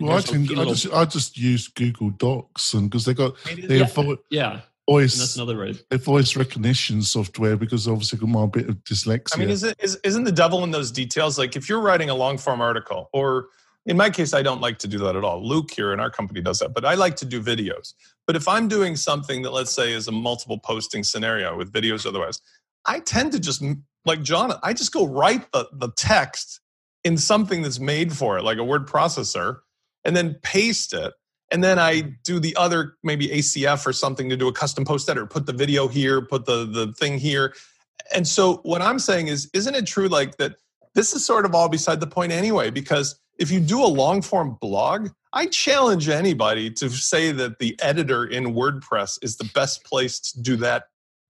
well, 0.00 0.16
I, 0.16 0.20
think, 0.20 0.50
I 0.56 0.64
just 0.64 0.92
I 0.92 1.04
just 1.06 1.38
use 1.38 1.68
Google 1.68 2.10
Docs 2.10 2.74
and 2.74 2.90
because 2.90 3.06
they 3.06 3.14
got 3.14 3.34
they 3.44 3.78
yeah, 3.78 3.86
vo- 3.86 4.18
yeah 4.30 4.60
voice 4.88 5.18
that's 5.18 5.36
another 5.36 5.58
way 5.58 5.74
voice 5.96 6.36
recognition 6.36 7.02
software 7.02 7.56
because 7.56 7.88
obviously 7.88 8.18
got 8.18 8.28
my 8.28 8.46
bit 8.46 8.68
of 8.68 8.76
dyslexia. 8.84 9.36
I 9.36 9.38
mean, 9.38 9.48
is 9.48 9.64
it 9.64 9.74
is 9.82 9.98
isn't 10.04 10.24
the 10.24 10.32
devil 10.32 10.64
in 10.64 10.70
those 10.70 10.90
details? 10.90 11.38
Like 11.38 11.56
if 11.56 11.68
you're 11.68 11.80
writing 11.80 12.10
a 12.10 12.14
long 12.14 12.36
form 12.36 12.60
article, 12.60 13.08
or 13.14 13.48
in 13.86 13.96
my 13.96 14.10
case, 14.10 14.34
I 14.34 14.42
don't 14.42 14.60
like 14.60 14.78
to 14.78 14.88
do 14.88 14.98
that 14.98 15.14
at 15.14 15.24
all. 15.24 15.46
Luke 15.46 15.70
here 15.70 15.92
in 15.92 16.00
our 16.00 16.10
company 16.10 16.40
does 16.40 16.58
that, 16.58 16.74
but 16.74 16.84
I 16.84 16.94
like 16.94 17.14
to 17.16 17.24
do 17.24 17.40
videos. 17.40 17.94
But 18.26 18.34
if 18.34 18.48
I'm 18.48 18.66
doing 18.66 18.96
something 18.96 19.42
that 19.42 19.52
let's 19.52 19.72
say 19.72 19.92
is 19.92 20.08
a 20.08 20.12
multiple 20.12 20.58
posting 20.58 21.04
scenario 21.04 21.56
with 21.56 21.72
videos, 21.72 22.04
otherwise, 22.04 22.40
I 22.84 22.98
tend 23.00 23.32
to 23.32 23.40
just 23.40 23.62
like 24.04 24.22
John, 24.22 24.52
I 24.62 24.72
just 24.72 24.92
go 24.92 25.06
write 25.06 25.50
the, 25.52 25.68
the 25.72 25.90
text 25.96 26.60
in 27.04 27.16
something 27.16 27.62
that's 27.62 27.78
made 27.78 28.12
for 28.12 28.36
it, 28.36 28.42
like 28.42 28.58
a 28.58 28.64
word 28.64 28.88
processor, 28.88 29.58
and 30.04 30.16
then 30.16 30.34
paste 30.42 30.92
it. 30.92 31.14
And 31.52 31.62
then 31.62 31.78
I 31.78 32.00
do 32.24 32.40
the 32.40 32.56
other, 32.56 32.96
maybe 33.04 33.28
ACF 33.28 33.86
or 33.86 33.92
something 33.92 34.28
to 34.28 34.36
do 34.36 34.48
a 34.48 34.52
custom 34.52 34.84
post 34.84 35.08
editor, 35.08 35.26
put 35.26 35.46
the 35.46 35.52
video 35.52 35.86
here, 35.86 36.20
put 36.20 36.44
the, 36.44 36.64
the 36.64 36.92
thing 36.94 37.18
here. 37.18 37.54
And 38.12 38.26
so 38.26 38.56
what 38.64 38.82
I'm 38.82 38.98
saying 38.98 39.28
is, 39.28 39.48
isn't 39.54 39.76
it 39.76 39.86
true 39.86 40.08
like 40.08 40.38
that 40.38 40.56
this 40.94 41.14
is 41.14 41.24
sort 41.24 41.44
of 41.44 41.54
all 41.54 41.68
beside 41.68 42.00
the 42.00 42.06
point 42.08 42.32
anyway? 42.32 42.70
Because 42.70 43.20
if 43.38 43.50
you 43.50 43.60
do 43.60 43.82
a 43.82 43.86
long 43.86 44.22
form 44.22 44.56
blog, 44.60 45.10
I 45.32 45.46
challenge 45.46 46.08
anybody 46.08 46.70
to 46.72 46.88
say 46.88 47.32
that 47.32 47.58
the 47.58 47.78
editor 47.80 48.24
in 48.24 48.54
WordPress 48.54 49.18
is 49.22 49.36
the 49.36 49.50
best 49.54 49.84
place 49.84 50.18
to 50.20 50.40
do 50.40 50.56
that 50.56 50.84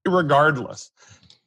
regardless 0.07 0.91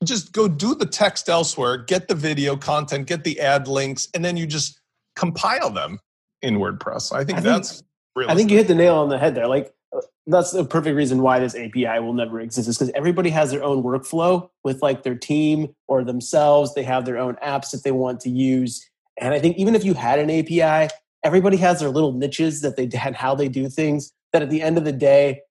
just 0.03 0.31
go 0.31 0.47
do 0.47 0.75
the 0.75 0.85
text 0.85 1.29
elsewhere, 1.29 1.77
get 1.77 2.07
the 2.07 2.15
video 2.15 2.55
content, 2.55 3.07
get 3.07 3.23
the 3.23 3.39
ad 3.39 3.67
links, 3.67 4.07
and 4.13 4.23
then 4.23 4.37
you 4.37 4.47
just 4.47 4.79
compile 5.15 5.69
them 5.69 5.99
in 6.41 6.55
WordPress. 6.55 7.13
I 7.13 7.25
think 7.25 7.39
I 7.39 7.41
that's 7.41 7.83
think, 8.15 8.29
I 8.29 8.35
think 8.35 8.49
you 8.49 8.57
hit 8.57 8.67
the 8.67 8.75
nail 8.75 8.95
on 8.95 9.09
the 9.09 9.17
head 9.17 9.35
there. 9.35 9.47
Like 9.47 9.73
uh, 9.95 10.01
that's 10.27 10.51
the 10.51 10.63
perfect 10.63 10.95
reason 10.95 11.21
why 11.21 11.39
this 11.39 11.55
API 11.55 11.99
will 11.99 12.13
never 12.13 12.39
exist 12.39 12.69
is 12.69 12.77
because 12.77 12.91
everybody 12.95 13.29
has 13.29 13.51
their 13.51 13.63
own 13.63 13.83
workflow 13.83 14.49
with 14.63 14.81
like 14.81 15.03
their 15.03 15.15
team 15.15 15.75
or 15.87 16.03
themselves. 16.03 16.73
They 16.73 16.83
have 16.83 17.05
their 17.05 17.17
own 17.17 17.35
apps 17.43 17.71
that 17.71 17.83
they 17.83 17.91
want 17.91 18.21
to 18.21 18.29
use. 18.29 18.85
And 19.19 19.33
I 19.33 19.39
think 19.39 19.57
even 19.57 19.75
if 19.75 19.83
you 19.83 19.93
had 19.93 20.19
an 20.19 20.29
API, 20.29 20.93
everybody 21.23 21.57
has 21.57 21.79
their 21.79 21.89
little 21.89 22.13
niches 22.13 22.61
that 22.61 22.75
they 22.75 22.89
had 22.97 23.15
how 23.23 23.35
they 23.35 23.47
do 23.47 23.69
things 23.69 24.11
that 24.33 24.41
at 24.41 24.49
the 24.49 24.61
end 24.61 24.77
of 24.77 24.85
the 24.85 24.93
day, 24.93 25.41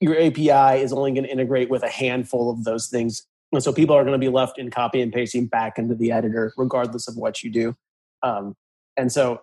your 0.00 0.18
API 0.20 0.82
is 0.82 0.92
only 0.92 1.12
going 1.12 1.24
to 1.24 1.30
integrate 1.30 1.70
with 1.70 1.82
a 1.82 1.88
handful 1.88 2.50
of 2.50 2.64
those 2.64 2.88
things 2.88 3.26
and 3.52 3.62
so 3.62 3.72
people 3.72 3.96
are 3.96 4.02
going 4.02 4.12
to 4.12 4.24
be 4.24 4.28
left 4.28 4.58
in 4.58 4.70
copy 4.70 5.00
and 5.00 5.12
pasting 5.12 5.46
back 5.46 5.78
into 5.78 5.94
the 5.94 6.12
editor, 6.12 6.52
regardless 6.56 7.08
of 7.08 7.16
what 7.16 7.42
you 7.42 7.50
do. 7.50 7.74
Um, 8.22 8.54
and 8.96 9.12
so 9.12 9.40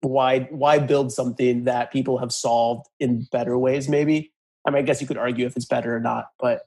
why 0.00 0.40
why 0.50 0.78
build 0.78 1.12
something 1.12 1.64
that 1.64 1.92
people 1.92 2.18
have 2.18 2.32
solved 2.32 2.86
in 3.00 3.26
better 3.32 3.58
ways? 3.58 3.88
Maybe 3.88 4.32
I 4.66 4.70
mean 4.70 4.78
I 4.78 4.82
guess 4.82 5.00
you 5.00 5.06
could 5.06 5.18
argue 5.18 5.46
if 5.46 5.56
it's 5.56 5.66
better 5.66 5.94
or 5.94 6.00
not, 6.00 6.26
but 6.38 6.62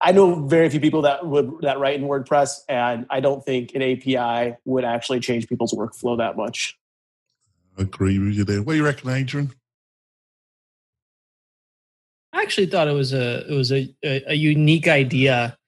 I 0.00 0.12
know 0.12 0.46
very 0.46 0.68
few 0.70 0.80
people 0.80 1.02
that 1.02 1.26
would 1.26 1.60
that 1.60 1.78
write 1.78 2.00
in 2.00 2.06
WordPress, 2.06 2.60
and 2.68 3.06
I 3.10 3.20
don't 3.20 3.44
think 3.44 3.74
an 3.74 3.82
API 3.82 4.56
would 4.64 4.84
actually 4.84 5.20
change 5.20 5.48
people's 5.48 5.74
workflow 5.74 6.16
that 6.18 6.36
much. 6.36 6.78
I 7.78 7.82
agree 7.82 8.18
with 8.18 8.34
you 8.34 8.44
there. 8.44 8.62
What 8.62 8.72
do 8.72 8.78
you 8.78 8.84
reckon, 8.84 9.10
Adrian? 9.10 9.52
I 12.32 12.42
actually 12.42 12.66
thought 12.66 12.88
it 12.88 12.92
was 12.92 13.12
a 13.12 13.50
it 13.50 13.54
was 13.54 13.72
a, 13.72 13.94
a, 14.02 14.32
a 14.32 14.34
unique 14.34 14.88
idea 14.88 15.58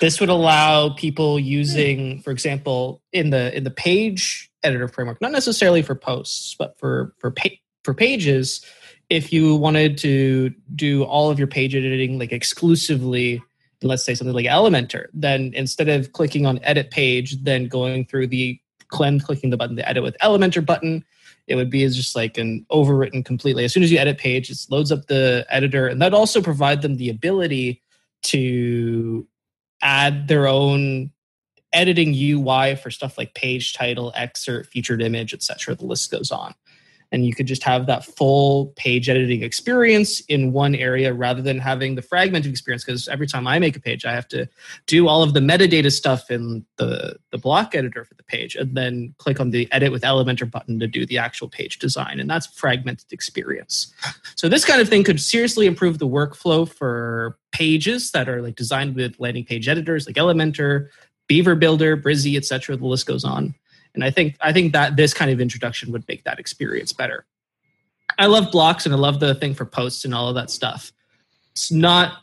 this 0.00 0.20
would 0.20 0.28
allow 0.28 0.90
people 0.90 1.38
using, 1.38 2.20
for 2.22 2.30
example, 2.30 3.02
in 3.12 3.30
the 3.30 3.56
in 3.56 3.64
the 3.64 3.70
page 3.70 4.50
editor 4.62 4.88
framework, 4.88 5.20
not 5.20 5.32
necessarily 5.32 5.82
for 5.82 5.94
posts, 5.94 6.54
but 6.58 6.78
for 6.78 7.14
for 7.18 7.30
pa- 7.30 7.50
for 7.84 7.94
pages, 7.94 8.64
if 9.10 9.32
you 9.32 9.56
wanted 9.56 9.98
to 9.98 10.50
do 10.74 11.04
all 11.04 11.30
of 11.30 11.38
your 11.38 11.48
page 11.48 11.74
editing 11.74 12.18
like 12.18 12.32
exclusively 12.32 13.42
let's 13.88 14.04
say 14.04 14.14
something 14.14 14.34
like 14.34 14.46
Elementor, 14.46 15.06
then 15.12 15.52
instead 15.54 15.88
of 15.88 16.12
clicking 16.12 16.46
on 16.46 16.60
edit 16.62 16.90
page, 16.90 17.42
then 17.42 17.66
going 17.66 18.04
through 18.04 18.28
the 18.28 18.58
cleanse, 18.88 19.24
clicking 19.24 19.50
the 19.50 19.56
button, 19.56 19.76
the 19.76 19.88
edit 19.88 20.02
with 20.02 20.16
Elementor 20.22 20.64
button, 20.64 21.04
it 21.46 21.56
would 21.56 21.70
be 21.70 21.86
just 21.88 22.14
like 22.14 22.38
an 22.38 22.64
overwritten 22.70 23.24
completely. 23.24 23.64
As 23.64 23.72
soon 23.72 23.82
as 23.82 23.90
you 23.90 23.98
edit 23.98 24.18
page, 24.18 24.50
it 24.50 24.58
loads 24.70 24.92
up 24.92 25.06
the 25.06 25.46
editor, 25.50 25.88
and 25.88 26.00
that 26.00 26.14
also 26.14 26.40
provide 26.40 26.82
them 26.82 26.96
the 26.96 27.10
ability 27.10 27.82
to 28.24 29.26
add 29.82 30.28
their 30.28 30.46
own 30.46 31.10
editing 31.72 32.14
UI 32.14 32.76
for 32.76 32.90
stuff 32.90 33.18
like 33.18 33.34
page 33.34 33.72
title, 33.72 34.12
excerpt, 34.14 34.68
featured 34.68 35.02
image, 35.02 35.34
etc. 35.34 35.74
The 35.74 35.86
list 35.86 36.10
goes 36.10 36.30
on. 36.30 36.54
And 37.12 37.26
you 37.26 37.34
could 37.34 37.46
just 37.46 37.62
have 37.62 37.86
that 37.86 38.04
full 38.04 38.72
page 38.74 39.08
editing 39.08 39.42
experience 39.42 40.20
in 40.22 40.52
one 40.52 40.74
area 40.74 41.12
rather 41.12 41.42
than 41.42 41.58
having 41.58 41.94
the 41.94 42.02
fragmented 42.02 42.50
experience. 42.50 42.84
Because 42.84 43.06
every 43.06 43.26
time 43.26 43.46
I 43.46 43.58
make 43.58 43.76
a 43.76 43.80
page, 43.80 44.04
I 44.04 44.12
have 44.12 44.26
to 44.28 44.48
do 44.86 45.06
all 45.06 45.22
of 45.22 45.34
the 45.34 45.40
metadata 45.40 45.92
stuff 45.92 46.30
in 46.30 46.64
the, 46.76 47.16
the 47.30 47.38
block 47.38 47.74
editor 47.74 48.04
for 48.04 48.14
the 48.14 48.22
page 48.22 48.56
and 48.56 48.74
then 48.74 49.14
click 49.18 49.38
on 49.38 49.50
the 49.50 49.70
edit 49.72 49.92
with 49.92 50.02
Elementor 50.02 50.50
button 50.50 50.80
to 50.80 50.86
do 50.86 51.04
the 51.04 51.18
actual 51.18 51.48
page 51.48 51.78
design. 51.78 52.18
And 52.18 52.28
that's 52.28 52.46
fragmented 52.46 53.12
experience. 53.12 53.92
So 54.34 54.48
this 54.48 54.64
kind 54.64 54.80
of 54.80 54.88
thing 54.88 55.04
could 55.04 55.20
seriously 55.20 55.66
improve 55.66 55.98
the 55.98 56.08
workflow 56.08 56.68
for 56.68 57.38
pages 57.52 58.10
that 58.12 58.28
are 58.28 58.40
like 58.40 58.56
designed 58.56 58.96
with 58.96 59.20
landing 59.20 59.44
page 59.44 59.68
editors 59.68 60.06
like 60.06 60.16
Elementor, 60.16 60.88
Beaver 61.28 61.54
Builder, 61.54 61.96
Brizy, 61.96 62.36
etc. 62.36 62.76
The 62.76 62.86
list 62.86 63.06
goes 63.06 63.24
on. 63.24 63.54
And 63.94 64.02
I 64.02 64.10
think 64.10 64.36
I 64.40 64.52
think 64.52 64.72
that 64.72 64.96
this 64.96 65.12
kind 65.14 65.30
of 65.30 65.40
introduction 65.40 65.92
would 65.92 66.06
make 66.08 66.24
that 66.24 66.38
experience 66.38 66.92
better. 66.92 67.26
I 68.18 68.26
love 68.26 68.50
blocks 68.50 68.86
and 68.86 68.94
I 68.94 68.98
love 68.98 69.20
the 69.20 69.34
thing 69.34 69.54
for 69.54 69.64
posts 69.64 70.04
and 70.04 70.14
all 70.14 70.28
of 70.28 70.34
that 70.34 70.50
stuff. 70.50 70.92
It's 71.52 71.70
not 71.70 72.22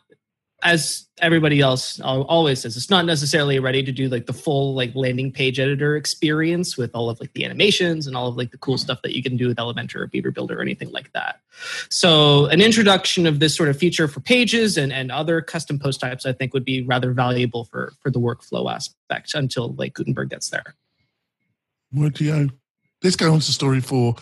as 0.64 1.08
everybody 1.22 1.62
else 1.62 2.00
always 2.02 2.62
says 2.62 2.76
it's 2.76 2.90
not 2.90 3.06
necessarily 3.06 3.60
ready 3.60 3.82
to 3.84 3.92
do 3.92 4.10
like 4.10 4.26
the 4.26 4.34
full 4.34 4.74
like 4.74 4.94
landing 4.96 5.32
page 5.32 5.60
editor 5.60 5.96
experience 5.96 6.78
with 6.78 6.92
all 6.94 7.10
of 7.10 7.20
like 7.20 7.32
the 7.34 7.46
animations 7.46 8.08
and 8.08 8.16
all 8.16 8.28
of 8.28 8.36
like 8.36 8.52
the 8.52 8.58
cool 8.58 8.78
stuff 8.78 9.02
that 9.02 9.16
you 9.16 9.24
can 9.24 9.38
do 9.38 9.48
with 9.48 9.58
elementor 9.58 9.96
or 9.96 10.08
beaver 10.08 10.32
builder 10.32 10.60
or 10.60 10.62
anything 10.62 10.92
like 10.92 11.12
that 11.14 11.40
so 11.90 12.46
an 12.48 12.62
introduction 12.62 13.26
of 13.26 13.40
this 13.40 13.56
sort 13.56 13.70
of 13.70 13.78
feature 13.78 14.08
for 14.08 14.20
pages 14.20 14.78
and, 14.78 14.92
and 14.92 15.12
other 15.12 15.42
custom 15.42 15.80
post 15.80 16.00
types 16.00 16.26
i 16.26 16.34
think 16.34 16.54
would 16.54 16.66
be 16.66 16.84
rather 16.84 17.14
valuable 17.14 17.66
for 17.66 17.94
for 18.02 18.10
the 18.12 18.20
workflow 18.20 18.72
aspect 18.74 19.34
until 19.34 19.74
like 19.74 19.94
gutenberg 19.94 20.30
gets 20.30 20.50
there 20.50 20.76
you 21.92 22.50
let's 23.04 23.16
go 23.16 23.34
on 23.34 23.40
to 23.40 23.52
story 23.52 23.82
four 23.82 24.16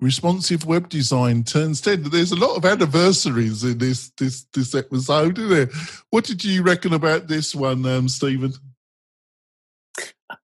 responsive 0.00 0.64
web 0.64 0.88
design. 0.88 1.42
Turns 1.42 1.80
10 1.80 2.04
there's 2.04 2.32
a 2.32 2.36
lot 2.36 2.56
of 2.56 2.64
anniversaries 2.64 3.64
in 3.64 3.78
this 3.78 4.10
this 4.18 4.46
this 4.52 4.74
episode 4.74 5.38
isn't 5.38 5.50
there? 5.50 5.68
What 6.10 6.24
did 6.24 6.44
you 6.44 6.62
reckon 6.62 6.92
about 6.92 7.28
this 7.28 7.54
one 7.54 7.84
um 7.86 8.08
stephen? 8.08 8.52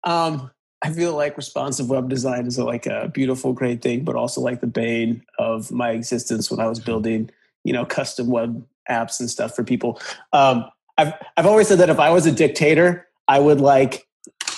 Um 0.05 0.51
i 0.83 0.91
feel 0.91 1.14
like 1.14 1.37
responsive 1.37 1.91
web 1.91 2.09
design 2.09 2.47
is 2.47 2.59
like 2.59 2.87
a 2.87 3.09
beautiful 3.09 3.53
great 3.53 3.83
thing 3.83 4.03
but 4.03 4.16
also 4.16 4.41
like 4.41 4.61
the 4.61 4.66
bane 4.66 5.23
of 5.39 5.71
my 5.71 5.91
existence 5.91 6.51
when 6.51 6.59
i 6.59 6.66
was 6.66 6.81
building 6.81 7.29
you 7.64 7.73
know 7.73 7.85
custom 7.85 8.29
web 8.29 8.64
apps 8.89 9.21
and 9.21 9.29
stuff 9.29 9.55
for 9.55 9.62
people. 9.64 10.01
Um 10.33 10.64
i've 10.97 11.12
i've 11.37 11.47
always 11.47 11.68
said 11.68 11.79
that 11.79 11.91
if 11.91 11.99
i 11.99 12.11
was 12.11 12.27
a 12.27 12.33
dictator 12.33 13.07
i 13.29 13.39
would 13.39 13.61
like 13.61 14.07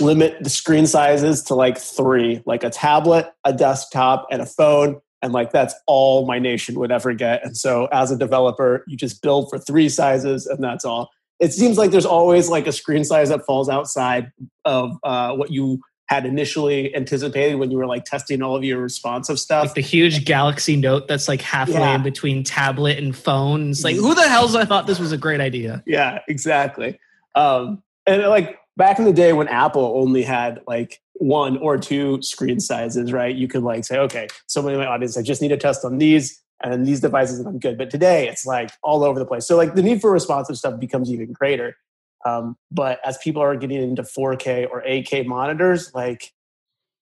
limit 0.00 0.42
the 0.42 0.50
screen 0.50 0.86
sizes 0.86 1.42
to 1.44 1.54
like 1.54 1.78
three, 1.78 2.42
like 2.46 2.64
a 2.64 2.70
tablet, 2.70 3.32
a 3.44 3.52
desktop, 3.52 4.26
and 4.30 4.42
a 4.42 4.46
phone. 4.46 5.00
And 5.20 5.32
like 5.32 5.52
that's 5.52 5.74
all 5.86 6.26
my 6.26 6.38
nation 6.38 6.78
would 6.80 6.90
ever 6.90 7.14
get. 7.14 7.44
And 7.44 7.56
so 7.56 7.86
as 7.92 8.10
a 8.10 8.16
developer, 8.16 8.84
you 8.88 8.96
just 8.96 9.22
build 9.22 9.50
for 9.50 9.58
three 9.58 9.88
sizes 9.88 10.46
and 10.46 10.62
that's 10.62 10.84
all. 10.84 11.10
It 11.38 11.52
seems 11.52 11.78
like 11.78 11.90
there's 11.90 12.06
always 12.06 12.48
like 12.48 12.66
a 12.66 12.72
screen 12.72 13.04
size 13.04 13.28
that 13.28 13.44
falls 13.46 13.68
outside 13.68 14.32
of 14.64 14.96
uh, 15.02 15.34
what 15.34 15.50
you 15.50 15.80
had 16.06 16.26
initially 16.26 16.94
anticipated 16.94 17.54
when 17.54 17.70
you 17.70 17.78
were 17.78 17.86
like 17.86 18.04
testing 18.04 18.42
all 18.42 18.54
of 18.54 18.62
your 18.62 18.78
responsive 18.78 19.38
stuff. 19.38 19.64
Like 19.64 19.74
the 19.74 19.80
huge 19.80 20.24
Galaxy 20.24 20.76
Note 20.76 21.08
that's 21.08 21.26
like 21.26 21.40
halfway 21.40 21.74
yeah. 21.74 21.94
in 21.94 22.02
between 22.02 22.44
tablet 22.44 22.98
and 22.98 23.16
phone. 23.16 23.70
It's 23.70 23.82
like, 23.82 23.96
who 23.96 24.14
the 24.14 24.28
hell's 24.28 24.54
I 24.54 24.64
thought 24.64 24.86
this 24.86 24.98
was 24.98 25.12
a 25.12 25.16
great 25.16 25.40
idea? 25.40 25.82
Yeah, 25.86 26.18
exactly. 26.28 26.98
Um, 27.34 27.82
and 28.06 28.22
like 28.24 28.58
back 28.76 28.98
in 28.98 29.04
the 29.04 29.12
day 29.12 29.32
when 29.32 29.48
Apple 29.48 29.94
only 29.96 30.22
had 30.22 30.60
like 30.66 31.00
one 31.14 31.58
or 31.58 31.78
two 31.78 32.20
screen 32.22 32.60
sizes, 32.60 33.12
right? 33.12 33.34
You 33.34 33.48
could 33.48 33.62
like 33.62 33.84
say, 33.84 33.98
okay, 33.98 34.28
somebody 34.46 34.74
in 34.74 34.80
my 34.80 34.86
audience, 34.86 35.16
I 35.16 35.22
just 35.22 35.42
need 35.42 35.48
to 35.48 35.56
test 35.56 35.84
on 35.84 35.98
these 35.98 36.42
and 36.62 36.86
these 36.86 37.00
devices 37.00 37.38
and 37.38 37.48
I'm 37.48 37.58
good. 37.58 37.76
But 37.76 37.90
today 37.90 38.28
it's 38.28 38.46
like 38.46 38.70
all 38.82 39.04
over 39.04 39.18
the 39.18 39.26
place. 39.26 39.46
So 39.46 39.56
like 39.56 39.74
the 39.74 39.82
need 39.82 40.00
for 40.00 40.10
responsive 40.10 40.56
stuff 40.56 40.78
becomes 40.78 41.10
even 41.10 41.32
greater. 41.32 41.76
Um, 42.24 42.56
but 42.70 43.00
as 43.04 43.18
people 43.18 43.42
are 43.42 43.56
getting 43.56 43.82
into 43.82 44.02
4K 44.02 44.68
or 44.70 44.82
8K 44.82 45.26
monitors, 45.26 45.92
like 45.92 46.32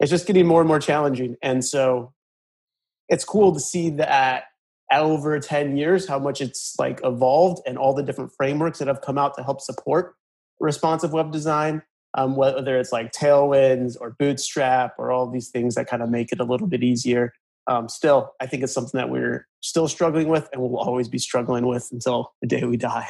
it's 0.01 0.11
just 0.11 0.27
getting 0.27 0.47
more 0.47 0.61
and 0.61 0.69
more 0.69 0.81
challenging. 0.81 1.37
And 1.43 1.65
so 1.65 2.15
it's 3.09 3.25
cool 3.25 3.53
to 3.53 3.61
see 3.61 3.91
that 3.91 4.45
over 4.93 5.39
10 5.39 5.77
years, 5.77 6.09
how 6.09 6.19
much 6.19 6.41
it's 6.41 6.75
like 6.79 7.01
evolved 7.05 7.63
and 7.67 7.77
all 7.77 7.95
the 7.95 8.03
different 8.03 8.33
frameworks 8.37 8.79
that 8.79 8.89
have 8.89 9.03
come 9.03 9.19
out 9.19 9.37
to 9.37 9.43
help 9.43 9.61
support 9.61 10.15
responsive 10.61 11.13
web 11.13 11.33
design. 11.33 11.83
Um, 12.19 12.35
whether 12.35 12.77
it's 12.77 12.91
like 12.91 13.13
Tailwinds 13.13 13.97
or 14.01 14.17
Bootstrap 14.19 14.95
or 14.99 15.13
all 15.13 15.31
these 15.31 15.49
things 15.49 15.77
that 15.77 15.87
kind 15.87 16.03
of 16.03 16.11
make 16.11 16.33
it 16.33 16.41
a 16.41 16.45
little 16.45 16.67
bit 16.67 16.83
easier. 16.83 17.33
Um, 17.69 17.89
still, 17.89 18.33
I 18.41 18.47
think 18.47 18.65
it's 18.65 18.73
something 18.73 18.99
that 18.99 19.11
we're 19.11 19.47
still 19.61 19.87
struggling 19.87 20.27
with 20.27 20.49
and 20.53 20.61
we'll 20.61 20.77
always 20.77 21.09
be 21.09 21.19
struggling 21.19 21.69
with 21.69 21.89
until 21.93 22.33
the 22.41 22.49
day 22.49 22.65
we 22.65 22.77
die. 22.77 23.07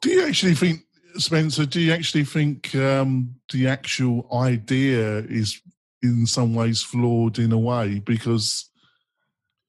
Do 0.00 0.10
you 0.10 0.26
actually 0.26 0.54
think, 0.54 0.80
Spencer? 1.16 1.66
Do 1.66 1.78
you 1.78 1.92
actually 1.92 2.24
think 2.24 2.74
um, 2.74 3.34
the 3.52 3.68
actual 3.68 4.26
idea 4.32 5.18
is 5.18 5.60
in 6.02 6.26
some 6.26 6.54
ways 6.54 6.82
flawed 6.82 7.38
in 7.38 7.52
a 7.52 7.58
way 7.58 8.00
because 8.00 8.70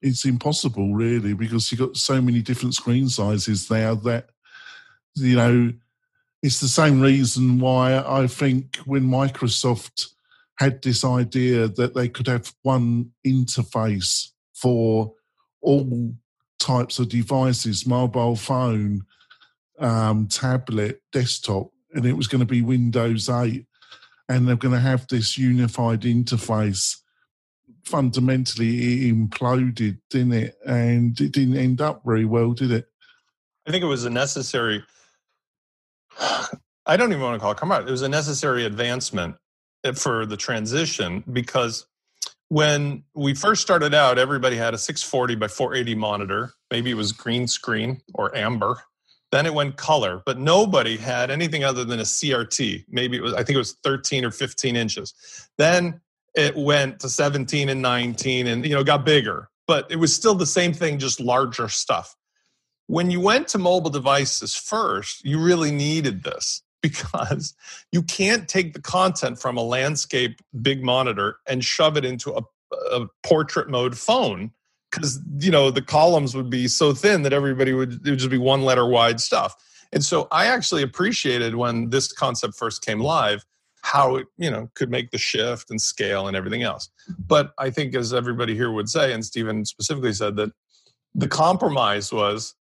it's 0.02 0.24
impossible, 0.24 0.94
really, 0.94 1.34
because 1.34 1.70
you've 1.70 1.80
got 1.80 1.96
so 1.96 2.20
many 2.20 2.42
different 2.42 2.74
screen 2.74 3.08
sizes 3.08 3.70
now 3.70 3.94
that 3.94 4.30
you 5.16 5.36
know 5.36 5.72
it's 6.42 6.60
the 6.60 6.68
same 6.68 7.00
reason 7.00 7.58
why 7.58 7.98
I 8.06 8.26
think 8.26 8.76
when 8.84 9.04
Microsoft 9.04 10.08
had 10.58 10.82
this 10.82 11.04
idea 11.04 11.68
that 11.68 11.94
they 11.94 12.08
could 12.08 12.26
have 12.26 12.52
one 12.62 13.12
interface 13.26 14.28
for 14.52 15.14
all 15.62 16.14
types 16.58 16.98
of 16.98 17.08
devices, 17.08 17.86
mobile 17.86 18.36
phone, 18.36 19.06
um, 19.78 20.26
tablet, 20.28 21.00
desktop, 21.12 21.70
and 21.94 22.06
it 22.06 22.12
was 22.12 22.26
going 22.26 22.40
to 22.40 22.46
be 22.46 22.62
Windows 22.62 23.28
8. 23.28 23.64
And 24.28 24.48
they're 24.48 24.56
going 24.56 24.74
to 24.74 24.80
have 24.80 25.06
this 25.08 25.36
unified 25.36 26.02
interface. 26.02 26.98
Fundamentally, 27.84 29.08
it 29.08 29.14
imploded, 29.14 29.98
didn't 30.08 30.32
it? 30.32 30.56
And 30.66 31.18
it 31.20 31.32
didn't 31.32 31.56
end 31.56 31.80
up 31.80 32.02
very 32.04 32.24
well, 32.24 32.52
did 32.52 32.70
it? 32.70 32.86
I 33.66 33.70
think 33.70 33.82
it 33.82 33.88
was 33.88 34.04
a 34.04 34.10
necessary. 34.10 34.82
I 36.86 36.96
don't 36.96 37.12
even 37.12 37.22
want 37.22 37.34
to 37.34 37.40
call 37.40 37.52
it 37.52 37.56
come 37.56 37.72
out. 37.72 37.88
It 37.88 37.90
was 37.90 38.02
a 38.02 38.08
necessary 38.08 38.64
advancement 38.64 39.36
eh, 39.84 39.92
for 39.92 40.26
the 40.26 40.36
transition 40.36 41.24
because 41.32 41.86
when 42.48 43.04
we 43.14 43.34
first 43.34 43.62
started 43.62 43.94
out, 43.94 44.18
everybody 44.18 44.56
had 44.56 44.74
a 44.74 44.78
640 44.78 45.34
by 45.36 45.48
480 45.48 45.94
monitor. 45.94 46.52
Maybe 46.70 46.90
it 46.90 46.94
was 46.94 47.12
green 47.12 47.48
screen 47.48 48.02
or 48.14 48.36
amber 48.36 48.78
then 49.34 49.46
it 49.46 49.54
went 49.54 49.76
color, 49.76 50.22
but 50.24 50.38
nobody 50.38 50.96
had 50.96 51.28
anything 51.28 51.64
other 51.64 51.84
than 51.84 51.98
a 51.98 52.04
CRT. 52.04 52.84
Maybe 52.88 53.16
it 53.16 53.20
was, 53.20 53.34
I 53.34 53.38
think 53.38 53.56
it 53.56 53.58
was 53.58 53.76
13 53.82 54.24
or 54.24 54.30
15 54.30 54.76
inches. 54.76 55.12
Then 55.58 56.00
it 56.36 56.56
went 56.56 57.00
to 57.00 57.08
17 57.08 57.68
and 57.68 57.82
19 57.82 58.46
and, 58.46 58.64
you 58.64 58.76
know, 58.76 58.84
got 58.84 59.04
bigger, 59.04 59.48
but 59.66 59.90
it 59.90 59.96
was 59.96 60.14
still 60.14 60.36
the 60.36 60.46
same 60.46 60.72
thing, 60.72 61.00
just 61.00 61.18
larger 61.18 61.68
stuff. 61.68 62.14
When 62.86 63.10
you 63.10 63.20
went 63.20 63.48
to 63.48 63.58
mobile 63.58 63.90
devices 63.90 64.54
first, 64.54 65.24
you 65.24 65.40
really 65.40 65.70
needed 65.70 66.24
this 66.24 66.62
because 66.82 67.54
you 67.92 68.02
can't 68.02 68.48
take 68.48 68.74
the 68.74 68.82
content 68.82 69.40
from 69.40 69.56
a 69.56 69.62
landscape 69.62 70.40
big 70.60 70.82
monitor 70.82 71.36
and 71.46 71.64
shove 71.64 71.96
it 71.96 72.04
into 72.04 72.34
a, 72.34 72.42
a 72.92 73.06
portrait 73.22 73.70
mode 73.70 73.96
phone 73.96 74.52
because 74.90 75.18
you 75.38 75.50
know 75.50 75.70
the 75.70 75.82
columns 75.82 76.34
would 76.36 76.50
be 76.50 76.68
so 76.68 76.92
thin 76.92 77.22
that 77.22 77.32
everybody 77.32 77.72
would 77.72 77.94
it 78.06 78.10
would 78.10 78.18
just 78.18 78.30
be 78.30 78.38
one 78.38 78.62
letter 78.62 78.86
wide 78.86 79.20
stuff. 79.20 79.56
And 79.92 80.04
so 80.04 80.28
I 80.30 80.46
actually 80.46 80.82
appreciated 80.82 81.54
when 81.54 81.90
this 81.90 82.12
concept 82.12 82.54
first 82.56 82.84
came 82.84 83.00
live 83.00 83.44
how 83.82 84.16
it 84.16 84.26
you 84.38 84.50
know 84.50 84.70
could 84.74 84.90
make 84.90 85.10
the 85.10 85.18
shift 85.18 85.70
and 85.70 85.80
scale 85.80 86.26
and 86.26 86.36
everything 86.36 86.62
else. 86.62 86.90
But 87.18 87.52
I 87.58 87.70
think 87.70 87.94
as 87.94 88.14
everybody 88.14 88.54
here 88.54 88.70
would 88.70 88.88
say, 88.88 89.12
and 89.12 89.24
Stephen 89.24 89.64
specifically 89.64 90.12
said 90.12 90.36
that 90.36 90.52
the 91.14 91.28
compromise 91.28 92.12
was, 92.12 92.54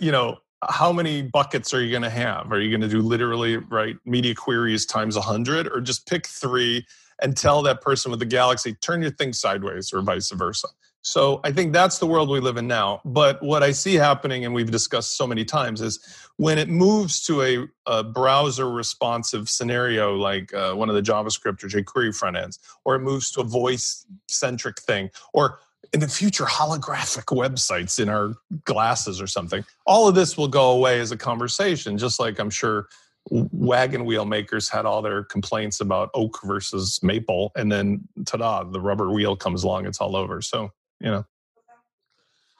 you 0.00 0.12
know, 0.12 0.38
how 0.68 0.92
many 0.92 1.22
buckets 1.22 1.74
are 1.74 1.82
you 1.82 1.90
going 1.90 2.02
to 2.02 2.10
have? 2.10 2.50
Are 2.52 2.60
you 2.60 2.70
going 2.70 2.80
to 2.80 2.88
do 2.88 3.02
literally 3.02 3.56
right 3.56 3.96
media 4.04 4.34
queries 4.34 4.86
times 4.86 5.14
100 5.14 5.68
or 5.68 5.80
just 5.80 6.08
pick 6.08 6.26
3 6.26 6.84
and 7.20 7.36
tell 7.36 7.62
that 7.62 7.80
person 7.80 8.10
with 8.10 8.20
the 8.20 8.26
galaxy 8.26 8.74
turn 8.74 9.02
your 9.02 9.10
thing 9.10 9.32
sideways 9.32 9.92
or 9.92 10.00
vice 10.02 10.30
versa? 10.30 10.68
So 11.02 11.40
I 11.44 11.52
think 11.52 11.74
that's 11.74 11.98
the 11.98 12.06
world 12.06 12.30
we 12.30 12.40
live 12.40 12.56
in 12.56 12.66
now. 12.66 13.02
But 13.04 13.42
what 13.42 13.62
I 13.62 13.72
see 13.72 13.94
happening, 13.94 14.46
and 14.46 14.54
we've 14.54 14.70
discussed 14.70 15.18
so 15.18 15.26
many 15.26 15.44
times, 15.44 15.82
is 15.82 16.00
when 16.38 16.56
it 16.56 16.70
moves 16.70 17.24
to 17.26 17.42
a, 17.42 17.66
a 17.86 18.02
browser 18.02 18.70
responsive 18.70 19.50
scenario 19.50 20.14
like 20.14 20.54
uh, 20.54 20.72
one 20.72 20.88
of 20.88 20.94
the 20.94 21.02
JavaScript 21.02 21.62
or 21.62 21.68
jQuery 21.68 22.16
front 22.16 22.38
ends, 22.38 22.58
or 22.86 22.94
it 22.94 23.00
moves 23.00 23.30
to 23.32 23.42
a 23.42 23.44
voice 23.44 24.06
centric 24.28 24.80
thing, 24.80 25.10
or 25.34 25.58
in 25.92 26.00
the 26.00 26.08
future 26.08 26.44
holographic 26.44 27.24
websites 27.36 27.98
in 27.98 28.08
our 28.08 28.34
glasses 28.64 29.20
or 29.20 29.26
something, 29.26 29.64
all 29.86 30.08
of 30.08 30.14
this 30.14 30.36
will 30.36 30.48
go 30.48 30.70
away 30.70 31.00
as 31.00 31.10
a 31.10 31.16
conversation, 31.16 31.98
just 31.98 32.18
like 32.18 32.38
I'm 32.38 32.50
sure 32.50 32.88
wagon 33.30 34.04
wheel 34.04 34.24
makers 34.24 34.68
had 34.68 34.84
all 34.84 35.00
their 35.00 35.24
complaints 35.24 35.80
about 35.80 36.10
oak 36.12 36.40
versus 36.44 37.00
maple 37.02 37.52
and 37.56 37.72
then 37.72 38.06
ta-da 38.26 38.62
the 38.64 38.78
rubber 38.78 39.10
wheel 39.10 39.34
comes 39.34 39.64
along 39.64 39.86
it's 39.86 39.98
all 39.98 40.14
over 40.14 40.42
so 40.42 40.70
you 41.00 41.10
know, 41.10 41.24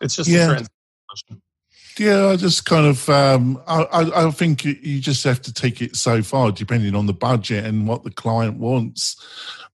it's 0.01 0.17
just 0.17 0.29
yeah. 0.29 0.45
a 0.45 0.47
transition. 0.47 1.43
Yeah, 1.99 2.27
I 2.27 2.37
just 2.37 2.67
kind 2.67 2.87
of, 2.87 3.09
um, 3.09 3.63
I, 3.69 4.27
I 4.27 4.31
think 4.33 4.65
you 4.65 5.01
just 5.01 5.23
have 5.25 5.41
to 5.43 5.53
take 5.53 5.81
it 5.81 5.95
so 5.95 6.23
far, 6.23 6.51
depending 6.51 6.97
on 6.97 7.07
the 7.07 7.13
budget 7.13 7.65
and 7.65 7.87
what 7.87 8.03
the 8.03 8.11
client 8.11 8.59
wants. 8.59 9.17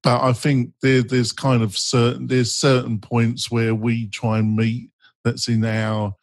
But 0.03 0.23
I 0.23 0.33
think 0.33 0.73
there, 0.83 1.03
there's 1.03 1.33
kind 1.33 1.63
of 1.63 1.77
certain, 1.77 2.27
there's 2.27 2.53
certain 2.53 2.99
points 2.99 3.51
where 3.51 3.75
we 3.75 4.09
try 4.09 4.39
and 4.39 4.57
meet 4.57 4.91
that's 5.25 5.49
in 5.49 5.65
our, 5.65 6.15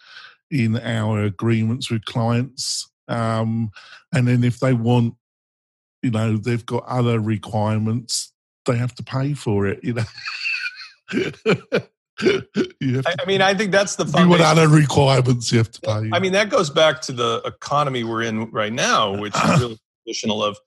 in 0.50 0.78
our 0.78 1.24
agreements 1.24 1.92
with 1.92 2.06
clients. 2.06 2.90
Um, 3.08 3.72
and 4.14 4.28
then 4.28 4.44
if 4.44 4.60
they 4.60 4.74
want, 4.74 5.14
you 6.02 6.12
know, 6.12 6.38
they've 6.38 6.66
got 6.66 6.86
other 6.88 7.20
requirements, 7.20 8.34
they 8.66 8.78
have 8.78 8.96
to 8.96 9.04
pay 9.04 9.34
for 9.34 9.68
it, 9.68 9.84
you 9.84 9.94
know. 9.94 10.04
I, 12.20 13.26
mean, 13.26 13.42
I 13.42 13.54
think 13.54 13.72
that's 13.72 13.96
the 13.96 14.06
fun. 14.06 14.30
What 14.30 14.42
other 14.42 14.68
requirements 14.68 15.52
you 15.52 15.60
have 15.60 15.72
to 15.72 15.82
pay? 15.82 16.10
I 16.12 16.20
mean, 16.20 16.32
that 16.34 16.50
goes 16.50 16.70
back 16.70 17.02
to 17.04 17.12
the 17.12 17.42
economy 17.46 18.04
we're 18.04 18.24
in 18.24 18.50
right 18.52 18.74
now, 18.74 19.16
which 19.18 19.36
is 19.36 19.42
really 19.60 19.80
traditional 20.04 20.44
of. 20.44 20.58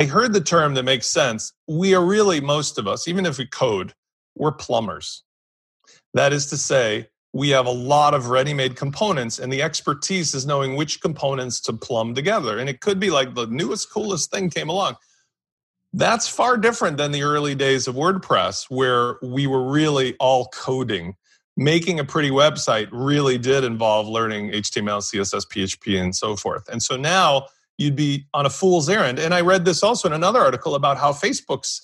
I 0.00 0.04
heard 0.04 0.32
the 0.32 0.40
term 0.40 0.74
that 0.74 0.84
makes 0.84 1.06
sense. 1.06 1.52
We 1.68 1.94
are 1.94 2.04
really 2.04 2.40
most 2.40 2.78
of 2.78 2.86
us, 2.88 3.06
even 3.06 3.26
if 3.26 3.38
we 3.38 3.46
code, 3.46 3.94
we're 4.36 4.52
plumbers. 4.52 5.22
That 6.14 6.32
is 6.32 6.46
to 6.46 6.56
say, 6.56 7.08
we 7.32 7.50
have 7.50 7.66
a 7.66 7.70
lot 7.70 8.14
of 8.14 8.28
ready-made 8.28 8.76
components, 8.76 9.38
and 9.38 9.52
the 9.52 9.62
expertise 9.62 10.34
is 10.34 10.46
knowing 10.46 10.76
which 10.76 11.00
components 11.00 11.60
to 11.62 11.72
plumb 11.72 12.14
together. 12.14 12.58
And 12.58 12.68
it 12.68 12.80
could 12.80 13.00
be 13.00 13.10
like 13.10 13.34
the 13.34 13.46
newest, 13.46 13.90
coolest 13.90 14.30
thing 14.30 14.50
came 14.50 14.68
along 14.68 14.96
that's 15.94 16.28
far 16.28 16.56
different 16.56 16.96
than 16.96 17.12
the 17.12 17.22
early 17.22 17.54
days 17.54 17.86
of 17.86 17.94
WordPress, 17.94 18.66
where 18.68 19.16
we 19.22 19.46
were 19.46 19.62
really 19.62 20.16
all 20.18 20.46
coding. 20.46 21.14
Making 21.56 22.00
a 22.00 22.04
pretty 22.04 22.30
website 22.30 22.88
really 22.90 23.38
did 23.38 23.62
involve 23.62 24.08
learning 24.08 24.50
HTML, 24.50 25.00
CSS, 25.00 25.46
PHP, 25.46 26.02
and 26.02 26.14
so 26.14 26.34
forth. 26.34 26.68
And 26.68 26.82
so 26.82 26.96
now 26.96 27.46
you'd 27.78 27.96
be 27.96 28.26
on 28.34 28.46
a 28.46 28.50
fool's 28.50 28.88
errand. 28.88 29.18
And 29.18 29.34
I 29.34 29.40
read 29.40 29.64
this 29.64 29.82
also 29.82 30.08
in 30.08 30.14
another 30.14 30.40
article 30.40 30.74
about 30.74 30.98
how 30.98 31.12
Facebook's 31.12 31.82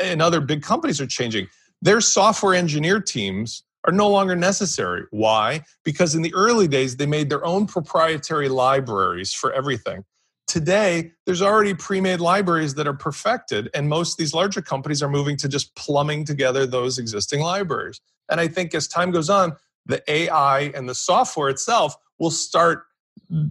and 0.00 0.20
other 0.20 0.40
big 0.40 0.62
companies 0.62 1.00
are 1.00 1.06
changing. 1.06 1.48
Their 1.80 2.00
software 2.00 2.54
engineer 2.54 3.00
teams 3.00 3.62
are 3.86 3.92
no 3.92 4.08
longer 4.08 4.34
necessary. 4.34 5.04
Why? 5.10 5.64
Because 5.84 6.14
in 6.14 6.22
the 6.22 6.34
early 6.34 6.66
days, 6.66 6.96
they 6.96 7.06
made 7.06 7.30
their 7.30 7.44
own 7.44 7.66
proprietary 7.66 8.48
libraries 8.48 9.32
for 9.32 9.52
everything 9.52 10.04
today 10.48 11.12
there's 11.26 11.42
already 11.42 11.74
pre-made 11.74 12.20
libraries 12.20 12.74
that 12.74 12.88
are 12.88 12.94
perfected 12.94 13.68
and 13.74 13.88
most 13.88 14.14
of 14.14 14.16
these 14.16 14.34
larger 14.34 14.62
companies 14.62 15.02
are 15.02 15.08
moving 15.08 15.36
to 15.36 15.46
just 15.46 15.74
plumbing 15.76 16.24
together 16.24 16.66
those 16.66 16.98
existing 16.98 17.40
libraries 17.40 18.00
and 18.30 18.40
i 18.40 18.48
think 18.48 18.74
as 18.74 18.88
time 18.88 19.10
goes 19.10 19.30
on 19.30 19.54
the 19.86 20.02
ai 20.10 20.72
and 20.74 20.88
the 20.88 20.94
software 20.94 21.50
itself 21.50 21.94
will 22.18 22.30
start 22.30 22.84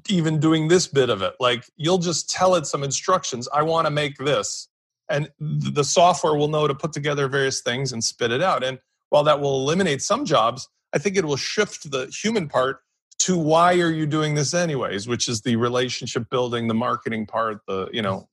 even 0.10 0.40
doing 0.40 0.68
this 0.68 0.88
bit 0.88 1.10
of 1.10 1.22
it. 1.22 1.34
Like 1.40 1.66
you'll 1.76 1.98
just 1.98 2.30
tell 2.30 2.56
it 2.56 2.66
some 2.66 2.84
instructions. 2.84 3.48
I 3.54 3.64
want 3.64 3.88
to 3.88 3.92
make 3.92 4.18
this. 4.18 4.68
And 5.10 5.30
the 5.40 5.84
software 5.84 6.36
will 6.36 6.50
know 6.50 6.68
to 6.68 6.76
put 6.76 6.92
together 6.92 7.30
various 7.30 7.62
things 7.62 7.94
and 7.94 8.04
spit 8.04 8.32
it 8.32 8.42
out. 8.42 8.64
And 8.64 8.80
while 9.10 9.24
that 9.24 9.40
will 9.40 9.62
eliminate 9.62 10.02
some 10.02 10.26
jobs 10.26 10.68
i 10.94 10.98
think 10.98 11.16
it 11.16 11.26
will 11.26 11.38
shift 11.38 11.90
the 11.92 12.08
human 12.08 12.48
part 12.48 12.82
to 13.20 13.38
why 13.38 13.74
are 13.80 13.92
you 13.92 14.06
doing 14.06 14.36
this 14.36 14.54
anyways 14.54 15.08
which 15.08 15.28
is 15.28 15.42
the 15.42 15.56
relationship 15.56 16.30
building 16.30 16.68
the 16.68 16.74
marketing 16.74 17.26
part 17.26 17.60
the 17.68 17.88
you 17.92 18.02
know 18.02 18.28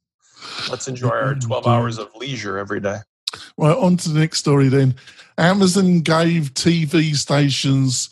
let's 0.71 0.89
enjoy 0.89 1.09
our 1.09 1.35
mm-hmm. 1.35 1.47
12 1.47 1.67
hours 1.67 1.99
of 1.99 2.15
leisure 2.17 2.59
every 2.59 2.81
day. 2.81 2.99
Right 3.57 3.77
on 3.77 3.97
to 3.99 4.11
the 4.11 4.21
next 4.21 4.39
story 4.39 4.69
then. 4.69 4.95
Amazon 5.39 6.01
gave 6.01 6.55
tv 6.55 7.15
stations 7.17 8.11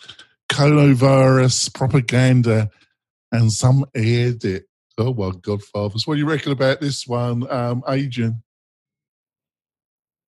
coronavirus 0.48 1.72
propaganda 1.74 2.70
and 3.32 3.52
some 3.52 3.84
aired 3.94 4.44
it 4.44 4.66
oh 4.98 5.12
my 5.14 5.32
godfathers 5.40 6.06
what 6.06 6.14
do 6.14 6.20
you 6.20 6.28
reckon 6.28 6.52
about 6.52 6.80
this 6.80 7.06
one 7.06 7.50
um 7.50 7.82
adrian 7.88 8.42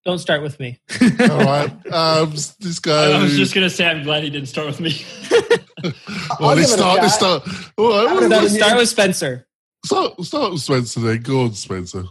don't 0.05 0.19
start 0.19 0.43
with 0.43 0.61
me. 0.61 0.79
All 1.21 1.39
right. 1.39 1.87
Um, 1.91 2.31
this 2.33 2.79
guy. 2.79 3.13
I 3.19 3.23
was 3.23 3.37
just 3.37 3.55
going 3.55 3.67
to 3.67 3.75
say, 3.75 3.87
I'm 3.87 4.03
glad 4.03 4.23
he 4.23 4.31
didn't 4.31 4.49
start 4.49 4.67
with 4.67 4.81
me. 4.81 5.03
well, 6.39 6.55
let's 6.55 6.73
start. 6.73 7.01
Let's 7.01 7.15
start. 7.15 7.49
All 7.79 8.21
right, 8.21 8.29
let's 8.29 8.55
start 8.55 8.77
with 8.77 8.89
Spencer. 8.89 9.47
Start, 9.85 10.21
start 10.23 10.53
with 10.53 10.61
Spencer 10.61 11.01
then. 11.01 11.23
Go 11.23 11.45
on, 11.45 11.55
Spencer. 11.55 12.05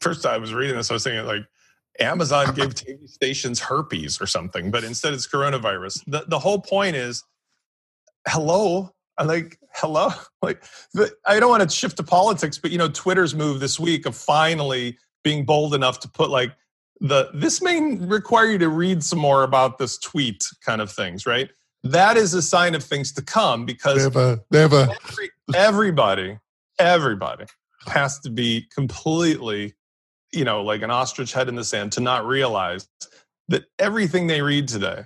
First, 0.00 0.24
I 0.24 0.38
was 0.38 0.54
reading 0.54 0.76
this. 0.76 0.90
I 0.90 0.94
was 0.94 1.04
thinking, 1.04 1.26
like, 1.26 1.42
Amazon 1.98 2.54
gave 2.54 2.74
TV 2.74 3.08
stations 3.08 3.60
herpes 3.60 4.20
or 4.20 4.26
something, 4.26 4.70
but 4.70 4.84
instead 4.84 5.14
it's 5.14 5.26
coronavirus. 5.26 6.02
The, 6.06 6.24
the 6.28 6.38
whole 6.38 6.60
point 6.60 6.96
is 6.96 7.24
hello. 8.26 8.90
I 9.18 9.24
like, 9.24 9.58
hello. 9.74 10.10
Like, 10.42 10.64
the, 10.92 11.08
I 11.24 11.38
don't 11.38 11.50
want 11.50 11.62
to 11.62 11.68
shift 11.68 11.98
to 11.98 12.02
politics, 12.02 12.58
but, 12.58 12.72
you 12.72 12.78
know, 12.78 12.88
Twitter's 12.88 13.32
move 13.32 13.60
this 13.60 13.78
week 13.78 14.06
of 14.06 14.16
finally 14.16 14.98
being 15.22 15.44
bold 15.44 15.72
enough 15.72 16.00
to 16.00 16.08
put 16.08 16.30
like 16.30 16.52
the 17.00 17.30
this 17.34 17.60
may 17.60 17.96
require 17.96 18.46
you 18.46 18.58
to 18.58 18.68
read 18.68 19.02
some 19.02 19.18
more 19.18 19.42
about 19.42 19.78
this 19.78 19.98
tweet 19.98 20.46
kind 20.64 20.80
of 20.80 20.90
things, 20.90 21.26
right? 21.26 21.50
That 21.84 22.16
is 22.16 22.32
a 22.32 22.42
sign 22.42 22.74
of 22.74 22.82
things 22.82 23.12
to 23.12 23.22
come 23.22 23.66
because 23.66 24.04
never, 24.04 24.40
never. 24.50 24.88
Every, 25.08 25.30
everybody, 25.54 26.38
everybody 26.78 27.44
has 27.88 28.20
to 28.20 28.30
be 28.30 28.68
completely, 28.72 29.74
you 30.32 30.44
know, 30.44 30.62
like 30.62 30.82
an 30.82 30.92
ostrich 30.92 31.32
head 31.32 31.48
in 31.48 31.56
the 31.56 31.64
sand 31.64 31.90
to 31.92 32.00
not 32.00 32.24
realize 32.24 32.88
that 33.48 33.64
everything 33.80 34.28
they 34.28 34.42
read 34.42 34.68
today 34.68 35.04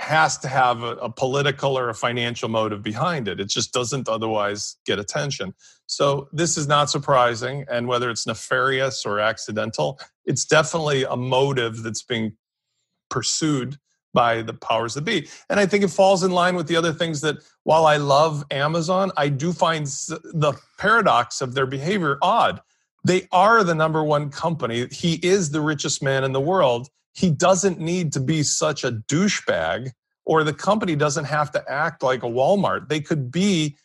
has 0.00 0.38
to 0.38 0.48
have 0.48 0.82
a, 0.82 0.96
a, 0.96 1.10
political 1.10 1.78
or 1.78 1.90
a 1.90 1.94
financial 1.94 2.48
motive 2.48 2.82
behind 2.82 3.28
it. 3.28 3.38
It 3.38 3.50
just 3.50 3.70
doesn't 3.70 4.08
otherwise 4.08 4.76
get 4.86 4.98
attention. 4.98 5.54
So 5.84 6.28
this 6.32 6.56
is 6.56 6.66
not 6.66 6.88
surprising. 6.88 7.66
And 7.70 7.86
whether 7.86 8.08
it's 8.08 8.26
nefarious 8.26 9.04
or 9.04 9.20
accidental, 9.20 10.00
it's 10.24 10.46
definitely 10.46 11.04
a 11.04 11.16
motive 11.16 11.82
that's 11.82 12.02
being 12.02 12.32
pursued 13.10 13.76
by 14.14 14.40
the 14.40 14.54
powers 14.54 14.94
that 14.94 15.04
be. 15.04 15.28
And 15.50 15.60
I 15.60 15.66
think 15.66 15.84
it 15.84 15.90
falls 15.90 16.24
in 16.24 16.30
line 16.30 16.56
with 16.56 16.66
the 16.66 16.76
other 16.76 16.94
things 16.94 17.20
that 17.20 17.36
while 17.64 17.84
I 17.84 17.98
love 17.98 18.42
Amazon, 18.50 19.12
I 19.18 19.28
do 19.28 19.52
find 19.52 19.84
the 19.86 20.58
paradox 20.78 21.42
of 21.42 21.52
their 21.52 21.66
behavior 21.66 22.16
odd. 22.22 22.62
They 23.04 23.28
are 23.32 23.62
the 23.62 23.74
number 23.74 24.02
one 24.02 24.30
company. 24.30 24.88
He 24.90 25.14
is 25.22 25.50
the 25.50 25.60
richest 25.60 26.02
man 26.02 26.24
in 26.24 26.32
the 26.32 26.40
world 26.40 26.88
he 27.12 27.30
doesn't 27.30 27.78
need 27.78 28.12
to 28.12 28.20
be 28.20 28.42
such 28.42 28.84
a 28.84 28.92
douchebag 28.92 29.90
or 30.24 30.44
the 30.44 30.52
company 30.52 30.94
doesn't 30.96 31.24
have 31.24 31.50
to 31.52 31.64
act 31.68 32.02
like 32.02 32.22
a 32.22 32.26
Walmart. 32.26 32.88
They 32.88 33.00
could 33.00 33.30
be 33.30 33.76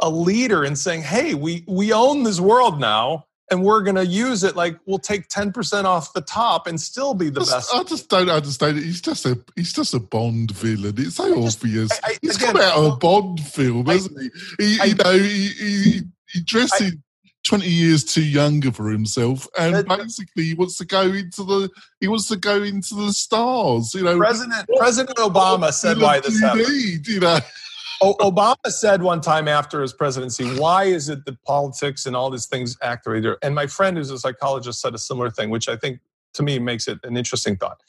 a 0.00 0.08
leader 0.08 0.64
in 0.64 0.76
saying, 0.76 1.02
"Hey, 1.02 1.34
we 1.34 1.64
we 1.66 1.92
own 1.92 2.22
this 2.22 2.40
world 2.40 2.80
now." 2.80 3.26
And 3.52 3.64
we're 3.64 3.82
going 3.82 3.96
to 3.96 4.06
use 4.06 4.44
it 4.44 4.54
like 4.54 4.78
we'll 4.86 5.00
take 5.00 5.26
ten 5.26 5.50
percent 5.50 5.84
off 5.84 6.12
the 6.12 6.20
top 6.20 6.68
and 6.68 6.80
still 6.80 7.14
be 7.14 7.30
the 7.30 7.40
just, 7.40 7.50
best. 7.50 7.74
I 7.74 7.82
just 7.82 8.08
don't 8.08 8.30
understand 8.30 8.78
it. 8.78 8.84
He's 8.84 9.00
just 9.00 9.26
a 9.26 9.36
he's 9.56 9.72
just 9.72 9.92
a 9.92 9.98
Bond 9.98 10.52
villain. 10.52 10.94
It's 10.96 11.16
so 11.16 11.24
I 11.24 11.44
obvious. 11.44 11.90
I, 11.90 12.10
I, 12.10 12.16
he's 12.22 12.36
again, 12.36 12.52
come 12.52 12.62
out 12.62 12.76
of 12.76 12.92
a 12.92 12.96
Bond 12.96 13.40
film, 13.40 13.86
hasn't 13.86 14.20
he? 14.20 14.30
he 14.64 14.88
you 14.90 14.94
know, 14.94 15.18
he, 15.18 15.48
he, 15.48 16.00
he 16.28 16.40
dresses 16.44 16.92
20 17.44 17.66
years 17.66 18.04
too 18.04 18.24
younger 18.24 18.70
for 18.70 18.90
himself 18.90 19.48
and 19.58 19.86
basically 19.88 20.44
he 20.44 20.54
wants 20.54 20.76
to 20.76 20.84
go 20.84 21.02
into 21.02 21.42
the 21.42 21.70
he 21.98 22.06
wants 22.06 22.28
to 22.28 22.36
go 22.36 22.62
into 22.62 22.94
the 22.94 23.12
stars 23.12 23.94
you 23.94 24.02
know. 24.02 24.16
President 24.18 24.68
president 24.76 25.16
obama 25.18 25.72
said 25.72 25.98
why 25.98 26.20
this 26.20 26.40
happened. 26.40 26.68
Need, 26.68 27.08
you 27.08 27.20
know. 27.20 27.38
Obama 28.02 28.56
said 28.66 29.02
one 29.02 29.20
time 29.20 29.48
after 29.48 29.80
his 29.80 29.92
presidency 29.92 30.44
why 30.58 30.84
is 30.84 31.08
it 31.08 31.24
that 31.24 31.42
politics 31.44 32.06
and 32.06 32.14
all 32.14 32.30
these 32.30 32.46
things 32.46 32.76
act 32.82 33.04
the 33.04 33.10
way 33.10 33.20
they 33.20 33.30
and 33.42 33.54
my 33.54 33.66
friend 33.66 33.96
who's 33.96 34.10
a 34.10 34.18
psychologist 34.18 34.80
said 34.80 34.94
a 34.94 34.98
similar 34.98 35.30
thing 35.30 35.48
which 35.50 35.68
i 35.68 35.76
think 35.76 36.00
to 36.34 36.42
me 36.42 36.58
makes 36.58 36.88
it 36.88 36.98
an 37.04 37.16
interesting 37.16 37.56
thought 37.56 37.80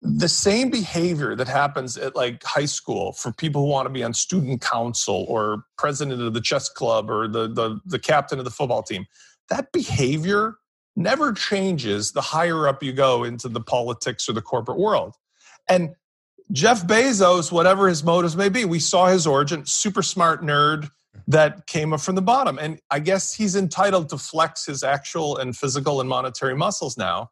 the 0.00 0.28
same 0.28 0.70
behavior 0.70 1.34
that 1.34 1.48
happens 1.48 1.96
at 1.96 2.14
like 2.14 2.42
high 2.44 2.64
school 2.64 3.12
for 3.12 3.32
people 3.32 3.62
who 3.62 3.68
want 3.68 3.86
to 3.86 3.90
be 3.90 4.04
on 4.04 4.14
student 4.14 4.60
council 4.60 5.26
or 5.28 5.64
president 5.76 6.22
of 6.22 6.34
the 6.34 6.40
chess 6.40 6.68
club 6.68 7.10
or 7.10 7.26
the, 7.26 7.48
the, 7.48 7.80
the 7.84 7.98
captain 7.98 8.38
of 8.38 8.44
the 8.44 8.50
football 8.50 8.82
team 8.82 9.06
that 9.48 9.72
behavior 9.72 10.54
never 10.94 11.32
changes 11.32 12.12
the 12.12 12.20
higher 12.20 12.68
up 12.68 12.82
you 12.82 12.92
go 12.92 13.24
into 13.24 13.48
the 13.48 13.60
politics 13.60 14.28
or 14.28 14.32
the 14.32 14.42
corporate 14.42 14.78
world. 14.78 15.14
And 15.68 15.94
jeff 16.50 16.86
bezos 16.86 17.52
whatever 17.52 17.88
his 17.88 18.02
motives 18.02 18.34
may 18.34 18.48
be 18.48 18.64
we 18.64 18.78
saw 18.78 19.08
his 19.08 19.26
origin 19.26 19.66
super 19.66 20.02
smart 20.02 20.42
nerd 20.42 20.88
that 21.26 21.66
came 21.66 21.92
up 21.92 22.00
from 22.00 22.14
the 22.14 22.22
bottom. 22.22 22.56
And 22.58 22.78
i 22.90 23.00
guess 23.00 23.34
he's 23.34 23.56
entitled 23.56 24.10
to 24.10 24.18
flex 24.18 24.64
his 24.64 24.84
actual 24.84 25.36
and 25.36 25.56
physical 25.56 26.00
and 26.00 26.08
monetary 26.08 26.54
muscles 26.54 26.96
now 26.96 27.30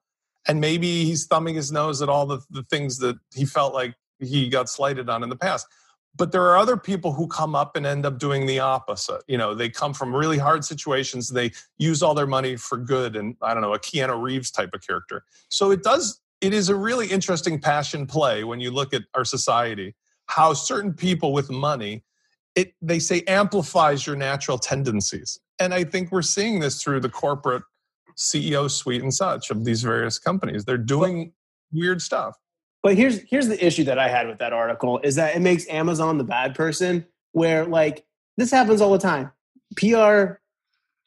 and 0.49 0.61
maybe 0.61 1.05
he's 1.05 1.26
thumbing 1.26 1.55
his 1.55 1.72
nose 1.72 2.03
at 2.03 2.09
all 2.09 2.26
the, 2.26 2.40
the 2.51 2.62
things 2.64 2.99
that 2.99 3.18
he 3.34 3.44
felt 3.44 3.74
like 3.74 3.94
he 4.20 4.49
got 4.49 4.68
slighted 4.68 5.09
on 5.09 5.22
in 5.22 5.28
the 5.28 5.36
past. 5.36 5.66
But 6.14 6.32
there 6.32 6.42
are 6.42 6.57
other 6.57 6.78
people 6.78 7.12
who 7.12 7.26
come 7.28 7.55
up 7.55 7.76
and 7.76 7.84
end 7.84 8.07
up 8.07 8.18
doing 8.18 8.47
the 8.47 8.59
opposite. 8.59 9.22
You 9.26 9.36
know 9.36 9.55
they 9.55 9.68
come 9.68 9.92
from 9.92 10.14
really 10.14 10.38
hard 10.38 10.64
situations. 10.64 11.28
They 11.28 11.53
use 11.78 12.03
all 12.03 12.14
their 12.14 12.26
money 12.26 12.57
for 12.57 12.78
good 12.78 13.16
and 13.16 13.36
i 13.42 13.53
don't 13.53 13.62
know 13.62 13.74
a 13.74 13.78
keanu 13.78 14.20
reeves 14.22 14.51
type 14.51 14.70
of 14.72 14.86
character. 14.86 15.24
So 15.51 15.70
it 15.70 15.82
does 15.82 16.20
it 16.40 16.55
is 16.55 16.68
a 16.68 16.76
really 16.76 17.07
interesting 17.09 17.61
passion 17.61 18.07
play 18.07 18.44
when 18.44 18.61
you 18.61 18.70
look 18.70 18.94
at 18.94 19.03
our 19.14 19.24
society 19.24 19.94
how 20.28 20.53
certain 20.53 20.92
people 20.92 21.32
with 21.32 21.51
money 21.51 22.03
it 22.55 22.72
they 22.80 22.99
say 22.99 23.22
amplifies 23.28 24.07
your 24.07 24.16
natural 24.16 24.59
tendencies. 24.59 25.38
And 25.59 25.74
i 25.74 25.84
think 25.84 26.11
we're 26.11 26.22
seeing 26.22 26.61
this 26.61 26.82
through 26.82 27.01
the 27.01 27.11
corporate 27.11 27.62
CEO 28.16 28.70
suite 28.70 29.02
and 29.02 29.12
such 29.12 29.50
of 29.50 29.64
these 29.64 29.82
various 29.82 30.18
companies. 30.18 30.64
They're 30.64 30.78
doing 30.78 31.32
weird 31.72 32.00
stuff. 32.00 32.36
But 32.82 32.96
here's 32.96 33.20
here's 33.28 33.48
the 33.48 33.64
issue 33.64 33.84
that 33.84 33.98
I 33.98 34.08
had 34.08 34.28
with 34.28 34.38
that 34.38 34.52
article 34.52 35.00
is 35.02 35.16
that 35.16 35.34
it 35.34 35.40
makes 35.40 35.68
Amazon 35.68 36.18
the 36.18 36.24
bad 36.24 36.54
person. 36.54 37.06
Where 37.32 37.64
like 37.66 38.06
this 38.36 38.50
happens 38.50 38.80
all 38.80 38.92
the 38.92 38.98
time. 38.98 39.30
PR, 39.76 40.38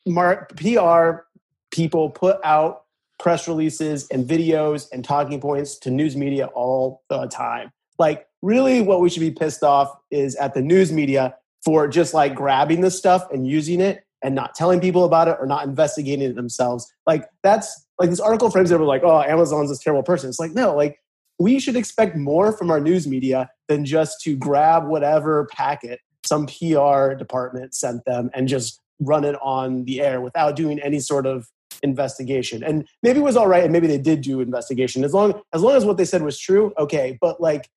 mar- 0.05 0.47
PR 0.55 1.26
people 1.72 2.10
put 2.10 2.39
out 2.43 2.84
press 3.20 3.47
releases 3.47 4.07
and 4.10 4.28
videos 4.28 4.88
and 4.91 5.03
talking 5.03 5.39
points 5.39 5.78
to 5.80 5.91
news 5.91 6.16
media 6.16 6.47
all 6.47 7.03
the 7.10 7.28
time. 7.28 7.72
Like, 7.97 8.28
really, 8.41 8.82
what 8.82 9.01
we 9.01 9.10
should 9.10 9.20
be 9.20 9.32
pissed 9.32 9.64
off 9.64 9.95
is 10.10 10.36
at 10.38 10.53
the 10.53 10.62
news 10.62 10.91
media 10.91 11.36
for 11.64 11.88
just 11.88 12.14
like 12.14 12.34
grabbing 12.34 12.82
this 12.82 12.97
stuff 12.97 13.30
and 13.32 13.45
using 13.45 13.82
it 13.82 14.05
and 14.22 14.36
not 14.36 14.55
telling 14.55 14.80
people 14.80 15.05
about 15.05 15.28
it 15.28 15.38
or 15.39 15.45
not 15.45 15.65
investigating 15.65 16.30
it 16.30 16.36
themselves. 16.36 16.91
Like 17.07 17.28
that's 17.43 17.86
like 17.97 18.09
this 18.09 18.20
article 18.20 18.49
frames 18.49 18.72
it 18.72 18.80
like, 18.80 19.03
oh, 19.03 19.22
Amazon's 19.22 19.70
this 19.70 19.80
terrible 19.80 20.03
person. 20.03 20.30
It's 20.30 20.39
like, 20.39 20.53
no, 20.53 20.76
like 20.76 20.99
we 21.39 21.59
should 21.59 21.76
expect 21.76 22.15
more 22.15 22.51
from 22.51 22.70
our 22.70 22.80
news 22.80 23.07
media 23.07 23.49
than 23.67 23.86
just 23.86 24.22
to 24.22 24.36
grab 24.36 24.88
whatever 24.88 25.47
packet 25.51 25.99
some 26.26 26.47
PR 26.47 27.13
department 27.13 27.74
sent 27.74 28.03
them 28.05 28.30
and 28.34 28.47
just 28.47 28.82
run 28.99 29.24
it 29.24 29.36
on 29.41 29.86
the 29.86 30.01
air 30.01 30.20
without 30.20 30.55
doing 30.55 30.80
any 30.80 30.99
sort 30.99 31.26
of 31.26 31.47
investigation. 31.82 32.63
And 32.63 32.88
maybe 33.01 33.20
it 33.20 33.24
was 33.24 33.38
all 33.38 33.47
right, 33.47 33.63
and 33.63 33.72
maybe 33.72 33.88
they 33.88 33.97
did 33.97 34.22
do 34.22 34.41
investigation. 34.41 35.03
As 35.03 35.13
long 35.13 35.41
as 35.53 35.61
long 35.61 35.76
as 35.76 35.86
what 35.86 35.97
they 35.97 36.05
said 36.05 36.22
was 36.22 36.38
true, 36.38 36.74
okay. 36.78 37.17
But 37.22 37.39
like 37.39 37.70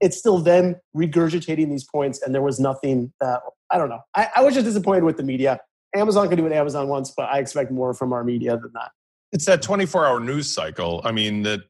it's 0.00 0.16
still 0.16 0.38
them 0.38 0.76
regurgitating 0.96 1.68
these 1.68 1.84
points, 1.84 2.20
and 2.22 2.34
there 2.34 2.42
was 2.42 2.60
nothing 2.60 3.12
that 3.20 3.40
I 3.70 3.78
don't 3.78 3.88
know. 3.88 4.00
I, 4.14 4.28
I 4.36 4.42
was 4.42 4.54
just 4.54 4.66
disappointed 4.66 5.04
with 5.04 5.16
the 5.16 5.22
media. 5.22 5.60
Amazon 5.94 6.28
can 6.28 6.36
do 6.36 6.44
what 6.44 6.52
Amazon 6.52 6.88
wants, 6.88 7.10
but 7.10 7.28
I 7.28 7.38
expect 7.38 7.70
more 7.70 7.94
from 7.94 8.12
our 8.12 8.24
media 8.24 8.56
than 8.56 8.70
that. 8.74 8.90
It's 9.32 9.46
that 9.46 9.62
24 9.62 10.06
hour 10.06 10.20
news 10.20 10.52
cycle. 10.52 11.00
I 11.04 11.12
mean, 11.12 11.42
that 11.42 11.60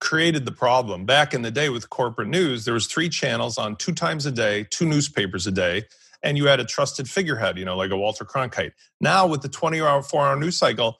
created 0.00 0.44
the 0.44 0.52
problem. 0.52 1.06
Back 1.06 1.32
in 1.32 1.42
the 1.42 1.50
day 1.50 1.70
with 1.70 1.88
corporate 1.88 2.28
news, 2.28 2.64
there 2.64 2.74
was 2.74 2.86
three 2.86 3.08
channels 3.08 3.56
on 3.58 3.76
two 3.76 3.92
times 3.92 4.26
a 4.26 4.30
day, 4.30 4.66
two 4.70 4.86
newspapers 4.86 5.46
a 5.46 5.50
day, 5.50 5.84
and 6.22 6.36
you 6.36 6.46
had 6.46 6.60
a 6.60 6.64
trusted 6.64 7.08
figurehead, 7.08 7.58
you 7.58 7.64
know, 7.64 7.76
like 7.76 7.90
a 7.90 7.96
Walter 7.96 8.24
Cronkite. 8.24 8.72
Now 9.00 9.26
with 9.26 9.42
the 9.42 9.48
24 9.48 10.20
hour 10.20 10.36
news 10.36 10.58
cycle, 10.58 10.98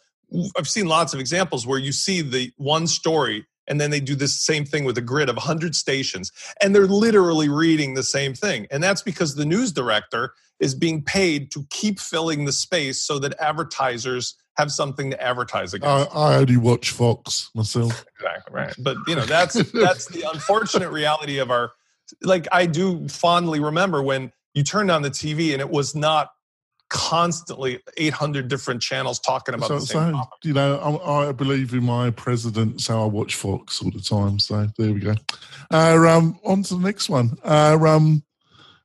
I've 0.57 0.69
seen 0.69 0.87
lots 0.87 1.13
of 1.15 1.21
examples 1.21 1.67
where 1.67 1.79
you 1.79 1.93
see 1.93 2.23
the 2.23 2.53
one 2.57 2.87
story 2.87 3.47
and 3.67 3.81
then 3.81 3.91
they 3.91 4.01
do 4.01 4.15
this 4.15 4.39
same 4.39 4.65
thing 4.65 4.85
with 4.85 4.99
a 4.99 5.03
grid 5.03 5.29
of 5.29 5.37
100 5.37 5.75
stations 5.75 6.33
and 6.63 6.75
they're 6.75 6.87
literally 6.87 7.49
reading 7.49 7.95
the 7.95 8.03
same 8.03 8.35
thing 8.35 8.67
and 8.71 8.83
that's 8.83 9.03
because 9.03 9.37
the 9.37 9.47
news 9.47 9.73
director 9.73 10.35
is 10.61 10.75
being 10.75 11.03
paid 11.03 11.51
to 11.53 11.67
keep 11.71 11.99
filling 11.99 12.45
the 12.45 12.53
space 12.53 13.03
so 13.03 13.19
that 13.19 13.35
advertisers 13.41 14.37
have 14.57 14.71
something 14.71 15.11
to 15.11 15.23
advertise 15.23 15.75
against. 15.75 16.15
I, 16.15 16.19
I 16.19 16.37
only 16.37 16.57
watch 16.57 16.91
Fox 16.91 17.51
myself. 17.55 18.05
exactly 18.17 18.55
right, 18.55 18.75
but 18.79 18.97
you 19.07 19.17
know 19.17 19.27
that's 19.27 19.55
that's 19.73 20.07
the 20.07 20.29
unfortunate 20.33 20.91
reality 20.91 21.39
of 21.39 21.51
our. 21.51 21.73
Like 22.23 22.47
I 22.53 22.67
do 22.67 23.09
fondly 23.09 23.61
remember 23.61 24.03
when 24.03 24.31
you 24.53 24.63
turned 24.63 24.91
on 24.91 25.03
the 25.03 25.11
TV 25.11 25.53
and 25.53 25.61
it 25.61 25.71
was 25.71 25.95
not 25.95 26.29
constantly 26.91 27.81
800 27.97 28.47
different 28.47 28.81
channels 28.81 29.19
talking 29.19 29.55
about 29.55 29.69
so, 29.69 29.75
the 29.81 29.87
same 29.87 30.15
so, 30.15 30.23
You 30.45 30.53
know, 30.53 30.77
I, 30.79 31.29
I, 31.29 31.33
believe 31.33 31.73
in 31.73 31.83
my 31.83 32.11
president, 32.11 32.81
so 32.83 33.03
I 33.03 33.07
watch 33.07 33.35
Fox 33.35 33.83
all 33.83 33.91
the 33.91 34.01
time. 34.01 34.39
So 34.39 34.69
there 34.79 34.93
we 34.93 35.01
go. 35.01 35.15
Uh, 35.73 36.07
um, 36.09 36.39
on 36.45 36.63
to 36.65 36.75
the 36.75 36.81
next 36.81 37.09
one. 37.09 37.37
Uh, 37.43 37.79
um, 37.85 38.23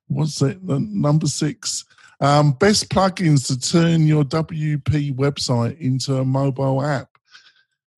what's 0.10 0.42
it? 0.42 0.62
Number 0.64 1.28
six. 1.28 1.86
Um, 2.22 2.52
best 2.52 2.90
plugins 2.90 3.48
to 3.48 3.58
turn 3.58 4.06
your 4.06 4.26
WP 4.26 5.16
website 5.16 5.80
into 5.80 6.18
a 6.18 6.26
mobile 6.26 6.84
app. 6.84 7.10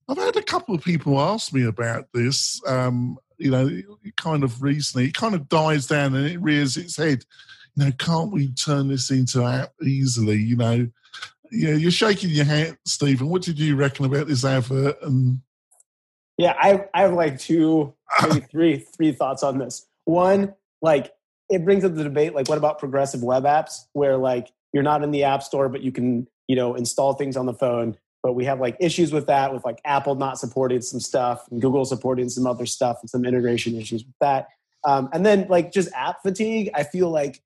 I've 0.07 0.17
had 0.17 0.35
a 0.35 0.43
couple 0.43 0.75
of 0.75 0.83
people 0.83 1.19
ask 1.19 1.53
me 1.53 1.65
about 1.65 2.07
this. 2.13 2.61
Um, 2.67 3.17
you 3.37 3.49
know, 3.49 3.69
kind 4.17 4.43
of 4.43 4.61
recently, 4.61 5.05
it 5.05 5.15
kind 5.15 5.33
of 5.33 5.49
dies 5.49 5.87
down 5.87 6.13
and 6.13 6.27
it 6.27 6.39
rears 6.39 6.77
its 6.77 6.97
head. 6.97 7.25
You 7.75 7.85
know, 7.85 7.91
can't 7.93 8.31
we 8.31 8.49
turn 8.49 8.89
this 8.89 9.09
into 9.09 9.43
an 9.43 9.61
app 9.61 9.73
easily? 9.81 10.37
You 10.37 10.57
know, 10.57 10.87
yeah, 11.51 11.73
you're 11.73 11.91
shaking 11.91 12.29
your 12.29 12.45
head, 12.45 12.77
Stephen. 12.85 13.29
What 13.29 13.41
did 13.41 13.57
you 13.57 13.75
reckon 13.75 14.05
about 14.05 14.27
this 14.27 14.45
advert? 14.45 15.01
And 15.01 15.41
yeah, 16.37 16.55
I 16.59 16.85
I 16.93 17.01
have 17.01 17.13
like 17.13 17.39
two, 17.39 17.93
maybe 18.21 18.45
three, 18.51 18.77
three 18.77 19.13
thoughts 19.13 19.41
on 19.41 19.57
this. 19.57 19.87
One, 20.05 20.53
like 20.81 21.13
it 21.51 21.65
brings 21.65 21.83
up 21.83 21.93
the 21.93 22.03
debate 22.03 22.33
like 22.33 22.47
what 22.47 22.57
about 22.57 22.79
progressive 22.79 23.21
web 23.21 23.43
apps 23.43 23.85
where 23.93 24.17
like 24.17 24.51
you're 24.73 24.83
not 24.83 25.03
in 25.03 25.11
the 25.11 25.23
app 25.23 25.43
store 25.43 25.69
but 25.69 25.81
you 25.81 25.91
can 25.91 26.27
you 26.47 26.55
know 26.55 26.73
install 26.73 27.13
things 27.13 27.35
on 27.37 27.45
the 27.45 27.53
phone 27.53 27.95
but 28.23 28.33
we 28.33 28.45
have 28.45 28.59
like 28.59 28.77
issues 28.79 29.11
with 29.11 29.27
that 29.27 29.53
with 29.53 29.65
like 29.65 29.79
apple 29.85 30.15
not 30.15 30.39
supporting 30.39 30.81
some 30.81 30.99
stuff 30.99 31.45
and 31.51 31.61
google 31.61 31.85
supporting 31.85 32.29
some 32.29 32.47
other 32.47 32.65
stuff 32.65 32.97
and 33.01 33.09
some 33.09 33.25
integration 33.25 33.75
issues 33.75 34.03
with 34.03 34.15
that. 34.19 34.47
Um, 34.83 35.09
and 35.13 35.23
then 35.23 35.45
like 35.47 35.71
just 35.71 35.89
app 35.93 36.23
fatigue 36.23 36.71
i 36.73 36.83
feel 36.83 37.09
like 37.09 37.41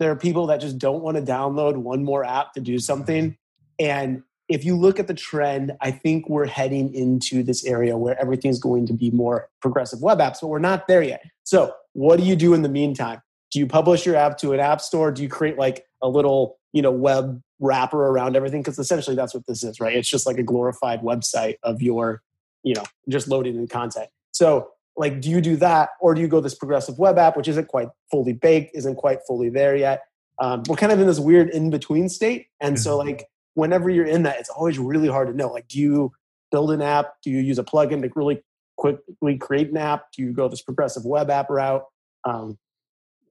there 0.00 0.10
are 0.10 0.16
people 0.16 0.48
that 0.48 0.60
just 0.60 0.78
don't 0.78 1.02
want 1.02 1.16
to 1.16 1.22
download 1.22 1.76
one 1.76 2.02
more 2.02 2.24
app 2.24 2.52
to 2.54 2.60
do 2.60 2.80
something. 2.80 3.36
And 3.78 4.24
if 4.48 4.64
you 4.64 4.76
look 4.76 4.98
at 4.98 5.06
the 5.06 5.14
trend 5.14 5.72
i 5.80 5.90
think 5.90 6.28
we're 6.28 6.46
heading 6.46 6.92
into 6.94 7.42
this 7.42 7.64
area 7.64 7.96
where 7.96 8.18
everything's 8.20 8.58
going 8.58 8.86
to 8.86 8.92
be 8.92 9.10
more 9.10 9.48
progressive 9.60 10.02
web 10.02 10.18
apps 10.18 10.40
but 10.40 10.48
we're 10.48 10.58
not 10.58 10.88
there 10.88 11.02
yet. 11.02 11.22
So 11.44 11.74
what 11.92 12.18
do 12.18 12.24
you 12.24 12.36
do 12.36 12.54
in 12.54 12.62
the 12.62 12.68
meantime 12.68 13.22
do 13.54 13.60
you 13.60 13.68
publish 13.68 14.04
your 14.04 14.16
app 14.16 14.36
to 14.38 14.52
an 14.52 14.58
app 14.58 14.80
store? 14.80 15.12
Do 15.12 15.22
you 15.22 15.28
create 15.28 15.56
like 15.56 15.86
a 16.02 16.08
little 16.08 16.58
you 16.72 16.82
know 16.82 16.90
web 16.90 17.40
wrapper 17.60 18.08
around 18.08 18.34
everything? 18.34 18.60
Because 18.60 18.80
essentially 18.80 19.14
that's 19.14 19.32
what 19.32 19.46
this 19.46 19.62
is 19.62 19.78
right? 19.78 19.96
It's 19.96 20.08
just 20.08 20.26
like 20.26 20.38
a 20.38 20.42
glorified 20.42 21.02
website 21.02 21.58
of 21.62 21.80
your 21.80 22.20
you 22.64 22.74
know 22.74 22.82
just 23.08 23.28
loading 23.28 23.54
in 23.54 23.68
content. 23.68 24.08
So 24.32 24.70
like 24.96 25.20
do 25.20 25.30
you 25.30 25.40
do 25.40 25.54
that 25.56 25.90
or 26.00 26.14
do 26.14 26.20
you 26.20 26.26
go 26.26 26.40
this 26.40 26.54
progressive 26.54 26.98
web 26.98 27.16
app 27.16 27.36
which 27.36 27.46
isn't 27.46 27.68
quite 27.68 27.88
fully 28.10 28.32
baked 28.32 28.74
isn't 28.74 28.96
quite 28.96 29.20
fully 29.24 29.48
there 29.50 29.76
yet? 29.76 30.02
Um, 30.40 30.64
we're 30.68 30.74
kind 30.74 30.90
of 30.90 31.00
in 31.00 31.06
this 31.06 31.20
weird 31.20 31.48
in 31.50 31.70
between 31.70 32.08
state 32.08 32.48
and 32.60 32.78
so 32.78 32.98
mm-hmm. 32.98 33.08
like 33.08 33.28
whenever 33.54 33.88
you're 33.88 34.04
in 34.04 34.24
that 34.24 34.40
it's 34.40 34.50
always 34.50 34.80
really 34.80 35.08
hard 35.08 35.28
to 35.28 35.34
know. 35.34 35.46
Like 35.46 35.68
do 35.68 35.78
you 35.78 36.12
build 36.50 36.72
an 36.72 36.82
app? 36.82 37.14
Do 37.22 37.30
you 37.30 37.38
use 37.38 37.60
a 37.60 37.64
plugin 37.64 38.02
to 38.02 38.10
really 38.16 38.42
quickly 38.76 39.38
create 39.38 39.70
an 39.70 39.76
app? 39.76 40.10
Do 40.10 40.22
you 40.22 40.32
go 40.32 40.48
this 40.48 40.60
progressive 40.60 41.04
web 41.04 41.30
app 41.30 41.50
route? 41.50 41.84
Um, 42.24 42.58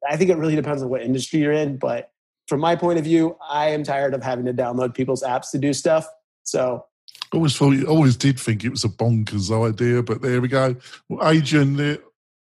I 0.09 0.17
think 0.17 0.29
it 0.29 0.37
really 0.37 0.55
depends 0.55 0.81
on 0.81 0.89
what 0.89 1.01
industry 1.01 1.39
you're 1.39 1.51
in. 1.51 1.77
But 1.77 2.11
from 2.47 2.59
my 2.59 2.75
point 2.75 2.99
of 2.99 3.05
view, 3.05 3.37
I 3.49 3.69
am 3.69 3.83
tired 3.83 4.13
of 4.13 4.23
having 4.23 4.45
to 4.45 4.53
download 4.53 4.93
people's 4.93 5.23
apps 5.23 5.51
to 5.51 5.57
do 5.57 5.73
stuff. 5.73 6.07
So 6.43 6.85
I 7.33 7.37
always 7.37 7.57
thought, 7.57 7.83
always 7.85 8.15
did 8.15 8.39
think 8.39 8.63
it 8.63 8.69
was 8.69 8.83
a 8.83 8.89
bonkers 8.89 9.51
idea, 9.51 10.03
but 10.03 10.21
there 10.21 10.41
we 10.41 10.47
go. 10.47 10.75
Well, 11.09 11.27
Adrian, 11.27 11.79
uh, 11.79 11.97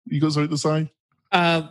you 0.07 0.21
got 0.21 0.33
something 0.33 0.51
to 0.51 0.59
say? 0.59 0.91
Uh, 1.31 1.69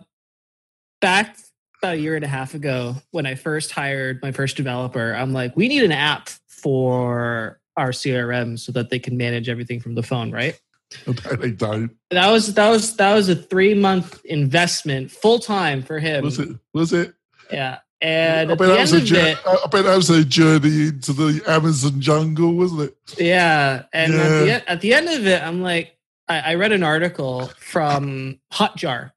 back 1.02 1.38
about 1.82 1.96
a 1.96 1.98
year 1.98 2.16
and 2.16 2.24
a 2.24 2.28
half 2.28 2.54
ago, 2.54 2.96
when 3.12 3.26
I 3.26 3.36
first 3.36 3.72
hired 3.72 4.22
my 4.22 4.32
first 4.32 4.56
developer, 4.56 5.14
I'm 5.14 5.34
like, 5.34 5.56
we 5.58 5.68
need 5.68 5.84
an 5.84 5.92
app 5.92 6.30
for 6.48 7.60
our 7.76 7.92
CRM 7.92 8.60
so 8.60 8.72
that 8.72 8.90
they 8.90 9.00
can 9.00 9.18
manage 9.18 9.50
everything 9.50 9.80
from 9.80 9.96
the 9.96 10.04
phone, 10.04 10.32
right? 10.32 10.60
they 11.40 11.52
don't. 11.52 11.92
That 12.10 12.30
was 12.32 12.54
that 12.54 12.70
was 12.70 12.96
that 12.98 13.14
was 13.14 13.30
a 13.30 13.36
three 13.36 13.74
month 13.74 14.24
investment, 14.26 15.12
full 15.12 15.40
time 15.40 15.84
for 15.84 16.00
him. 16.00 16.24
Was 16.24 16.40
it? 16.40 16.50
Was 16.74 16.94
it? 16.94 17.14
Yeah. 17.52 17.80
And 18.04 18.52
I 18.52 18.56
bet, 18.56 18.68
that 18.68 18.80
was 18.80 18.94
a 18.94 19.02
journey, 19.02 19.30
it, 19.30 19.40
I 19.46 19.68
bet 19.68 19.86
that 19.86 19.96
was 19.96 20.10
a 20.10 20.26
journey 20.26 20.88
into 20.88 21.14
the 21.14 21.44
Amazon 21.46 22.02
jungle, 22.02 22.56
wasn't 22.56 22.82
it? 22.82 22.98
Yeah. 23.20 23.84
And 23.94 24.14
yeah. 24.14 24.20
At, 24.20 24.40
the, 24.40 24.72
at 24.72 24.82
the 24.82 24.94
end 24.96 25.10
of 25.10 25.28
it, 25.28 25.44
I'm 25.44 25.62
like, 25.62 25.96
I, 26.28 26.40
I 26.40 26.56
read 26.56 26.72
an 26.72 26.82
article 26.82 27.52
from 27.60 28.40
Hotjar, 28.54 29.12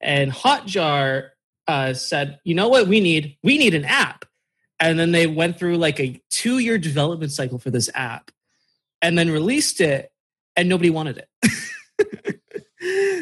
and 0.00 0.32
Hotjar 0.32 1.30
uh, 1.66 1.92
said, 1.92 2.40
"You 2.44 2.54
know 2.54 2.68
what? 2.68 2.88
We 2.88 3.00
need 3.00 3.36
we 3.42 3.58
need 3.58 3.74
an 3.74 3.84
app." 3.84 4.24
And 4.80 4.98
then 4.98 5.12
they 5.12 5.26
went 5.26 5.58
through 5.58 5.76
like 5.76 6.00
a 6.00 6.20
two 6.30 6.58
year 6.58 6.78
development 6.78 7.32
cycle 7.32 7.58
for 7.58 7.70
this 7.70 7.90
app, 7.94 8.30
and 9.02 9.18
then 9.18 9.30
released 9.30 9.80
it 9.80 10.10
and 10.58 10.68
nobody 10.68 10.90
wanted 10.90 11.24
it. 11.42 12.40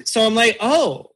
so 0.09 0.27
I'm 0.27 0.35
like, 0.35 0.57
oh. 0.61 1.11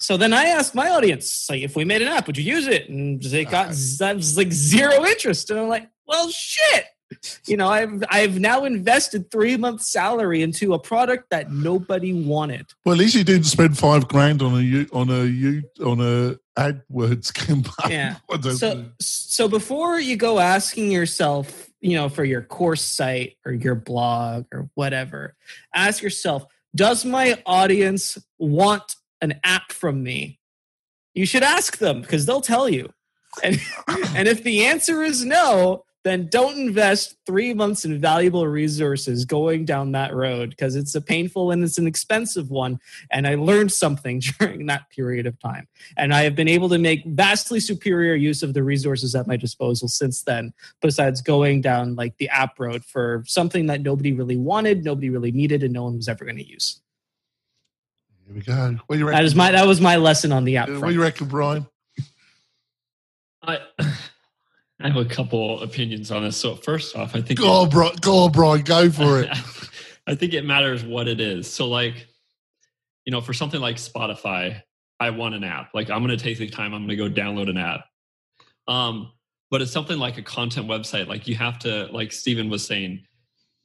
So 0.00 0.16
then 0.16 0.32
I 0.32 0.46
asked 0.46 0.74
my 0.74 0.90
audience, 0.90 1.46
like, 1.48 1.62
if 1.62 1.76
we 1.76 1.84
made 1.84 2.02
an 2.02 2.08
app, 2.08 2.26
would 2.26 2.36
you 2.36 2.42
use 2.42 2.66
it? 2.66 2.88
And 2.88 3.22
they 3.22 3.42
uh-huh. 3.42 3.50
got 3.50 3.74
that 4.00 4.16
was 4.16 4.36
like 4.36 4.52
zero 4.52 5.04
interest. 5.04 5.50
And 5.50 5.60
I'm 5.60 5.68
like, 5.68 5.88
well, 6.06 6.28
shit. 6.28 6.86
You 7.46 7.58
know, 7.58 7.68
I've 7.68 8.02
I've 8.08 8.40
now 8.40 8.64
invested 8.64 9.30
three 9.30 9.56
months' 9.58 9.92
salary 9.92 10.42
into 10.42 10.72
a 10.72 10.78
product 10.78 11.28
that 11.30 11.52
nobody 11.52 12.14
wanted. 12.14 12.66
Well, 12.84 12.94
at 12.94 12.98
least 12.98 13.14
you 13.14 13.22
didn't 13.22 13.44
spend 13.44 13.76
five 13.76 14.08
grand 14.08 14.40
on 14.40 14.54
a 14.54 14.86
on 14.92 15.10
a 15.10 15.84
on 15.84 16.00
a 16.00 16.38
AdWords 16.58 17.32
campaign. 17.34 17.90
Yeah. 17.90 18.16
so 18.54 18.86
so 18.98 19.46
before 19.46 20.00
you 20.00 20.16
go 20.16 20.40
asking 20.40 20.90
yourself 20.90 21.68
you 21.82 21.96
know, 21.96 22.08
for 22.08 22.24
your 22.24 22.42
course 22.42 22.82
site 22.82 23.36
or 23.44 23.52
your 23.52 23.74
blog 23.74 24.46
or 24.52 24.70
whatever, 24.74 25.34
ask 25.74 26.02
yourself, 26.02 26.46
does 26.74 27.04
my 27.04 27.42
audience 27.44 28.16
want 28.38 28.94
an 29.20 29.34
app 29.44 29.72
from 29.72 30.02
me? 30.02 30.38
You 31.12 31.26
should 31.26 31.42
ask 31.42 31.78
them 31.78 32.00
because 32.00 32.24
they'll 32.24 32.40
tell 32.40 32.68
you. 32.68 32.90
And, 33.42 33.60
and 34.14 34.28
if 34.28 34.44
the 34.44 34.64
answer 34.64 35.02
is 35.02 35.24
no, 35.24 35.84
then 36.04 36.26
don't 36.28 36.58
invest 36.58 37.16
three 37.26 37.54
months 37.54 37.84
in 37.84 38.00
valuable 38.00 38.46
resources 38.46 39.24
going 39.24 39.64
down 39.64 39.92
that 39.92 40.14
road 40.14 40.50
because 40.50 40.74
it's 40.74 40.94
a 40.94 41.00
painful 41.00 41.52
and 41.52 41.62
it's 41.62 41.78
an 41.78 41.86
expensive 41.86 42.50
one. 42.50 42.80
And 43.10 43.26
I 43.26 43.36
learned 43.36 43.70
something 43.70 44.20
during 44.38 44.66
that 44.66 44.90
period 44.90 45.26
of 45.26 45.38
time. 45.38 45.68
And 45.96 46.12
I 46.12 46.22
have 46.22 46.34
been 46.34 46.48
able 46.48 46.68
to 46.70 46.78
make 46.78 47.04
vastly 47.06 47.60
superior 47.60 48.14
use 48.14 48.42
of 48.42 48.52
the 48.54 48.62
resources 48.64 49.14
at 49.14 49.26
my 49.26 49.36
disposal 49.36 49.88
since 49.88 50.22
then, 50.22 50.52
besides 50.80 51.22
going 51.22 51.60
down 51.60 51.94
like 51.94 52.16
the 52.16 52.28
app 52.30 52.58
road 52.58 52.84
for 52.84 53.22
something 53.26 53.66
that 53.66 53.82
nobody 53.82 54.12
really 54.12 54.36
wanted, 54.36 54.84
nobody 54.84 55.08
really 55.10 55.32
needed, 55.32 55.62
and 55.62 55.72
no 55.72 55.84
one 55.84 55.96
was 55.96 56.08
ever 56.08 56.24
going 56.24 56.36
to 56.36 56.46
use. 56.46 56.80
Here 58.26 58.34
we 58.34 58.40
go. 58.42 58.78
What 58.86 58.98
you 58.98 59.06
reckon? 59.06 59.18
That 59.18 59.24
is 59.24 59.34
my 59.34 59.50
that 59.52 59.66
was 59.66 59.80
my 59.80 59.96
lesson 59.96 60.32
on 60.32 60.44
the 60.44 60.56
app. 60.56 60.68
What 60.68 60.88
do 60.88 60.92
you 60.92 61.02
reckon, 61.02 61.28
Brian? 61.28 61.66
I 63.42 63.58
I 64.82 64.88
have 64.88 64.96
a 64.96 65.04
couple 65.04 65.62
opinions 65.62 66.10
on 66.10 66.22
this. 66.24 66.36
So 66.36 66.56
first 66.56 66.96
off, 66.96 67.14
I 67.14 67.22
think 67.22 67.38
go 67.38 67.50
on, 67.50 67.68
bro, 67.68 67.90
go 68.00 68.24
on, 68.24 68.32
Brian, 68.32 68.62
go 68.62 68.90
for 68.90 69.20
it. 69.20 69.28
I 70.06 70.14
think 70.16 70.34
it 70.34 70.44
matters 70.44 70.84
what 70.84 71.06
it 71.06 71.20
is. 71.20 71.52
So 71.52 71.68
like, 71.68 72.06
you 73.04 73.12
know, 73.12 73.20
for 73.20 73.32
something 73.32 73.60
like 73.60 73.76
Spotify, 73.76 74.62
I 74.98 75.10
want 75.10 75.34
an 75.34 75.44
app. 75.44 75.70
Like 75.72 75.90
I'm 75.90 76.04
going 76.04 76.16
to 76.16 76.22
take 76.22 76.38
the 76.38 76.48
time. 76.48 76.74
I'm 76.74 76.86
going 76.86 76.96
to 76.98 77.08
go 77.08 77.08
download 77.08 77.48
an 77.48 77.58
app. 77.58 77.84
Um, 78.66 79.12
but 79.50 79.62
it's 79.62 79.70
something 79.70 79.98
like 79.98 80.18
a 80.18 80.22
content 80.22 80.66
website. 80.66 81.06
Like 81.06 81.28
you 81.28 81.36
have 81.36 81.58
to, 81.60 81.86
like 81.92 82.10
Stephen 82.10 82.50
was 82.50 82.66
saying, 82.66 83.04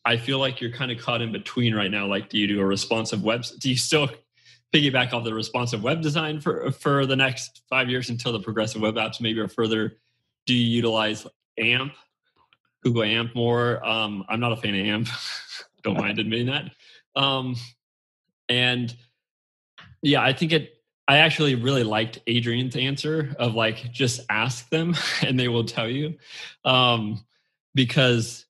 I 0.05 0.17
feel 0.17 0.39
like 0.39 0.61
you're 0.61 0.71
kind 0.71 0.91
of 0.91 0.99
caught 0.99 1.21
in 1.21 1.31
between 1.31 1.73
right 1.73 1.91
now. 1.91 2.05
Like, 2.05 2.29
do 2.29 2.37
you 2.37 2.47
do 2.47 2.61
a 2.61 2.65
responsive 2.65 3.23
web? 3.23 3.43
Do 3.59 3.69
you 3.69 3.77
still 3.77 4.09
piggyback 4.73 5.13
off 5.13 5.23
the 5.23 5.33
responsive 5.33 5.83
web 5.83 6.01
design 6.01 6.39
for 6.39 6.71
for 6.71 7.05
the 7.05 7.15
next 7.15 7.63
five 7.69 7.89
years 7.89 8.09
until 8.09 8.31
the 8.31 8.39
progressive 8.39 8.81
web 8.81 8.95
apps 8.95 9.19
maybe 9.21 9.39
are 9.39 9.47
further 9.47 9.97
do 10.47 10.55
you 10.55 10.65
utilize 10.65 11.27
AMP, 11.59 11.93
Google 12.81 13.03
AMP 13.03 13.35
more? 13.35 13.85
Um, 13.85 14.25
I'm 14.27 14.39
not 14.39 14.53
a 14.53 14.57
fan 14.57 14.73
of 14.73 14.85
AMP. 14.85 15.07
Don't 15.83 15.97
mind 15.97 16.17
admitting 16.17 16.47
that. 16.47 16.71
Um, 17.15 17.55
and 18.49 18.95
yeah, 20.01 20.23
I 20.23 20.33
think 20.33 20.53
it 20.53 20.73
I 21.07 21.17
actually 21.19 21.55
really 21.55 21.83
liked 21.83 22.19
Adrian's 22.27 22.75
answer 22.75 23.33
of 23.39 23.55
like 23.55 23.91
just 23.91 24.21
ask 24.29 24.69
them 24.69 24.95
and 25.21 25.39
they 25.39 25.47
will 25.47 25.63
tell 25.63 25.89
you, 25.89 26.15
um, 26.65 27.23
because 27.75 28.45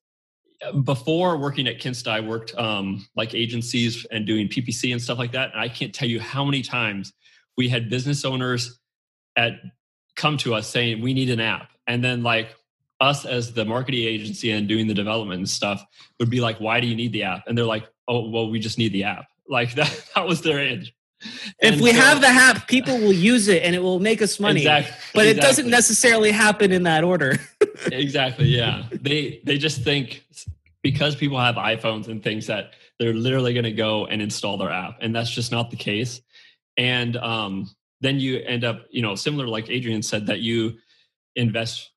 before 0.82 1.36
working 1.36 1.68
at 1.68 1.78
Kinsta, 1.78 2.08
I 2.08 2.20
worked 2.20 2.56
um, 2.56 3.06
like 3.14 3.34
agencies 3.34 4.04
and 4.10 4.26
doing 4.26 4.48
PPC 4.48 4.90
and 4.90 5.00
stuff 5.00 5.18
like 5.18 5.32
that. 5.32 5.52
And 5.52 5.60
I 5.60 5.68
can't 5.68 5.94
tell 5.94 6.08
you 6.08 6.18
how 6.18 6.44
many 6.44 6.62
times 6.62 7.12
we 7.56 7.68
had 7.68 7.88
business 7.88 8.24
owners 8.24 8.78
at 9.36 9.52
come 10.16 10.36
to 10.38 10.54
us 10.54 10.68
saying 10.68 11.00
we 11.00 11.14
need 11.14 11.30
an 11.30 11.40
app, 11.40 11.70
and 11.88 12.04
then 12.04 12.22
like 12.22 12.54
us 13.00 13.24
as 13.24 13.52
the 13.52 13.64
marketing 13.64 14.04
agency 14.04 14.52
and 14.52 14.68
doing 14.68 14.86
the 14.86 14.94
development 14.94 15.38
and 15.38 15.48
stuff 15.48 15.84
would 16.20 16.30
be 16.30 16.40
like, 16.40 16.58
why 16.58 16.80
do 16.80 16.86
you 16.86 16.94
need 16.94 17.12
the 17.12 17.24
app? 17.24 17.44
And 17.46 17.56
they're 17.56 17.64
like, 17.64 17.88
oh, 18.06 18.28
well, 18.28 18.50
we 18.50 18.60
just 18.60 18.78
need 18.78 18.92
the 18.92 19.04
app. 19.04 19.26
Like 19.50 19.76
that, 19.76 20.04
that 20.14 20.26
was 20.26 20.42
their. 20.42 20.58
If 20.60 20.90
and 21.62 21.80
we 21.80 21.90
so, 21.90 22.00
have 22.00 22.20
the 22.20 22.26
app, 22.26 22.68
people 22.68 22.98
will 22.98 23.14
use 23.14 23.48
it 23.48 23.62
and 23.62 23.74
it 23.74 23.78
will 23.78 23.98
make 23.98 24.20
us 24.20 24.38
money. 24.38 24.60
Exactly, 24.60 24.94
but 25.14 25.24
it 25.24 25.38
exactly. 25.38 25.48
doesn't 25.48 25.70
necessarily 25.70 26.30
happen 26.32 26.70
in 26.70 26.82
that 26.82 27.02
order. 27.02 27.38
exactly. 27.86 28.48
Yeah. 28.48 28.84
They 28.92 29.40
they 29.44 29.56
just 29.56 29.80
think 29.80 30.22
because 30.82 31.16
people 31.16 31.40
have 31.40 31.54
iPhones 31.54 32.08
and 32.08 32.22
things 32.22 32.46
that 32.48 32.72
they're 32.98 33.14
literally 33.14 33.54
going 33.54 33.64
to 33.64 33.72
go 33.72 34.04
and 34.04 34.20
install 34.20 34.58
their 34.58 34.70
app, 34.70 34.98
and 35.00 35.16
that's 35.16 35.30
just 35.30 35.50
not 35.50 35.70
the 35.70 35.76
case. 35.76 36.20
And 36.76 37.16
um, 37.16 37.70
then 38.02 38.20
you 38.20 38.40
end 38.40 38.64
up, 38.64 38.82
you 38.90 39.00
know, 39.00 39.14
similar 39.14 39.48
like 39.48 39.70
Adrian 39.70 40.02
said 40.02 40.26
that 40.26 40.40
you 40.40 40.76
invest 41.38 41.90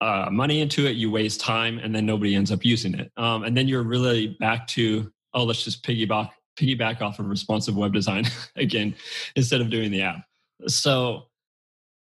uh, 0.00 0.28
money 0.30 0.60
into 0.60 0.86
it, 0.86 0.96
you 0.96 1.10
waste 1.10 1.40
time, 1.40 1.78
and 1.78 1.94
then 1.94 2.04
nobody 2.04 2.34
ends 2.34 2.50
up 2.50 2.64
using 2.64 2.94
it. 2.94 3.10
Um, 3.16 3.44
and 3.44 3.56
then 3.56 3.68
you're 3.68 3.82
really 3.82 4.36
back 4.40 4.66
to 4.68 5.10
oh, 5.34 5.44
let's 5.44 5.62
just 5.62 5.84
piggyback 5.84 6.30
piggyback 6.58 7.02
off 7.02 7.18
of 7.18 7.28
responsive 7.28 7.76
web 7.76 7.92
design 7.92 8.24
again 8.56 8.94
instead 9.36 9.60
of 9.60 9.70
doing 9.70 9.90
the 9.90 10.02
app. 10.02 10.24
So 10.66 11.24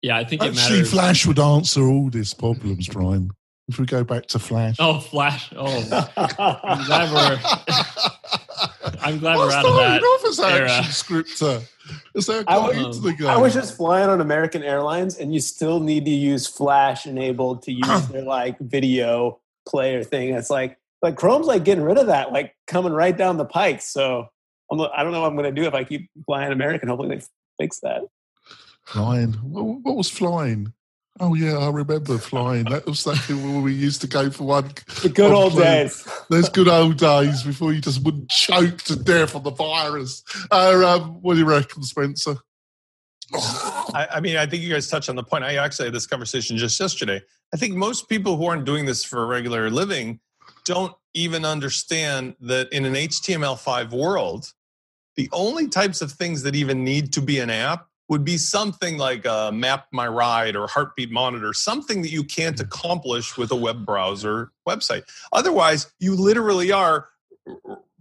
yeah, 0.02 0.18
I 0.18 0.24
think 0.24 0.42
it 0.42 0.48
matters. 0.48 0.64
actually 0.64 0.84
Flash 0.86 1.26
would 1.28 1.40
answer 1.40 1.84
all 1.84 2.10
these 2.10 2.34
problems, 2.34 2.88
Brian. 2.88 3.30
If 3.68 3.80
we 3.80 3.86
go 3.86 4.04
back 4.04 4.26
to 4.28 4.40
Flash. 4.40 4.76
Oh, 4.80 5.00
Flash! 5.00 5.54
Oh, 5.56 5.68
I'm 6.18 6.86
glad 6.86 7.14
we're. 7.14 7.40
I'm 9.02 9.20
glad 9.20 9.38
What's 9.38 9.54
we're 9.54 9.60
out 9.60 9.66
of 9.66 10.38
that 10.38 10.52
era. 10.52 10.72
action 10.72 10.92
scripter. 10.92 11.62
I 12.48 12.58
was, 12.58 13.02
the 13.02 13.28
I 13.28 13.38
was 13.38 13.54
just 13.54 13.76
flying 13.76 14.10
on 14.10 14.22
American 14.22 14.64
Airlines, 14.64 15.18
and 15.18 15.34
you 15.34 15.40
still 15.40 15.80
need 15.80 16.06
to 16.06 16.12
use 16.12 16.48
Flash 16.48 17.06
enabled 17.06 17.64
to 17.64 17.72
use 17.72 18.08
their 18.12 18.24
like 18.24 18.60
video 18.60 19.40
player 19.68 20.04
thing. 20.04 20.34
It's 20.34 20.50
like 20.50 20.78
like 21.02 21.16
Chrome's 21.16 21.48
like 21.48 21.64
getting 21.64 21.84
rid 21.84 21.98
of 21.98 22.08
that, 22.08 22.32
like 22.32 22.56
coming 22.68 22.94
right 22.94 23.16
down 23.16 23.38
the 23.38 23.46
pike. 23.46 23.82
So 23.82 24.28
I'm, 24.72 24.80
I 24.80 25.04
don't 25.04 25.12
know 25.12 25.22
what 25.22 25.28
I'm 25.28 25.36
going 25.36 25.54
to 25.54 25.62
do 25.62 25.68
if 25.68 25.74
I 25.74 25.84
keep 25.84 26.10
flying 26.26 26.52
American. 26.52 26.90
Hopefully 26.90 27.16
they 27.16 27.24
fix 27.60 27.80
that. 27.82 28.04
Flying. 28.86 29.34
What, 29.34 29.64
what 29.64 29.96
was 29.96 30.10
flying? 30.10 30.74
Oh 31.20 31.36
yeah, 31.36 31.58
I 31.58 31.70
remember 31.70 32.18
flying. 32.18 32.66
That 32.66 32.86
was 32.86 33.06
exactly 33.06 33.36
where 33.36 33.62
we 33.62 33.74
used 33.74 34.02
to 34.02 34.08
go 34.08 34.30
for 34.30 34.46
one. 34.46 34.72
The 35.02 35.10
good 35.10 35.32
old 35.32 35.56
days. 35.56 36.08
Those 36.30 36.50
good 36.50 36.68
old 36.68 36.98
days 36.98 37.44
before 37.44 37.74
you 37.74 37.82
just 37.82 38.04
wouldn't 38.04 38.30
choke 38.30 38.82
to 38.84 38.96
death 38.96 39.36
on 39.36 39.44
the 39.44 39.52
virus. 39.52 40.24
Uh, 40.50 40.82
um, 40.86 41.22
what 41.22 41.34
do 41.34 41.42
you 41.42 41.46
reckon, 41.46 41.84
Spencer? 41.84 42.38
I, 43.34 44.08
I, 44.14 44.20
mean, 44.20 44.38
I 44.38 44.46
think 44.46 44.64
you 44.64 44.74
guys 44.74 44.88
touched 44.88 45.10
on 45.10 45.16
the 45.16 45.24
point. 45.24 45.44
I 45.44 45.56
actually 45.56 45.86
had 45.86 45.94
this 45.94 46.08
conversation 46.08 46.58
just 46.58 46.80
yesterday. 46.80 47.22
I 47.54 47.58
think 47.58 47.76
most 47.76 48.10
people 48.10 48.38
who 48.38 48.46
aren't 48.46 48.66
doing 48.66 48.86
this 48.86 49.04
for 49.04 49.24
a 49.24 49.26
regular 49.26 49.70
living 49.70 50.20
don't 50.66 50.94
even 51.14 51.46
understand 51.46 52.36
that 52.40 52.72
in 52.72 52.86
an 52.86 52.94
HTML5 52.94 53.92
world, 53.92 54.52
the 55.16 55.30
only 55.34 55.68
types 55.68 56.02
of 56.02 56.12
things 56.12 56.44
that 56.44 56.56
even 56.56 56.84
need 56.84 57.14
to 57.14 57.22
be 57.22 57.40
an 57.40 57.50
app 57.50 57.88
would 58.12 58.26
be 58.26 58.38
something 58.38 58.98
like 58.98 59.26
a 59.26 59.52
map 59.54 59.88
my 59.94 60.06
ride 60.06 60.54
or 60.58 60.68
heartbeat 60.68 61.10
monitor 61.10 61.54
something 61.54 62.02
that 62.02 62.12
you 62.12 62.26
can't 62.26 62.58
mm. 62.58 62.64
accomplish 62.64 63.38
with 63.38 63.52
a 63.52 63.56
web 63.56 63.86
browser 63.86 64.52
website. 64.68 65.04
Otherwise 65.32 65.90
you 66.00 66.14
literally 66.14 66.74
are 66.74 67.08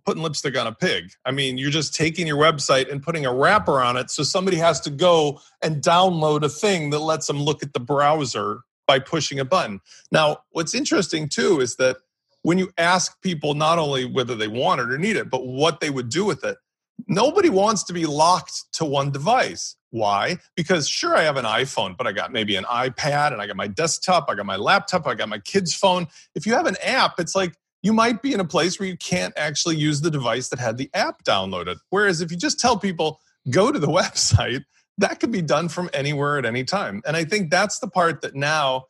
putting 0.05 0.25
lipstick 0.25 0.59
on 0.59 0.67
a 0.67 0.73
pig. 0.73 1.13
I 1.25 1.31
mean 1.31 1.59
you're 1.59 1.71
just 1.71 1.95
taking 1.95 2.27
your 2.27 2.39
website 2.39 2.91
and 2.91 3.01
putting 3.01 3.25
a 3.25 3.33
wrapper 3.33 3.81
on 3.81 3.97
it 3.97 4.11
so 4.11 4.25
somebody 4.25 4.57
has 4.57 4.81
to 4.81 4.91
go 4.91 5.41
and 5.63 5.81
download 5.81 6.43
a 6.43 6.49
thing 6.49 6.91
that 6.91 6.99
lets 6.99 7.29
them 7.29 7.41
look 7.41 7.63
at 7.63 7.73
the 7.73 7.81
browser 7.81 8.63
by 8.89 8.99
pushing 8.99 9.39
a 9.39 9.45
button. 9.45 9.81
Now 10.11 10.39
what's 10.51 10.75
interesting 10.75 11.29
too 11.29 11.61
is 11.61 11.77
that 11.77 11.99
when 12.43 12.59
you 12.59 12.73
ask 12.77 13.23
people 13.23 13.55
not 13.55 13.79
only 13.79 14.07
whether 14.07 14.35
they 14.35 14.49
want 14.49 14.81
it 14.81 14.91
or 14.91 14.99
need 14.99 15.15
it 15.15 15.31
but 15.31 15.47
what 15.47 15.79
they 15.81 15.89
would 15.91 16.09
do 16.09 16.25
with 16.25 16.43
it 16.43 16.59
nobody 17.07 17.49
wants 17.49 17.85
to 17.85 17.93
be 17.93 18.07
locked 18.07 18.65
to 18.73 18.85
one 18.85 19.13
device 19.13 19.77
why? 19.91 20.39
Because 20.55 20.89
sure, 20.89 21.17
I 21.17 21.23
have 21.23 21.37
an 21.37 21.45
iPhone, 21.45 21.97
but 21.97 22.07
I 22.07 22.13
got 22.13 22.33
maybe 22.33 22.57
an 22.57 22.65
iPad 22.65 23.33
and 23.33 23.43
I 23.43 23.47
got 23.47 23.57
my 23.57 23.67
desktop, 23.67 24.27
I 24.29 24.35
got 24.35 24.47
my 24.47 24.57
laptop, 24.57 25.07
I 25.07 25.15
got 25.15 25.29
my 25.29 25.39
kid's 25.39 25.75
phone. 25.75 26.07
If 26.35 26.47
you 26.47 26.55
have 26.55 26.67
an 26.67 26.77
app, 26.83 27.19
it's 27.19 27.35
like 27.35 27.55
you 27.83 27.93
might 27.93 28.23
be 28.23 28.33
in 28.33 28.41
a 28.41 28.45
place 28.45 28.79
where 28.79 28.89
you 28.89 28.97
can't 28.97 29.35
actually 29.37 29.77
use 29.77 30.01
the 30.01 30.11
device 30.11 30.49
that 30.49 30.59
had 30.59 30.77
the 30.77 30.91
app 30.95 31.25
downloaded. 31.25 31.77
Whereas 31.91 32.21
if 32.21 32.31
you 32.31 32.37
just 32.37 32.61
tell 32.61 32.79
people, 32.79 33.21
go 33.51 33.73
to 33.73 33.79
the 33.79 33.87
website, 33.89 34.65
that 34.99 35.19
could 35.19 35.33
be 35.33 35.43
done 35.43 35.69
from 35.69 35.91
anywhere 35.93 36.39
at 36.39 36.45
any 36.45 36.63
time. 36.63 37.03
And 37.07 37.17
I 37.17 37.25
think 37.25 37.51
that's 37.51 37.79
the 37.79 37.89
part 37.89 38.21
that 38.23 38.35
now 38.35 38.85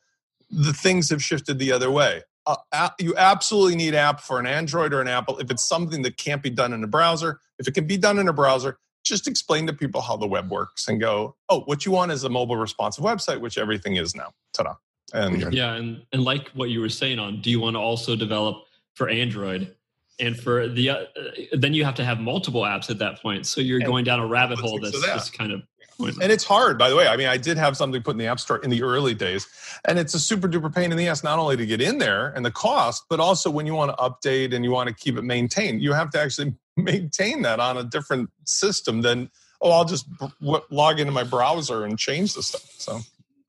the 0.49 0.73
things 0.73 1.09
have 1.09 1.23
shifted 1.23 1.57
the 1.57 1.71
other 1.71 1.89
way. 1.89 2.23
Uh, 2.45 2.89
you 2.99 3.15
absolutely 3.17 3.75
need 3.75 3.93
app 3.93 4.19
for 4.19 4.39
an 4.39 4.47
Android 4.47 4.93
or 4.93 5.01
an 5.01 5.07
Apple 5.07 5.37
if 5.37 5.51
it's 5.51 5.63
something 5.63 6.01
that 6.01 6.17
can't 6.17 6.41
be 6.41 6.49
done 6.49 6.73
in 6.73 6.83
a 6.83 6.87
browser. 6.87 7.39
If 7.59 7.67
it 7.67 7.73
can 7.73 7.85
be 7.85 7.97
done 7.97 8.17
in 8.17 8.27
a 8.27 8.33
browser, 8.33 8.77
just 9.03 9.27
explain 9.27 9.67
to 9.67 9.73
people 9.73 10.01
how 10.01 10.15
the 10.15 10.27
web 10.27 10.51
works 10.51 10.87
and 10.87 10.99
go, 10.99 11.35
oh, 11.49 11.61
what 11.61 11.85
you 11.85 11.91
want 11.91 12.11
is 12.11 12.23
a 12.23 12.29
mobile 12.29 12.55
responsive 12.55 13.03
website, 13.03 13.39
which 13.39 13.57
everything 13.57 13.95
is 13.95 14.15
now. 14.15 14.33
Ta-da. 14.53 14.75
And 15.13 15.53
yeah, 15.53 15.73
and 15.73 16.03
and 16.13 16.23
like 16.23 16.49
what 16.49 16.69
you 16.69 16.79
were 16.79 16.89
saying 16.89 17.19
on, 17.19 17.41
do 17.41 17.49
you 17.49 17.59
want 17.59 17.75
to 17.75 17.79
also 17.79 18.15
develop 18.15 18.63
for 18.93 19.09
Android? 19.09 19.75
And 20.19 20.39
for 20.39 20.67
the 20.67 20.89
uh, 20.89 21.05
then 21.51 21.73
you 21.73 21.83
have 21.83 21.95
to 21.95 22.05
have 22.05 22.19
multiple 22.19 22.61
apps 22.61 22.89
at 22.89 22.99
that 22.99 23.21
point. 23.21 23.45
So 23.45 23.59
you're 23.59 23.79
going 23.79 24.05
down 24.05 24.19
a 24.19 24.27
rabbit 24.27 24.59
hole 24.59 24.79
that's 24.79 25.01
that. 25.01 25.13
just 25.15 25.33
kind 25.33 25.51
of 25.51 25.63
and 25.99 26.31
it's 26.31 26.43
hard, 26.43 26.77
by 26.77 26.89
the 26.89 26.95
way. 26.95 27.07
I 27.07 27.15
mean, 27.15 27.27
I 27.27 27.37
did 27.37 27.57
have 27.57 27.77
something 27.77 28.01
put 28.01 28.11
in 28.11 28.17
the 28.17 28.27
App 28.27 28.39
Store 28.39 28.57
in 28.59 28.69
the 28.69 28.81
early 28.81 29.13
days, 29.13 29.47
and 29.87 29.99
it's 29.99 30.13
a 30.13 30.19
super 30.19 30.47
duper 30.47 30.73
pain 30.73 30.91
in 30.91 30.97
the 30.97 31.07
ass 31.07 31.23
not 31.23 31.39
only 31.39 31.57
to 31.57 31.65
get 31.65 31.81
in 31.81 31.97
there 31.97 32.29
and 32.29 32.45
the 32.45 32.51
cost, 32.51 33.03
but 33.09 33.19
also 33.19 33.49
when 33.49 33.65
you 33.65 33.75
want 33.75 33.95
to 33.95 34.03
update 34.03 34.53
and 34.53 34.63
you 34.65 34.71
want 34.71 34.87
to 34.87 34.95
keep 34.95 35.17
it 35.17 35.23
maintained, 35.23 35.81
you 35.81 35.93
have 35.93 36.09
to 36.11 36.19
actually 36.19 36.53
maintain 36.81 37.41
that 37.43 37.59
on 37.59 37.77
a 37.77 37.83
different 37.83 38.29
system 38.45 39.01
than 39.01 39.29
oh, 39.61 39.71
I'll 39.71 39.85
just 39.85 40.07
log 40.39 40.99
into 40.99 41.11
my 41.11 41.23
browser 41.23 41.85
and 41.85 41.97
change 41.97 42.33
the 42.33 42.43
stuff. 42.43 42.69
So, 42.77 42.99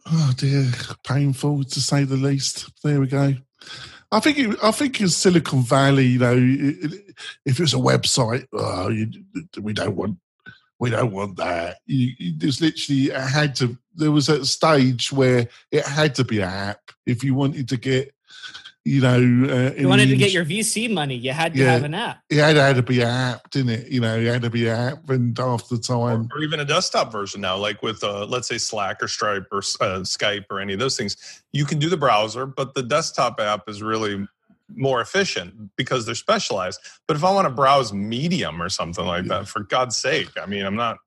oh 0.07 0.33
dear, 0.37 0.71
painful 1.05 1.65
to 1.65 1.81
say 1.81 2.05
the 2.05 2.17
least. 2.17 2.71
There 2.83 3.01
we 3.01 3.07
go. 3.07 3.35
I 4.11 4.21
think 4.21 4.39
it, 4.39 4.57
I 4.63 4.73
think 4.73 5.01
in 5.01 5.09
Silicon 5.09 5.63
Valley, 5.63 6.07
you 6.07 6.19
know, 6.19 6.37
it, 6.37 7.15
if 7.47 7.59
it's 7.59 7.73
a 7.73 7.79
website, 7.79 8.47
oh, 8.53 8.89
you, 8.91 9.11
we 9.61 9.73
don't 9.73 9.97
want 9.97 10.19
we 10.79 10.91
don't 10.91 11.13
want 11.13 11.37
that. 11.37 11.79
You, 11.87 12.13
you, 12.19 12.33
there's 12.37 12.61
literally 12.61 13.05
it 13.05 13.21
had 13.21 13.55
to. 13.57 13.79
There 13.95 14.11
was 14.11 14.29
a 14.29 14.45
stage 14.45 15.13
where 15.13 15.49
it 15.71 15.87
had 15.87 16.15
to 16.17 16.25
be 16.25 16.41
an 16.41 16.49
app 16.49 16.91
if 17.07 17.23
you 17.23 17.35
wanted 17.35 17.69
to 17.69 17.77
get, 17.77 18.13
you 18.85 19.01
know, 19.01 19.15
uh, 19.15 19.73
you 19.79 19.87
wanted 19.87 20.09
to 20.09 20.17
get 20.17 20.33
your 20.33 20.45
VC 20.45 20.93
money. 20.93 21.15
You 21.15 21.33
had 21.33 21.55
to 21.55 21.61
yeah, 21.61 21.73
have 21.73 21.85
an 21.85 21.95
app. 21.95 22.21
Yeah, 22.29 22.49
it 22.49 22.57
had, 22.57 22.67
had 22.67 22.77
to 22.77 22.83
be 22.83 23.01
an 23.01 23.09
app, 23.09 23.49
didn't 23.51 23.71
it? 23.71 23.89
You 23.89 24.01
know, 24.01 24.17
it 24.19 24.27
had 24.27 24.43
to 24.43 24.51
be 24.51 24.67
an 24.67 24.77
app, 24.77 25.09
and 25.09 25.39
after 25.39 25.77
the 25.77 25.83
time, 25.83 26.29
or, 26.33 26.39
or 26.39 26.43
even 26.43 26.59
a 26.59 26.65
desktop 26.65 27.13
version 27.13 27.41
now, 27.41 27.57
like 27.57 27.83
with 27.83 28.03
uh, 28.03 28.27
let's 28.27 28.49
say 28.49 28.59
Slack 28.59 29.01
or 29.01 29.07
Stripe 29.07 29.47
or 29.53 29.59
uh, 29.59 30.03
Skype 30.03 30.47
or 30.51 30.59
any 30.59 30.73
of 30.73 30.81
those 30.81 30.97
things, 30.97 31.43
you 31.53 31.65
can 31.65 31.79
do 31.79 31.89
the 31.89 31.97
browser, 31.97 32.45
but 32.45 32.75
the 32.75 32.83
desktop 32.83 33.39
app 33.39 33.69
is 33.69 33.83
really 33.83 34.27
more 34.75 35.01
efficient 35.01 35.71
because 35.77 36.05
they're 36.05 36.15
specialized. 36.17 36.81
But 37.07 37.17
if 37.17 37.23
I 37.23 37.31
want 37.31 37.47
to 37.47 37.55
browse 37.55 37.93
Medium 37.93 38.61
or 38.61 38.69
something 38.69 39.05
like 39.05 39.27
that, 39.27 39.47
for 39.47 39.61
God's 39.61 39.97
sake, 39.97 40.31
I 40.41 40.47
mean, 40.47 40.65
I'm 40.65 40.77
not. 40.77 40.99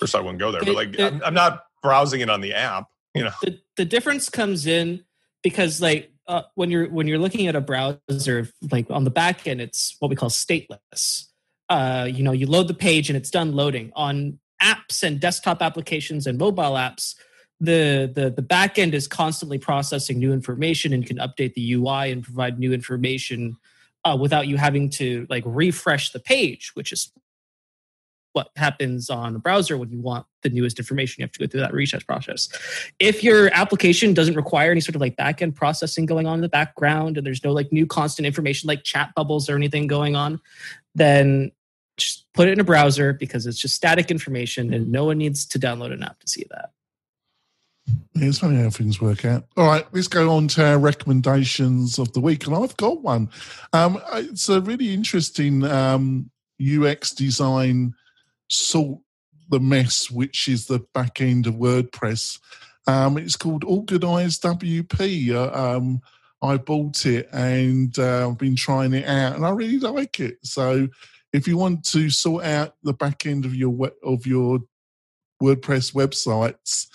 First, 0.00 0.14
I 0.16 0.20
wouldn't 0.20 0.40
go 0.40 0.50
there, 0.52 0.62
but 0.62 0.74
like, 0.74 0.92
the, 0.92 1.06
I'm, 1.06 1.22
I'm, 1.24 1.34
not 1.34 1.64
browsing 1.82 2.20
it 2.20 2.28
on 2.28 2.40
the 2.40 2.54
app. 2.54 2.88
You 3.14 3.24
know, 3.24 3.30
the, 3.42 3.58
the 3.76 3.84
difference 3.84 4.28
comes 4.28 4.66
in 4.66 5.04
because 5.42 5.80
like 5.80 6.12
uh, 6.28 6.42
when 6.54 6.70
you're 6.70 6.88
when 6.88 7.06
you're 7.06 7.18
looking 7.18 7.46
at 7.46 7.56
a 7.56 7.60
browser, 7.60 8.48
like 8.70 8.86
on 8.90 9.04
the 9.04 9.10
back 9.10 9.46
end, 9.46 9.60
it's 9.60 9.96
what 9.98 10.08
we 10.08 10.16
call 10.16 10.30
stateless. 10.30 11.26
Uh, 11.68 12.08
you 12.10 12.22
know, 12.22 12.32
you 12.32 12.46
load 12.46 12.68
the 12.68 12.74
page 12.74 13.08
and 13.08 13.16
it's 13.16 13.30
done 13.30 13.52
loading 13.52 13.92
on 13.96 14.38
apps 14.62 15.02
and 15.02 15.20
desktop 15.20 15.62
applications 15.62 16.26
and 16.26 16.38
mobile 16.38 16.74
apps 16.74 17.14
the 17.62 18.10
the 18.12 18.28
the 18.28 18.42
back 18.42 18.76
end 18.76 18.92
is 18.92 19.06
constantly 19.06 19.56
processing 19.56 20.18
new 20.18 20.32
information 20.32 20.92
and 20.92 21.06
can 21.06 21.18
update 21.18 21.54
the 21.54 21.74
UI 21.74 22.10
and 22.10 22.24
provide 22.24 22.58
new 22.58 22.72
information 22.72 23.56
uh, 24.04 24.18
without 24.20 24.48
you 24.48 24.56
having 24.56 24.90
to 24.90 25.26
like 25.30 25.44
refresh 25.46 26.10
the 26.10 26.18
page, 26.18 26.72
which 26.74 26.92
is 26.92 27.12
what 28.32 28.50
happens 28.56 29.10
on 29.10 29.36
a 29.36 29.38
browser 29.38 29.76
when 29.76 29.90
you 29.90 30.00
want 30.00 30.26
the 30.42 30.48
newest 30.48 30.78
information. 30.78 31.20
You 31.20 31.24
have 31.24 31.32
to 31.32 31.38
go 31.38 31.46
through 31.46 31.60
that 31.60 31.72
refresh 31.72 32.06
process. 32.06 32.48
If 32.98 33.22
your 33.22 33.52
application 33.52 34.14
doesn't 34.14 34.34
require 34.34 34.70
any 34.70 34.80
sort 34.80 34.94
of 34.94 35.00
like 35.00 35.16
backend 35.16 35.54
processing 35.54 36.06
going 36.06 36.26
on 36.26 36.34
in 36.34 36.40
the 36.40 36.48
background, 36.48 37.16
and 37.16 37.26
there's 37.26 37.44
no 37.44 37.52
like 37.52 37.72
new 37.72 37.86
constant 37.86 38.26
information 38.26 38.68
like 38.68 38.84
chat 38.84 39.12
bubbles 39.14 39.48
or 39.48 39.56
anything 39.56 39.86
going 39.86 40.16
on, 40.16 40.40
then 40.94 41.52
just 41.96 42.26
put 42.32 42.48
it 42.48 42.52
in 42.52 42.60
a 42.60 42.64
browser 42.64 43.12
because 43.12 43.46
it's 43.46 43.58
just 43.58 43.74
static 43.74 44.10
information 44.10 44.72
and 44.72 44.90
no 44.90 45.04
one 45.04 45.18
needs 45.18 45.44
to 45.46 45.58
download 45.58 45.92
an 45.92 46.02
app 46.02 46.18
to 46.20 46.28
see 46.28 46.44
that. 46.50 46.70
it's 48.14 48.38
funny 48.38 48.62
how 48.62 48.70
things 48.70 49.00
work 49.00 49.24
out. 49.24 49.44
All 49.56 49.66
right, 49.66 49.86
let's 49.92 50.08
go 50.08 50.30
on 50.30 50.48
to 50.48 50.64
our 50.64 50.78
recommendations 50.78 51.98
of 51.98 52.12
the 52.12 52.20
week. 52.20 52.46
And 52.46 52.56
I've 52.56 52.76
got 52.76 53.02
one. 53.02 53.28
Um, 53.72 54.00
it's 54.14 54.48
a 54.48 54.60
really 54.60 54.94
interesting 54.94 55.64
um, 55.64 56.30
UX 56.60 57.12
design 57.12 57.94
sort 58.52 58.98
the 59.50 59.60
mess, 59.60 60.10
which 60.10 60.48
is 60.48 60.66
the 60.66 60.80
back 60.94 61.20
end 61.20 61.46
of 61.46 61.54
WordPress. 61.54 62.38
Um, 62.86 63.18
it's 63.18 63.36
called 63.36 63.64
Organized 63.64 64.42
WP. 64.42 65.30
Uh, 65.30 65.76
um, 65.76 66.00
I 66.42 66.56
bought 66.56 67.06
it 67.06 67.28
and 67.32 67.96
uh, 67.98 68.28
I've 68.28 68.38
been 68.38 68.56
trying 68.56 68.94
it 68.94 69.06
out, 69.06 69.36
and 69.36 69.46
I 69.46 69.50
really 69.50 69.78
like 69.78 70.18
it. 70.18 70.38
So, 70.42 70.88
if 71.32 71.46
you 71.46 71.56
want 71.56 71.84
to 71.86 72.10
sort 72.10 72.44
out 72.44 72.74
the 72.82 72.92
back 72.92 73.26
end 73.26 73.44
of 73.44 73.54
your 73.54 73.92
of 74.02 74.26
your 74.26 74.58
WordPress 75.40 75.94
websites 75.94 76.88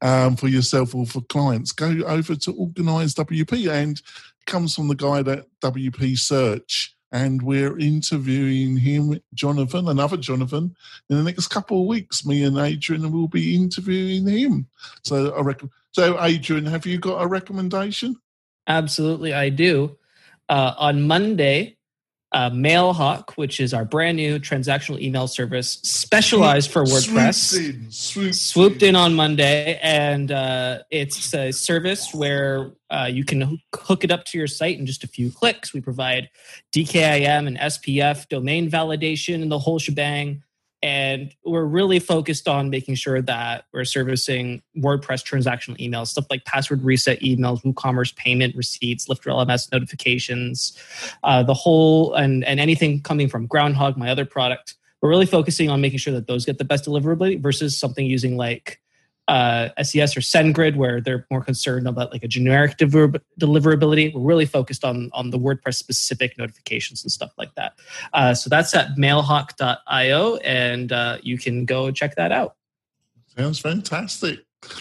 um, 0.00 0.36
for 0.36 0.48
yourself 0.48 0.94
or 0.94 1.04
for 1.04 1.20
clients, 1.22 1.72
go 1.72 1.88
over 2.06 2.34
to 2.34 2.52
Organized 2.52 3.18
WP, 3.18 3.70
and 3.70 4.00
comes 4.46 4.74
from 4.74 4.88
the 4.88 4.94
guy 4.94 5.18
at 5.18 5.46
WP 5.60 6.18
Search 6.18 6.93
and 7.14 7.40
we're 7.42 7.78
interviewing 7.78 8.76
him, 8.76 9.20
Jonathan, 9.34 9.86
another 9.86 10.16
Jonathan, 10.16 10.74
in 11.08 11.16
the 11.16 11.22
next 11.22 11.46
couple 11.46 11.80
of 11.80 11.86
weeks. 11.86 12.26
Me 12.26 12.42
and 12.42 12.58
Adrian 12.58 13.12
will 13.12 13.28
be 13.28 13.54
interviewing 13.54 14.26
him. 14.26 14.66
So 15.04 15.32
I 15.32 15.40
reckon. 15.42 15.70
So 15.92 16.20
Adrian, 16.20 16.66
have 16.66 16.86
you 16.86 16.98
got 16.98 17.22
a 17.22 17.26
recommendation? 17.28 18.16
Absolutely, 18.66 19.32
I 19.32 19.48
do. 19.48 19.96
Uh, 20.48 20.74
on 20.76 21.02
Monday, 21.02 21.73
uh, 22.34 22.50
Mailhawk, 22.50 23.30
which 23.36 23.60
is 23.60 23.72
our 23.72 23.84
brand 23.84 24.16
new 24.16 24.40
transactional 24.40 25.00
email 25.00 25.28
service 25.28 25.78
specialized 25.84 26.68
for 26.68 26.82
WordPress, 26.82 27.34
swooped 27.34 27.76
in, 27.76 27.90
swooped 27.92 28.34
swooped 28.34 28.82
in 28.82 28.96
on 28.96 29.14
Monday, 29.14 29.78
and 29.80 30.32
uh, 30.32 30.80
it's 30.90 31.32
a 31.32 31.52
service 31.52 32.12
where 32.12 32.72
uh, 32.90 33.08
you 33.10 33.24
can 33.24 33.60
hook 33.72 34.02
it 34.02 34.10
up 34.10 34.24
to 34.24 34.36
your 34.36 34.48
site 34.48 34.80
in 34.80 34.84
just 34.84 35.04
a 35.04 35.06
few 35.06 35.30
clicks. 35.30 35.72
We 35.72 35.80
provide 35.80 36.28
DKIM 36.72 37.46
and 37.46 37.56
SPF 37.56 38.28
domain 38.28 38.68
validation 38.68 39.40
and 39.40 39.50
the 39.50 39.60
whole 39.60 39.78
shebang 39.78 40.42
and 40.84 41.34
we're 41.46 41.64
really 41.64 41.98
focused 41.98 42.46
on 42.46 42.68
making 42.68 42.94
sure 42.96 43.22
that 43.22 43.64
we're 43.72 43.86
servicing 43.86 44.62
WordPress 44.76 45.24
transactional 45.24 45.78
emails, 45.80 46.08
stuff 46.08 46.26
like 46.28 46.44
password 46.44 46.84
reset 46.84 47.20
emails, 47.20 47.62
WooCommerce 47.64 48.14
payment 48.16 48.54
receipts, 48.54 49.08
Lifter 49.08 49.30
LMS 49.30 49.72
notifications, 49.72 50.78
uh, 51.22 51.42
the 51.42 51.54
whole 51.54 52.12
and 52.12 52.44
and 52.44 52.60
anything 52.60 53.00
coming 53.00 53.30
from 53.30 53.48
Groundhogg, 53.48 53.96
my 53.96 54.10
other 54.10 54.26
product. 54.26 54.74
We're 55.00 55.08
really 55.08 55.24
focusing 55.24 55.70
on 55.70 55.80
making 55.80 56.00
sure 56.00 56.12
that 56.12 56.26
those 56.26 56.44
get 56.44 56.58
the 56.58 56.66
best 56.66 56.84
deliverability 56.84 57.40
versus 57.40 57.78
something 57.78 58.04
using 58.04 58.36
like 58.36 58.78
uh, 59.28 59.68
SES 59.82 60.16
or 60.16 60.20
SendGrid, 60.20 60.76
where 60.76 61.00
they're 61.00 61.26
more 61.30 61.42
concerned 61.42 61.88
about 61.88 62.12
like 62.12 62.22
a 62.22 62.28
generic 62.28 62.76
deliver- 62.76 63.20
deliverability. 63.40 64.12
We're 64.12 64.20
really 64.20 64.46
focused 64.46 64.84
on 64.84 65.10
on 65.12 65.30
the 65.30 65.38
WordPress 65.38 65.74
specific 65.74 66.36
notifications 66.38 67.02
and 67.02 67.10
stuff 67.10 67.32
like 67.38 67.54
that. 67.54 67.74
Uh, 68.12 68.34
so 68.34 68.50
that's 68.50 68.74
at 68.74 68.96
mailhawk.io, 68.96 70.36
and 70.36 70.92
uh, 70.92 71.18
you 71.22 71.38
can 71.38 71.64
go 71.64 71.90
check 71.90 72.16
that 72.16 72.32
out. 72.32 72.56
Sounds 73.36 73.58
fantastic. 73.58 74.40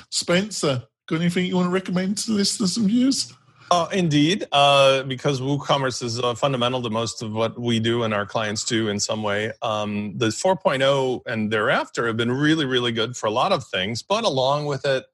Spencer, 0.09 0.83
got 1.07 1.21
anything 1.21 1.45
you 1.45 1.55
want 1.55 1.67
to 1.67 1.71
recommend 1.71 2.17
to 2.19 2.31
listeners 2.31 2.77
and 2.77 2.87
viewers? 2.87 3.33
Uh, 3.72 3.88
indeed, 3.91 4.45
uh, 4.51 5.03
because 5.03 5.41
WooCommerce 5.41 6.03
is 6.03 6.20
uh, 6.20 6.36
fundamental 6.36 6.82
to 6.84 6.89
most 6.89 7.22
of 7.22 7.34
what 7.34 7.59
we 7.59 7.80
do 7.80 8.03
and 8.03 8.14
our 8.14 8.26
clients 8.26 8.64
do 8.64 8.88
in 8.88 8.99
some 8.99 9.24
way. 9.24 9.51
Um, 9.61 10.18
the 10.18 10.28
4.0 10.28 11.22
and 11.26 11.51
thereafter 11.51 12.05
have 12.07 12.18
been 12.18 12.32
really, 12.32 12.66
really 12.66 12.91
good 12.91 13.18
for 13.18 13.28
a 13.28 13.32
lot 13.32 13.51
of 13.51 13.66
things, 13.66 14.03
but 14.03 14.24
along 14.24 14.66
with 14.66 14.86
it 14.86 15.05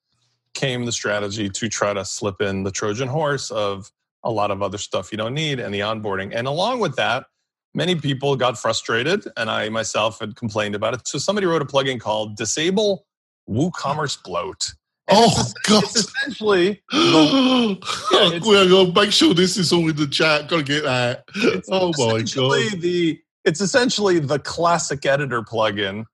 came 0.54 0.86
the 0.86 0.91
strategy 0.91 1.50
to 1.50 1.70
try 1.70 1.93
to 1.93 2.04
slip 2.04 2.41
in 2.41 2.64
the 2.64 2.72
Trojan 2.72 3.08
horse 3.08 3.50
of 3.52 3.91
a 4.24 4.32
lot 4.32 4.52
of 4.52 4.62
other 4.62 4.78
stuff 4.78 5.12
you 5.12 5.18
don't 5.18 5.34
need 5.34 5.60
and 5.60 5.74
the 5.74 5.80
onboarding. 5.80 6.34
And 6.36 6.47
along 6.47 6.80
with 6.80 6.95
that, 6.97 7.26
many 7.74 7.95
people 7.95 8.36
got 8.36 8.58
frustrated, 8.58 9.26
and 9.38 9.50
I 9.50 9.70
myself 9.70 10.20
had 10.20 10.36
complained 10.36 10.76
about 10.76 10.93
it. 10.93 11.08
So 11.08 11.18
somebody 11.18 11.47
wrote 11.47 11.62
a 11.62 11.66
plugin 11.66 12.00
called 12.00 12.36
Disable 12.36 13.06
WooCommerce 13.50 14.22
Bloat 14.24 14.74
oh 15.10 15.51
God! 15.64 15.84
It's 15.84 15.95
essentially, 15.95 16.82
the, 16.91 17.78
yeah, 18.12 18.30
it's, 18.34 18.45
we're 18.45 18.70
gonna 18.70 18.93
make 18.93 19.12
sure 19.12 19.34
this 19.34 19.57
is 19.57 19.72
all 19.72 19.88
in 19.89 19.95
the 19.95 20.07
chat. 20.07 20.49
Gotta 20.49 20.64
get 20.64 20.84
that. 20.84 21.24
Oh 21.70 21.91
my 21.97 22.22
God! 22.22 22.82
The 22.82 23.20
it's 23.45 23.62
essentially 23.62 24.20
the 24.20 24.39
classic 24.39 25.05
editor 25.05 25.41
plugin, 25.41 26.05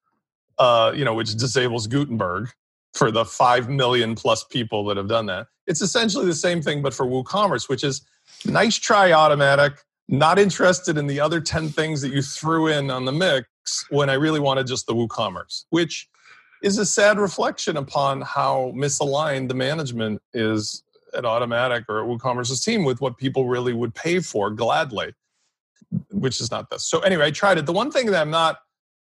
uh, 0.60 0.94
you 0.96 1.04
know, 1.04 1.14
which 1.14 1.36
disables 1.36 1.88
Gutenberg 1.88 2.50
for 2.94 3.12
the 3.12 3.26
five 3.26 3.70
million 3.70 4.16
plus 4.16 4.44
people 4.44 4.86
that 4.86 4.98
have 4.98 5.08
done 5.08 5.26
that. 5.26 5.48
It's 5.68 5.82
essentially 5.82 6.26
the 6.26 6.36
same 6.36 6.62
thing, 6.62 6.82
but 6.82 6.94
for 6.94 7.06
WooCommerce, 7.06 7.68
which 7.68 7.84
is 7.84 8.02
nice 8.46 8.78
try, 8.78 9.12
Automattic. 9.12 9.78
Not 10.08 10.38
interested 10.38 10.98
in 10.98 11.08
the 11.08 11.20
other 11.20 11.42
ten 11.42 11.70
things 11.70 12.02
that 12.02 12.12
you 12.12 12.22
threw 12.22 12.68
in 12.68 12.92
on 12.92 13.06
the 13.06 13.12
mix 13.12 13.48
when 13.90 14.10
I 14.10 14.14
really 14.14 14.40
wanted 14.40 14.68
just 14.68 14.86
the 14.86 14.94
WooCommerce, 14.94 15.66
which 15.72 16.08
is 16.66 16.80
a 16.80 16.86
sad 16.86 17.20
reflection 17.20 17.78
upon 17.78 18.22
how 18.22 18.74
misaligned 18.76 19.50
the 19.50 19.54
management 19.54 20.20
is 20.34 20.82
at 21.14 21.24
Automattic 21.24 21.86
or 21.88 22.02
at 22.02 22.10
WooCommerce's 22.10 22.60
team 22.60 22.84
with 22.84 23.00
what 23.00 23.18
people 23.18 23.48
really 23.48 23.72
would 23.72 23.94
pay 23.94 24.20
for 24.20 24.50
gladly, 24.50 25.14
which 26.10 26.42
is 26.42 26.50
not 26.50 26.72
this. 26.72 26.84
So 26.84 27.02
anyway, 27.02 27.28
I 27.28 27.32
tried 27.32 27.60
it. 27.60 27.68
The 27.68 27.72
one 27.72 27.92
thing 27.92 28.08
that 28.08 28.20
I'm 28.20 28.32
not, 28.32 28.62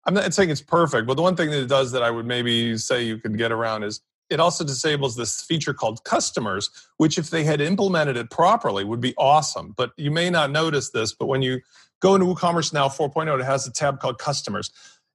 I'm 0.05 0.12
not 0.12 0.34
saying 0.34 0.51
it's 0.51 0.61
perfect, 0.61 1.07
but 1.07 1.14
the 1.14 1.22
one 1.22 1.36
thing 1.36 1.49
that 1.49 1.62
it 1.62 1.68
does 1.68 1.90
that 1.92 2.03
I 2.03 2.11
would 2.11 2.26
maybe 2.26 2.76
say 2.76 3.03
you 3.03 3.16
could 3.16 3.38
get 3.38 3.51
around 3.51 3.82
is 3.82 4.03
it 4.28 4.40
also 4.40 4.62
disables 4.62 5.16
this 5.16 5.40
feature 5.40 5.72
called 5.72 6.05
customers, 6.05 6.68
which 6.99 7.16
if 7.16 7.30
they 7.30 7.44
had 7.44 7.62
implemented 7.62 8.18
it 8.18 8.28
properly 8.28 8.84
would 8.84 9.01
be 9.01 9.14
awesome. 9.16 9.72
But 9.74 9.92
you 9.96 10.11
may 10.11 10.28
not 10.28 10.51
notice 10.51 10.90
this, 10.90 11.14
but 11.14 11.28
when 11.28 11.40
you 11.40 11.62
go 12.01 12.14
into 12.14 12.26
WooCommerce 12.26 12.74
now 12.74 12.88
4.0, 12.88 13.40
it 13.40 13.44
has 13.44 13.66
a 13.66 13.72
tab 13.72 14.01
called 14.01 14.18
customers. 14.18 14.70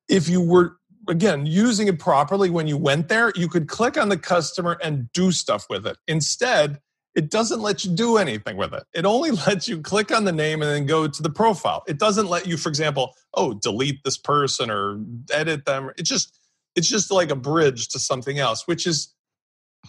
If 0.09 0.27
you 0.27 0.41
were 0.41 0.77
again, 1.07 1.45
using 1.45 1.87
it 1.87 1.99
properly 1.99 2.49
when 2.49 2.67
you 2.67 2.77
went 2.77 3.09
there, 3.09 3.31
you 3.35 3.47
could 3.47 3.67
click 3.67 3.97
on 3.97 4.09
the 4.09 4.17
customer 4.17 4.77
and 4.83 5.11
do 5.13 5.31
stuff 5.31 5.65
with 5.69 5.85
it. 5.85 5.97
Instead, 6.07 6.79
it 7.15 7.29
doesn't 7.29 7.61
let 7.61 7.85
you 7.85 7.91
do 7.91 8.17
anything 8.17 8.57
with 8.57 8.73
it. 8.73 8.83
It 8.93 9.05
only 9.05 9.31
lets 9.47 9.67
you 9.67 9.81
click 9.81 10.11
on 10.11 10.23
the 10.23 10.31
name 10.31 10.61
and 10.61 10.71
then 10.71 10.85
go 10.85 11.07
to 11.07 11.23
the 11.23 11.29
profile. 11.29 11.83
It 11.87 11.99
doesn't 11.99 12.27
let 12.27 12.47
you, 12.47 12.57
for 12.57 12.69
example, 12.69 13.15
oh, 13.33 13.53
delete 13.53 14.03
this 14.03 14.17
person 14.17 14.69
or 14.69 14.99
edit 15.31 15.65
them. 15.65 15.91
It 15.97 16.03
just 16.03 16.39
it's 16.75 16.89
just 16.89 17.11
like 17.11 17.29
a 17.29 17.35
bridge 17.35 17.89
to 17.89 17.99
something 17.99 18.39
else, 18.39 18.67
which 18.67 18.87
is 18.87 19.13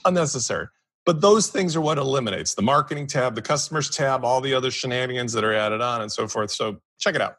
unnecessary. 0.05 0.67
But 1.07 1.21
those 1.21 1.49
things 1.49 1.77
are 1.77 1.81
what 1.81 1.99
eliminates 1.99 2.55
the 2.55 2.63
marketing 2.63 3.07
tab, 3.07 3.35
the 3.35 3.43
customers 3.43 3.91
tab, 3.91 4.25
all 4.25 4.41
the 4.41 4.55
other 4.55 4.71
shenanigans 4.71 5.33
that 5.35 5.45
are 5.45 5.55
added 5.55 5.81
on 5.81 6.03
and 6.03 6.11
so 6.11 6.29
forth. 6.29 6.51
So 6.51 6.81
check 6.99 7.15
it 7.15 7.21
out. 7.21 7.37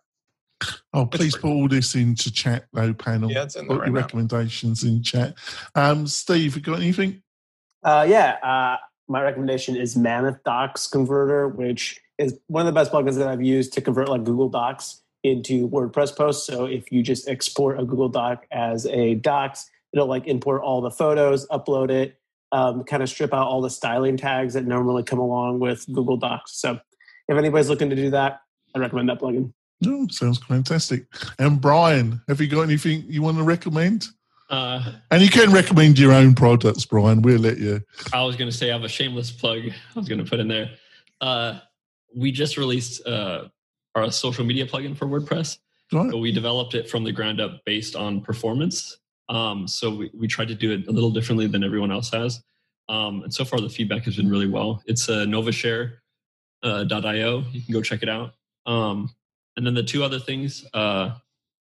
Oh, 0.94 1.06
please 1.06 1.36
put 1.36 1.50
all 1.50 1.68
this 1.68 1.96
into 1.96 2.32
chat, 2.32 2.66
though, 2.74 2.94
panel. 2.94 3.32
Yeah, 3.32 3.44
it's 3.44 3.56
in 3.56 3.68
there 3.68 3.78
right 3.78 3.88
your 3.88 3.96
now. 3.96 4.02
recommendations 4.02 4.84
in 4.84 5.04
chat. 5.04 5.36
Um, 5.76 6.08
Steve, 6.08 6.56
you 6.56 6.62
got 6.62 6.80
anything? 6.80 7.22
Uh, 7.84 8.06
yeah, 8.08 8.38
uh, 8.42 8.78
my 9.08 9.22
recommendation 9.22 9.76
is 9.76 9.96
Mammoth 9.96 10.44
Docs 10.44 10.88
Converter, 10.88 11.50
which 11.50 12.00
is 12.18 12.40
one 12.48 12.66
of 12.66 12.74
the 12.74 12.80
best 12.80 12.92
plugins 12.92 13.18
that 13.18 13.28
I've 13.28 13.42
used 13.42 13.74
to 13.74 13.82
convert 13.82 14.10
like 14.10 14.24
Google 14.24 14.50
Docs 14.50 15.02
into 15.24 15.68
WordPress 15.70 16.16
posts. 16.16 16.48
So 16.48 16.66
if 16.66 16.92
you 16.92 17.04
just 17.04 17.28
export 17.28 17.80
a 17.80 17.84
Google 17.84 18.10
Doc 18.10 18.46
as 18.52 18.86
a 18.88 19.16
Docs, 19.16 19.70
it'll 19.92 20.08
like 20.08 20.28
import 20.28 20.62
all 20.62 20.82
the 20.82 20.92
photos, 20.92 21.48
upload 21.48 21.90
it, 21.90 22.20
um, 22.52 22.84
kind 22.84 23.04
of 23.04 23.10
strip 23.10 23.34
out 23.34 23.48
all 23.48 23.62
the 23.62 23.70
styling 23.70 24.18
tags 24.18 24.54
that 24.54 24.66
normally 24.66 25.04
come 25.04 25.20
along 25.20 25.60
with 25.60 25.86
Google 25.92 26.18
Docs. 26.18 26.58
So 26.60 26.80
if 27.28 27.38
anybody's 27.38 27.70
looking 27.70 27.90
to 27.90 27.96
do 27.96 28.12
that, 28.12 28.42
I 28.74 28.80
recommend 28.80 29.10
that 29.10 29.20
plugin. 29.20 29.52
No, 29.86 30.08
sounds 30.10 30.40
fantastic. 30.40 31.06
And 31.40 31.60
Brian, 31.60 32.22
have 32.28 32.42
you 32.42 32.48
got 32.48 32.62
anything 32.62 33.06
you 33.08 33.22
want 33.22 33.38
to 33.38 33.44
recommend? 33.44 34.08
Uh, 34.50 34.94
and 35.12 35.22
you 35.22 35.30
can 35.30 35.52
recommend 35.52 35.98
your 35.98 36.12
own 36.12 36.36
products, 36.36 36.86
Brian. 36.86 37.22
We'll 37.22 37.40
let 37.40 37.58
you. 37.58 37.82
I 38.14 38.24
was 38.24 38.36
going 38.36 38.50
to 38.50 38.56
say 38.56 38.70
I 38.70 38.74
have 38.74 38.84
a 38.84 38.90
shameless 38.90 39.32
plug. 39.32 39.64
I 39.96 40.00
was 40.00 40.08
going 40.08 40.24
to 40.24 40.30
put 40.30 40.40
in 40.40 40.48
there. 40.48 40.72
Uh, 41.22 41.60
we 42.16 42.32
just 42.32 42.58
released 42.58 43.06
uh, 43.08 43.46
our 43.96 44.12
social 44.12 44.46
media 44.46 44.66
plugin 44.66 44.96
for 44.96 45.08
WordPress. 45.08 45.58
Right. 45.92 46.14
We 46.14 46.32
developed 46.32 46.74
it 46.74 46.90
from 46.90 47.04
the 47.04 47.12
ground 47.12 47.42
up 47.42 47.62
based 47.66 47.96
on 47.96 48.22
performance. 48.22 48.98
Um, 49.30 49.68
so 49.68 49.96
we, 49.96 50.12
we 50.14 50.28
tried 50.28 50.48
to 50.50 50.56
do 50.56 50.72
it 50.72 50.88
a 50.88 50.92
little 50.92 51.12
differently 51.12 51.48
than 51.48 51.64
everyone 51.64 51.92
else 51.92 52.12
has. 52.12 52.44
Um, 52.88 53.24
and 53.24 53.34
so 53.34 53.46
far, 53.46 53.60
the 53.60 53.70
feedback 53.70 54.04
has 54.04 54.16
been 54.16 54.30
really 54.30 54.48
well. 54.48 54.84
It's 54.86 55.10
uh, 55.10 55.26
novashare.io. 55.26 56.00
Uh, 56.64 57.44
you 57.52 57.62
can 57.62 57.74
go 57.74 57.82
check 57.82 58.04
it 58.04 58.10
out. 58.10 58.34
Um, 58.66 59.10
and 59.58 59.66
then 59.66 59.74
the 59.74 59.84
two 59.84 60.04
other 60.04 60.20
things 60.20 60.66
uh, 60.74 61.16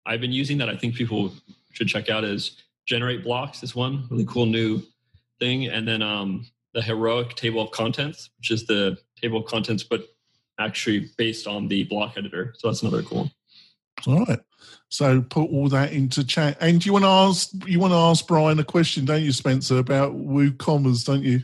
I've 0.05 0.21
been 0.21 0.31
using 0.31 0.57
that 0.59 0.69
I 0.69 0.75
think 0.75 0.95
people 0.95 1.31
should 1.71 1.87
check 1.87 2.09
out 2.09 2.23
is 2.23 2.63
Generate 2.85 3.23
Blocks 3.23 3.63
is 3.63 3.75
one 3.75 4.07
really 4.09 4.25
cool 4.25 4.45
new 4.45 4.81
thing, 5.39 5.67
and 5.67 5.87
then 5.87 6.01
um, 6.01 6.47
the 6.73 6.81
Heroic 6.81 7.35
Table 7.35 7.61
of 7.61 7.71
Contents, 7.71 8.29
which 8.37 8.51
is 8.51 8.65
the 8.65 8.97
table 9.21 9.39
of 9.39 9.45
contents, 9.45 9.83
but 9.83 10.07
actually 10.59 11.09
based 11.17 11.47
on 11.47 11.67
the 11.67 11.83
block 11.85 12.17
editor. 12.17 12.53
So 12.57 12.67
that's 12.67 12.81
another 12.81 13.03
cool. 13.03 13.29
One. 14.05 14.19
All 14.19 14.25
right. 14.25 14.39
So 14.89 15.21
put 15.21 15.49
all 15.51 15.69
that 15.69 15.93
into 15.93 16.23
chat. 16.23 16.57
And 16.59 16.83
you 16.85 16.93
want 16.93 17.05
to 17.05 17.09
ask 17.09 17.51
you 17.67 17.79
want 17.79 17.91
to 17.91 17.97
ask 17.97 18.27
Brian 18.27 18.59
a 18.59 18.63
question, 18.63 19.05
don't 19.05 19.21
you, 19.21 19.31
Spencer, 19.31 19.77
about 19.77 20.13
WooCommerce, 20.13 21.05
don't 21.05 21.23
you? 21.23 21.43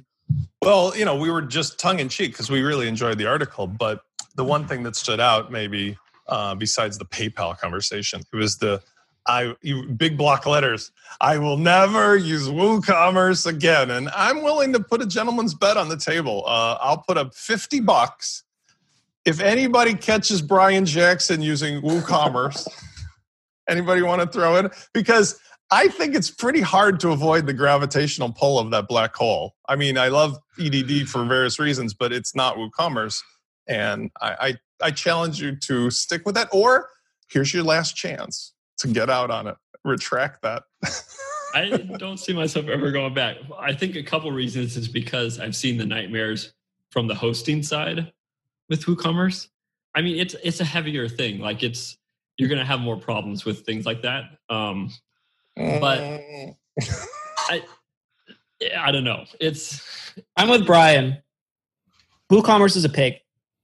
Well, 0.62 0.98
you 0.98 1.06
know, 1.06 1.16
we 1.16 1.30
were 1.30 1.44
just 1.44 1.80
tongue 1.80 2.00
in 2.00 2.10
cheek 2.10 2.32
because 2.32 2.50
we 2.50 2.64
really 2.64 2.88
enjoyed 2.88 3.18
the 3.18 3.28
article. 3.28 3.68
But 3.68 4.04
the 4.36 4.44
one 4.44 4.68
thing 4.68 4.84
that 4.84 4.96
stood 4.96 5.20
out, 5.20 5.52
maybe 5.52 5.98
uh, 6.28 6.56
besides 6.56 6.98
the 6.98 7.06
PayPal 7.06 7.58
conversation, 7.58 8.22
it 8.32 8.36
was 8.36 8.58
the 8.58 8.82
I 9.28 9.56
you, 9.62 9.88
big 9.88 10.18
block 10.18 10.46
letters. 10.46 10.92
I 11.20 11.38
will 11.40 11.58
never 11.58 12.16
use 12.16 12.48
WooCommerce 12.48 13.48
again, 13.48 13.90
and 13.92 14.10
I'm 14.16 14.44
willing 14.44 14.72
to 14.74 14.80
put 14.80 15.02
a 15.02 15.06
gentleman's 15.06 15.56
bet 15.56 15.78
on 15.78 15.90
the 15.90 15.98
table. 15.98 16.44
Uh, 16.46 16.78
I'll 16.80 17.00
put 17.00 17.18
up 17.18 17.34
fifty 17.34 17.80
bucks 17.80 18.44
if 19.26 19.42
anybody 19.42 19.96
catches 19.96 20.42
Brian 20.42 20.86
Jackson 20.86 21.42
using 21.42 21.82
WooCommerce. 21.82 22.68
anybody 23.68 24.02
want 24.02 24.22
to 24.22 24.28
throw 24.28 24.58
in? 24.58 24.70
Because 24.94 25.40
I 25.72 25.88
think 25.88 26.16
it's 26.16 26.30
pretty 26.30 26.62
hard 26.62 27.00
to 27.00 27.10
avoid 27.10 27.48
the 27.48 27.54
gravitational 27.54 28.32
pull 28.32 28.60
of 28.60 28.70
that 28.72 28.88
black 28.88 29.16
hole. 29.16 29.56
I 29.68 29.76
mean, 29.76 29.98
I 29.98 30.10
love 30.10 30.38
EDD 30.60 31.10
for 31.10 31.26
various 31.26 31.58
reasons, 31.58 31.94
but 31.94 32.14
it's 32.14 32.36
not 32.36 32.58
WooCommerce. 32.58 33.22
And 33.68 34.12
I, 34.22 34.36
I, 34.40 34.54
I 34.82 34.92
challenge 34.92 35.42
you 35.42 35.56
to 35.56 35.90
stick 35.90 36.26
with 36.26 36.36
that. 36.36 36.50
Or 36.52 36.90
here's 37.28 37.54
your 37.54 37.64
last 37.64 37.96
chance 37.96 38.54
to 38.78 38.88
get 38.88 39.10
out 39.10 39.32
on 39.32 39.48
it. 39.48 39.56
Retract 39.84 40.42
that. 40.42 40.64
I 41.54 41.78
don't 41.98 42.18
see 42.18 42.34
myself 42.34 42.68
ever 42.68 42.92
going 42.92 43.14
back. 43.14 43.38
I 43.60 43.74
think 43.74 43.96
a 43.96 44.04
couple 44.04 44.32
reasons 44.32 44.76
is 44.78 44.88
because 44.88 45.40
I've 45.40 45.56
seen 45.56 45.78
the 45.78 45.86
nightmares 45.86 46.54
from 46.90 47.08
the 47.08 47.16
hosting 47.16 47.64
side 47.64 48.12
with 48.70 48.84
WooCommerce. 48.86 49.48
I 49.94 50.02
mean, 50.02 50.18
it's 50.18 50.36
it's 50.44 50.60
a 50.60 50.66
heavier 50.66 51.08
thing. 51.08 51.40
Like 51.40 51.64
it's 51.64 51.98
you're 52.38 52.50
going 52.50 52.60
to 52.60 52.66
have 52.66 52.82
more 52.82 52.98
problems 52.98 53.46
with 53.46 53.66
things 53.66 53.86
like 53.86 54.02
that. 54.02 54.26
Um, 54.50 54.92
but 55.56 56.00
mm. 56.00 56.56
I, 57.38 57.64
I 58.78 58.92
don't 58.92 59.06
know. 59.06 59.24
It's 59.40 60.14
I'm 60.36 60.50
with 60.50 60.66
Brian. 60.66 61.18
WooCommerce 62.32 62.76
is 62.76 62.84
a 62.84 62.90
pig 62.90 63.16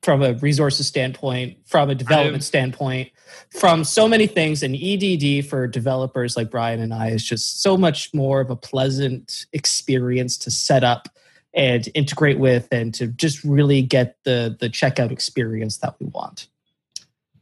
from 0.04 0.24
a 0.24 0.34
resources 0.34 0.88
standpoint, 0.88 1.58
from 1.66 1.90
a 1.90 1.96
development 1.96 2.38
mm-hmm. 2.38 2.42
standpoint, 2.42 3.12
from 3.52 3.84
so 3.84 4.08
many 4.08 4.28
things. 4.28 4.64
And 4.64 4.76
EDD 4.76 5.46
for 5.46 5.68
developers 5.68 6.36
like 6.36 6.50
Brian 6.50 6.80
and 6.80 6.94
I 6.94 7.10
is 7.10 7.24
just 7.24 7.62
so 7.62 7.78
much 7.78 8.14
more 8.14 8.42
of 8.42 8.50
a 8.50 8.56
pleasant 8.56 9.46
experience 9.54 10.38
to 10.40 10.52
set 10.52 10.84
up 10.84 11.08
and 11.54 11.88
integrate 11.94 12.40
with 12.40 12.68
and 12.72 12.94
to 12.94 13.08
just 13.08 13.44
really 13.44 13.82
get 13.82 14.18
the 14.24 14.56
the 14.60 14.70
checkout 14.70 15.12
experience 15.12 15.78
that 15.78 15.96
we 16.00 16.08
want. 16.08 16.48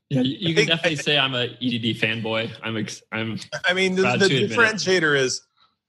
Yeah, 0.10 0.22
you, 0.22 0.50
you 0.50 0.56
can 0.56 0.66
definitely 0.66 0.96
say 0.96 1.20
I'm 1.20 1.36
a 1.36 1.44
EDD 1.44 1.98
fanboy. 1.98 2.52
I'm 2.64 2.78
ex- 2.78 3.04
I'm. 3.12 3.40
I 3.64 3.74
mean, 3.74 3.96
the, 3.96 4.18
the 4.18 4.26
differentiator 4.26 5.16
is 5.16 5.42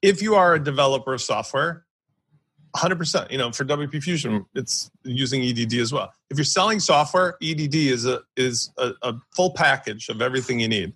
if 0.02 0.20
you 0.20 0.34
are 0.34 0.54
a 0.54 0.62
developer 0.62 1.14
of 1.14 1.22
software, 1.22 1.86
100%. 2.76 3.30
You 3.30 3.38
know, 3.38 3.52
for 3.52 3.64
WP 3.64 4.02
Fusion, 4.02 4.44
it's 4.54 4.90
using 5.04 5.42
EDD 5.42 5.74
as 5.74 5.92
well. 5.92 6.12
If 6.30 6.38
you're 6.38 6.44
selling 6.44 6.80
software, 6.80 7.36
EDD 7.42 7.74
is 7.74 8.06
a 8.06 8.20
is 8.36 8.70
a, 8.78 8.92
a 9.02 9.14
full 9.34 9.52
package 9.52 10.08
of 10.08 10.22
everything 10.22 10.60
you 10.60 10.68
need. 10.68 10.92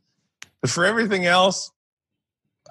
But 0.60 0.70
for 0.70 0.84
everything 0.84 1.26
else, 1.26 1.70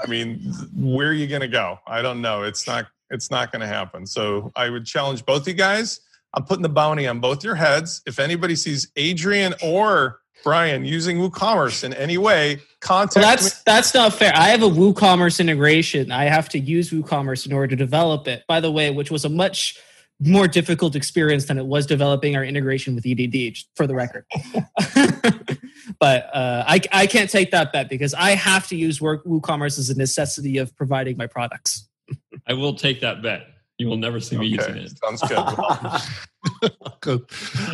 I 0.04 0.08
mean, 0.08 0.40
where 0.76 1.10
are 1.10 1.14
you 1.14 1.28
going 1.28 1.42
to 1.42 1.48
go? 1.48 1.80
I 1.86 2.02
don't 2.02 2.22
know. 2.22 2.44
It's 2.44 2.66
not 2.66 2.88
it's 3.10 3.30
not 3.30 3.52
going 3.52 3.62
to 3.62 3.68
happen. 3.68 4.06
So 4.08 4.52
I 4.56 4.70
would 4.70 4.86
challenge 4.86 5.26
both 5.26 5.48
you 5.48 5.54
guys. 5.54 6.00
I'm 6.34 6.46
putting 6.46 6.64
the 6.64 6.70
bounty 6.70 7.08
on 7.08 7.20
both 7.20 7.44
your 7.44 7.56
heads. 7.56 8.02
If 8.08 8.20
anybody 8.20 8.56
sees 8.56 8.92
Adrian 8.96 9.54
or 9.62 10.20
Brian, 10.44 10.86
using 10.86 11.18
WooCommerce 11.18 11.84
in 11.84 11.94
any 11.94 12.18
way, 12.18 12.62
contact 12.82 13.16
well, 13.16 13.36
that's 13.36 13.56
me. 13.56 13.62
that's 13.66 13.94
not 13.94 14.14
fair. 14.14 14.34
I 14.36 14.50
have 14.50 14.62
a 14.62 14.70
WooCommerce 14.70 15.40
integration. 15.40 16.12
I 16.12 16.26
have 16.26 16.50
to 16.50 16.60
use 16.60 16.92
WooCommerce 16.92 17.46
in 17.46 17.54
order 17.54 17.68
to 17.68 17.76
develop 17.76 18.28
it. 18.28 18.44
By 18.48 18.60
the 18.60 18.72
way, 18.72 18.92
which 18.92 19.10
was 19.10 19.26
a 19.26 19.30
much 19.30 19.80
more 20.20 20.48
difficult 20.48 20.96
experience 20.96 21.46
than 21.46 21.58
it 21.58 21.66
was 21.66 21.86
developing 21.86 22.36
our 22.36 22.44
integration 22.44 22.96
with 22.96 23.06
EDD, 23.06 23.58
for 23.76 23.88
the 23.88 23.96
record. 23.96 24.26
but 26.00 26.30
uh, 26.34 26.64
I, 26.68 26.82
I 26.92 27.08
can't 27.08 27.30
take 27.30 27.52
that 27.52 27.74
bet 27.74 27.90
because 27.90 28.14
I 28.14 28.32
have 28.32 28.68
to 28.68 28.76
use 28.76 29.02
work, 29.02 29.24
WooCommerce 29.26 29.80
as 29.80 29.90
a 29.90 29.98
necessity 29.98 30.58
of 30.58 30.76
providing 30.76 31.18
my 31.18 31.28
products. 31.28 31.88
I 32.48 32.54
will 32.54 32.76
take 32.76 33.02
that 33.02 33.22
bet. 33.22 33.48
You 33.78 33.88
will 33.88 33.98
never 33.98 34.20
see 34.20 34.38
me 34.38 34.54
okay. 34.56 34.72
using 34.72 34.84
it. 34.84 34.98
Sounds 34.98 35.22
good. 35.22 36.02
Good. 37.02 37.26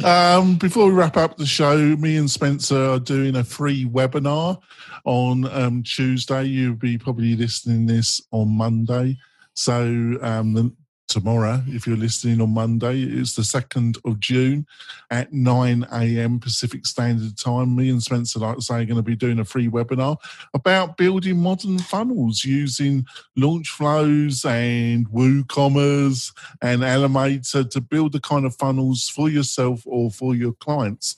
Um, 0.06 0.56
before 0.56 0.86
we 0.88 0.92
wrap 0.92 1.18
up 1.18 1.38
the 1.38 1.46
show, 1.46 1.78
me 1.78 2.18
and 2.18 2.30
Spencer 2.30 2.92
are 2.92 3.00
doing 3.00 3.36
a 3.36 3.44
free 3.44 3.86
webinar 3.86 4.60
on 5.06 5.46
um, 5.46 5.84
Tuesday. 5.84 6.46
You'll 6.46 6.76
be 6.76 6.98
probably 6.98 7.36
listening 7.36 7.86
this 7.86 8.22
on 8.32 8.50
Monday. 8.50 9.18
So 9.54 10.18
um, 10.22 10.54
the, 10.54 10.74
tomorrow, 11.10 11.62
if 11.68 11.86
you're 11.86 11.98
listening 11.98 12.40
on 12.40 12.54
Monday. 12.54 13.02
It's 13.02 13.36
the 13.36 13.42
2nd 13.42 13.98
of 14.06 14.20
June 14.20 14.66
at 15.10 15.34
9 15.34 15.86
a.m. 15.92 16.40
Pacific 16.40 16.86
Standard 16.86 17.38
Time. 17.38 17.76
Me 17.76 17.90
and 17.90 18.02
Spencer, 18.02 18.40
like 18.40 18.56
I 18.56 18.60
say, 18.60 18.76
are 18.76 18.86
going 18.86 18.96
to 18.96 19.02
be 19.02 19.16
doing 19.16 19.40
a 19.40 19.46
free 19.46 19.68
webinar 19.68 20.18
about 20.54 20.98
building 20.98 21.42
modern 21.42 21.80
funnels 21.80 22.46
using 22.46 23.06
Launch 23.36 23.70
Flows 23.70 24.46
and 24.46 25.10
WooCommerce 25.10 26.32
and 26.62 26.84
Elementor 26.84 27.70
to 27.72 27.82
build 27.82 28.14
the 28.14 28.22
kind 28.22 28.46
of 28.46 28.56
funnels 28.56 29.10
for 29.10 29.30
yourself 29.30 29.82
or 29.86 30.12
for 30.12 30.36
your 30.36 30.54
clients. 30.54 31.16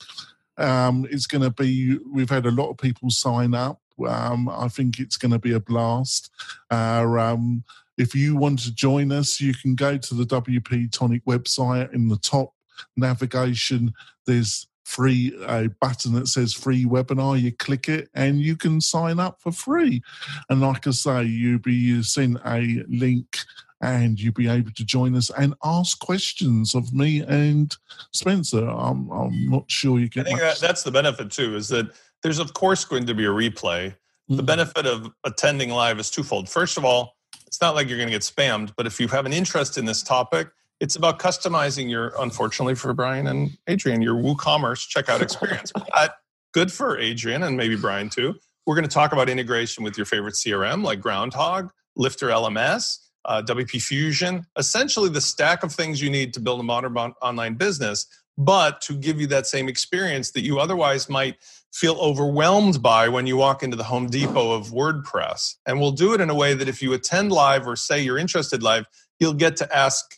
Um, 0.57 1.05
it's 1.11 1.27
going 1.27 1.43
to 1.43 1.51
be, 1.51 1.99
we've 2.11 2.29
had 2.29 2.45
a 2.45 2.51
lot 2.51 2.69
of 2.69 2.77
people 2.77 3.09
sign 3.09 3.53
up. 3.53 3.79
Um, 4.07 4.49
I 4.49 4.67
think 4.67 4.99
it's 4.99 5.17
going 5.17 5.31
to 5.31 5.39
be 5.39 5.51
a 5.51 5.59
blast. 5.59 6.31
Uh, 6.69 7.05
um, 7.19 7.63
if 7.97 8.15
you 8.15 8.35
want 8.35 8.59
to 8.59 8.73
join 8.73 9.11
us, 9.11 9.39
you 9.39 9.53
can 9.53 9.75
go 9.75 9.97
to 9.97 10.15
the 10.15 10.23
WP 10.23 10.91
Tonic 10.91 11.23
website. 11.25 11.93
In 11.93 12.07
the 12.07 12.17
top 12.17 12.53
navigation, 12.95 13.93
there's 14.25 14.67
free 14.83 15.33
a 15.47 15.69
button 15.79 16.13
that 16.13 16.27
says 16.27 16.53
free 16.53 16.85
webinar. 16.85 17.39
You 17.39 17.51
click 17.51 17.87
it 17.87 18.09
and 18.13 18.41
you 18.41 18.57
can 18.57 18.81
sign 18.81 19.19
up 19.19 19.39
for 19.41 19.51
free. 19.51 20.01
And 20.49 20.61
like 20.61 20.87
i 20.87 20.91
say 20.91 21.23
you'll 21.23 21.59
be 21.59 22.01
sent 22.03 22.37
a 22.45 22.83
link 22.89 23.37
and 23.81 24.19
you'll 24.19 24.33
be 24.33 24.47
able 24.47 24.71
to 24.71 24.85
join 24.85 25.15
us 25.15 25.31
and 25.37 25.55
ask 25.63 25.99
questions 25.99 26.75
of 26.75 26.93
me 26.93 27.21
and 27.21 27.75
spencer. 28.11 28.67
I'm, 28.67 29.09
I'm 29.11 29.49
not 29.49 29.71
sure 29.71 29.99
you 29.99 30.09
can 30.09 30.21
i 30.21 30.25
think 30.25 30.39
that, 30.39 30.59
that's 30.59 30.83
the 30.83 30.91
benefit 30.91 31.31
too 31.31 31.55
is 31.55 31.67
that 31.69 31.91
there's 32.21 32.39
of 32.39 32.53
course 32.53 32.85
going 32.85 33.05
to 33.05 33.13
be 33.13 33.25
a 33.25 33.29
replay. 33.29 33.95
The 34.27 34.37
mm-hmm. 34.37 34.45
benefit 34.45 34.85
of 34.85 35.11
attending 35.23 35.69
live 35.69 35.99
is 35.99 36.09
twofold. 36.09 36.49
First 36.49 36.77
of 36.77 36.85
all 36.85 37.15
it's 37.51 37.59
not 37.59 37.75
like 37.75 37.89
you're 37.89 37.97
going 37.97 38.07
to 38.07 38.13
get 38.13 38.21
spammed, 38.21 38.71
but 38.77 38.87
if 38.87 38.97
you 38.97 39.09
have 39.09 39.25
an 39.25 39.33
interest 39.33 39.77
in 39.77 39.83
this 39.83 40.01
topic, 40.01 40.47
it's 40.79 40.95
about 40.95 41.19
customizing 41.19 41.89
your, 41.89 42.13
unfortunately 42.17 42.75
for 42.75 42.93
Brian 42.93 43.27
and 43.27 43.57
Adrian, 43.67 44.01
your 44.01 44.15
WooCommerce 44.15 44.87
checkout 44.87 45.21
experience. 45.21 45.73
but 45.75 46.15
good 46.53 46.71
for 46.71 46.97
Adrian 46.97 47.43
and 47.43 47.57
maybe 47.57 47.75
Brian 47.75 48.09
too. 48.09 48.35
We're 48.65 48.75
going 48.75 48.87
to 48.87 48.93
talk 48.93 49.11
about 49.11 49.27
integration 49.27 49.83
with 49.83 49.97
your 49.97 50.05
favorite 50.05 50.35
CRM 50.35 50.81
like 50.81 51.01
Groundhogg, 51.01 51.71
Lifter 51.97 52.29
LMS, 52.29 52.99
uh, 53.25 53.41
WP 53.45 53.81
Fusion, 53.81 54.45
essentially 54.57 55.09
the 55.09 55.19
stack 55.19 55.61
of 55.61 55.73
things 55.73 56.01
you 56.01 56.09
need 56.09 56.33
to 56.35 56.39
build 56.39 56.61
a 56.61 56.63
modern 56.63 56.95
online 57.21 57.55
business, 57.55 58.07
but 58.37 58.79
to 58.81 58.93
give 58.93 59.19
you 59.19 59.27
that 59.27 59.45
same 59.45 59.67
experience 59.67 60.31
that 60.31 60.41
you 60.41 60.57
otherwise 60.57 61.09
might 61.09 61.35
feel 61.71 61.95
overwhelmed 61.95 62.81
by 62.81 63.07
when 63.07 63.27
you 63.27 63.37
walk 63.37 63.63
into 63.63 63.77
the 63.77 63.83
Home 63.83 64.07
Depot 64.07 64.51
of 64.51 64.67
WordPress. 64.67 65.55
And 65.65 65.79
we'll 65.79 65.91
do 65.91 66.13
it 66.13 66.21
in 66.21 66.29
a 66.29 66.35
way 66.35 66.53
that 66.53 66.67
if 66.67 66.81
you 66.81 66.93
attend 66.93 67.31
live 67.31 67.67
or 67.67 67.75
say 67.75 68.01
you're 68.01 68.17
interested 68.17 68.61
live, 68.61 68.85
you'll 69.19 69.33
get 69.33 69.55
to 69.57 69.75
ask 69.75 70.17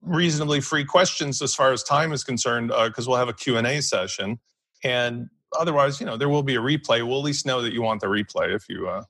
reasonably 0.00 0.60
free 0.60 0.84
questions 0.84 1.42
as 1.42 1.54
far 1.54 1.72
as 1.72 1.82
time 1.82 2.12
is 2.12 2.24
concerned 2.24 2.68
because 2.68 3.06
uh, 3.06 3.10
we'll 3.10 3.18
have 3.18 3.28
a 3.28 3.32
q&a 3.32 3.80
session. 3.80 4.38
And 4.84 5.28
otherwise 5.58 6.00
you 6.00 6.06
know 6.06 6.16
there 6.16 6.28
will 6.28 6.42
be 6.42 6.56
a 6.56 6.60
replay. 6.60 7.06
We'll 7.06 7.18
at 7.18 7.24
least 7.24 7.46
know 7.46 7.62
that 7.62 7.72
you 7.72 7.82
want 7.82 8.00
the 8.00 8.06
replay 8.06 8.54
if 8.54 8.68
you 8.68 8.88
uh, 8.88 9.04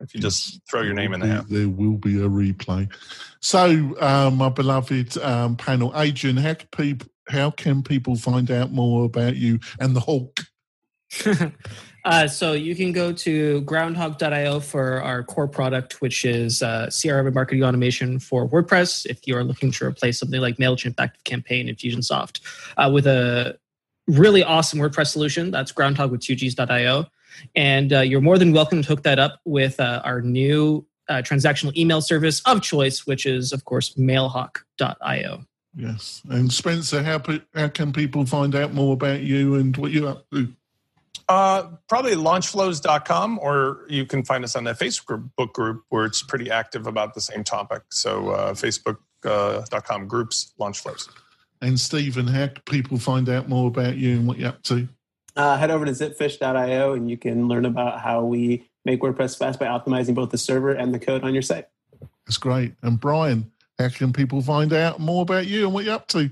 if 0.00 0.14
you 0.14 0.20
just 0.20 0.60
throw 0.70 0.82
your 0.82 0.94
name 0.94 1.12
in 1.12 1.20
there 1.20 1.42
there 1.48 1.68
will 1.68 1.96
be 1.96 2.20
a 2.22 2.28
replay. 2.28 2.90
So 3.40 3.94
um, 4.00 4.36
my 4.36 4.48
beloved 4.48 5.18
um, 5.18 5.56
panel 5.56 5.92
adrian 5.96 6.36
how 6.36 6.54
can 6.54 6.68
people 6.72 7.08
how 7.28 7.50
can 7.50 7.82
people 7.82 8.16
find 8.16 8.50
out 8.50 8.72
more 8.72 9.04
about 9.04 9.36
you 9.36 9.58
and 9.80 9.94
the 9.94 10.00
hulk 10.00 10.40
uh, 12.04 12.28
so 12.28 12.52
you 12.52 12.74
can 12.74 12.92
go 12.92 13.12
to 13.12 13.62
groundhogg.io 13.62 14.60
for 14.60 15.02
our 15.02 15.22
core 15.22 15.48
product, 15.48 16.00
which 16.00 16.24
is 16.24 16.62
uh, 16.62 16.86
CRM 16.86 17.26
and 17.26 17.34
marketing 17.34 17.64
automation 17.64 18.18
for 18.18 18.48
WordPress. 18.48 19.06
If 19.06 19.26
you 19.26 19.36
are 19.36 19.44
looking 19.44 19.70
to 19.72 19.86
replace 19.86 20.18
something 20.18 20.40
like 20.40 20.56
MailChimp, 20.56 20.96
ActiveCampaign, 20.96 21.68
and 21.68 21.76
Infusionsoft 21.76 22.40
uh, 22.76 22.90
with 22.92 23.06
a 23.06 23.58
really 24.06 24.42
awesome 24.42 24.78
WordPress 24.78 25.08
solution, 25.08 25.50
that's 25.50 25.72
groundhogg 25.72 26.10
with 26.10 26.20
2gs.io. 26.20 27.06
And 27.54 27.92
uh, 27.92 28.00
you're 28.00 28.20
more 28.20 28.38
than 28.38 28.52
welcome 28.52 28.82
to 28.82 28.88
hook 28.88 29.02
that 29.04 29.18
up 29.18 29.40
with 29.44 29.78
uh, 29.80 30.02
our 30.04 30.20
new 30.20 30.86
uh, 31.08 31.22
transactional 31.22 31.74
email 31.76 32.00
service 32.00 32.42
of 32.46 32.62
choice, 32.62 33.06
which 33.06 33.26
is, 33.26 33.52
of 33.52 33.64
course, 33.64 33.94
mailhawk.io. 33.94 35.44
Yes. 35.74 36.22
And 36.28 36.52
Spencer, 36.52 37.02
how, 37.02 37.22
how 37.54 37.68
can 37.68 37.92
people 37.92 38.26
find 38.26 38.54
out 38.54 38.74
more 38.74 38.94
about 38.94 39.20
you 39.20 39.54
and 39.54 39.76
what 39.76 39.92
you're 39.92 40.08
up 40.08 40.28
to? 40.30 40.52
Uh, 41.28 41.70
probably 41.88 42.14
launchflows.com, 42.14 43.38
or 43.40 43.86
you 43.88 44.06
can 44.06 44.24
find 44.24 44.44
us 44.44 44.56
on 44.56 44.64
that 44.64 44.78
Facebook 44.78 45.52
group 45.52 45.82
where 45.88 46.04
it's 46.04 46.22
pretty 46.22 46.50
active 46.50 46.86
about 46.86 47.14
the 47.14 47.20
same 47.20 47.44
topic. 47.44 47.82
So, 47.90 48.30
uh, 48.30 48.54
facebook.com 48.54 50.02
uh, 50.02 50.04
groups, 50.04 50.52
launchflows. 50.60 51.08
And 51.60 51.78
Stephen, 51.78 52.26
how 52.26 52.46
can 52.48 52.62
people 52.66 52.98
find 52.98 53.28
out 53.28 53.48
more 53.48 53.68
about 53.68 53.96
you 53.96 54.16
and 54.16 54.28
what 54.28 54.38
you're 54.38 54.50
up 54.50 54.62
to? 54.64 54.88
Uh, 55.36 55.56
head 55.56 55.70
over 55.70 55.84
to 55.84 55.92
zipfish.io 55.92 56.94
and 56.94 57.08
you 57.10 57.16
can 57.16 57.46
learn 57.48 57.64
about 57.64 58.00
how 58.00 58.24
we 58.24 58.68
make 58.84 59.00
WordPress 59.00 59.38
fast 59.38 59.60
by 59.60 59.66
optimizing 59.66 60.14
both 60.14 60.30
the 60.30 60.38
server 60.38 60.72
and 60.72 60.92
the 60.92 60.98
code 60.98 61.22
on 61.22 61.32
your 61.32 61.42
site. 61.42 61.66
That's 62.26 62.38
great. 62.38 62.74
And 62.82 62.98
Brian, 62.98 63.50
how 63.78 63.88
can 63.88 64.12
people 64.12 64.42
find 64.42 64.72
out 64.72 64.98
more 64.98 65.22
about 65.22 65.46
you 65.46 65.64
and 65.64 65.74
what 65.74 65.84
you're 65.84 65.94
up 65.94 66.08
to? 66.08 66.30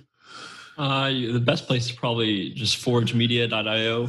Uh, 0.76 1.08
the 1.08 1.40
best 1.40 1.66
place 1.66 1.86
is 1.86 1.92
probably 1.92 2.50
just 2.50 2.84
forgemedia.io. 2.84 4.08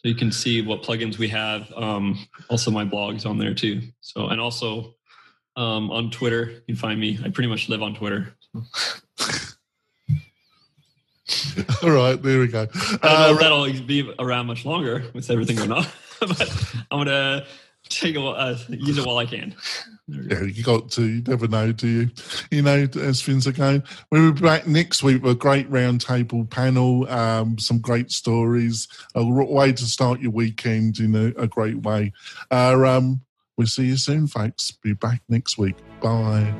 So 0.00 0.08
you 0.08 0.14
can 0.14 0.32
see 0.32 0.62
what 0.62 0.82
plugins 0.82 1.18
we 1.18 1.28
have. 1.28 1.70
Um, 1.76 2.26
also, 2.48 2.70
my 2.70 2.84
blog's 2.84 3.26
on 3.26 3.36
there 3.36 3.52
too. 3.52 3.82
So, 4.00 4.28
and 4.28 4.40
also 4.40 4.94
um, 5.56 5.90
on 5.90 6.10
Twitter, 6.10 6.50
you 6.50 6.62
can 6.68 6.76
find 6.76 6.98
me. 6.98 7.18
I 7.22 7.28
pretty 7.28 7.50
much 7.50 7.68
live 7.68 7.82
on 7.82 7.94
Twitter. 7.94 8.34
So. 8.40 8.62
All 11.82 11.90
right, 11.90 12.20
there 12.20 12.40
we 12.40 12.48
go. 12.48 12.66
Uh, 13.02 13.34
that'll 13.34 13.70
be 13.82 14.10
around 14.18 14.46
much 14.46 14.64
longer 14.64 15.04
with 15.12 15.30
everything 15.30 15.56
going 15.56 15.72
on, 15.80 15.84
but 16.20 16.74
I'm 16.90 17.00
gonna 17.00 17.44
take 17.90 18.16
a 18.16 18.22
uh, 18.22 18.58
use 18.70 18.96
it 18.96 19.04
while 19.04 19.18
I 19.18 19.26
can. 19.26 19.54
Yeah, 20.10 20.42
you 20.42 20.62
got 20.62 20.90
to. 20.92 21.06
You 21.06 21.22
never 21.26 21.46
know, 21.46 21.72
do 21.72 21.86
you? 21.86 22.10
You 22.50 22.62
know, 22.62 22.86
as 22.96 23.22
things 23.22 23.46
are 23.46 23.52
going. 23.52 23.82
We'll 24.10 24.32
be 24.32 24.40
back 24.40 24.66
next 24.66 25.02
week 25.02 25.22
with 25.22 25.32
a 25.32 25.36
great 25.36 25.70
roundtable 25.70 26.48
panel, 26.48 27.08
um, 27.08 27.58
some 27.58 27.78
great 27.78 28.10
stories, 28.10 28.88
a 29.14 29.24
way 29.24 29.72
to 29.72 29.84
start 29.84 30.20
your 30.20 30.32
weekend 30.32 30.98
in 30.98 31.14
a, 31.14 31.40
a 31.40 31.46
great 31.46 31.76
way. 31.82 32.12
Uh, 32.50 32.84
um, 32.84 33.20
we'll 33.56 33.66
see 33.66 33.86
you 33.86 33.96
soon, 33.96 34.26
folks. 34.26 34.72
Be 34.82 34.94
back 34.94 35.22
next 35.28 35.58
week. 35.58 35.76
Bye. 36.00 36.52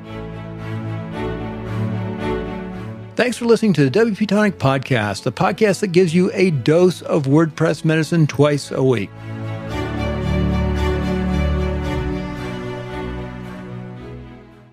Thanks 3.17 3.37
for 3.37 3.45
listening 3.45 3.75
to 3.75 3.91
the 3.91 3.99
WP 3.99 4.29
Tonic 4.29 4.59
Podcast, 4.59 5.25
the 5.25 5.33
podcast 5.33 5.81
that 5.81 5.89
gives 5.89 6.15
you 6.15 6.31
a 6.33 6.51
dose 6.53 7.03
of 7.03 7.25
WordPress 7.25 7.85
medicine 7.85 8.27
twice 8.27 8.71
a 8.71 8.83
week. 8.83 9.11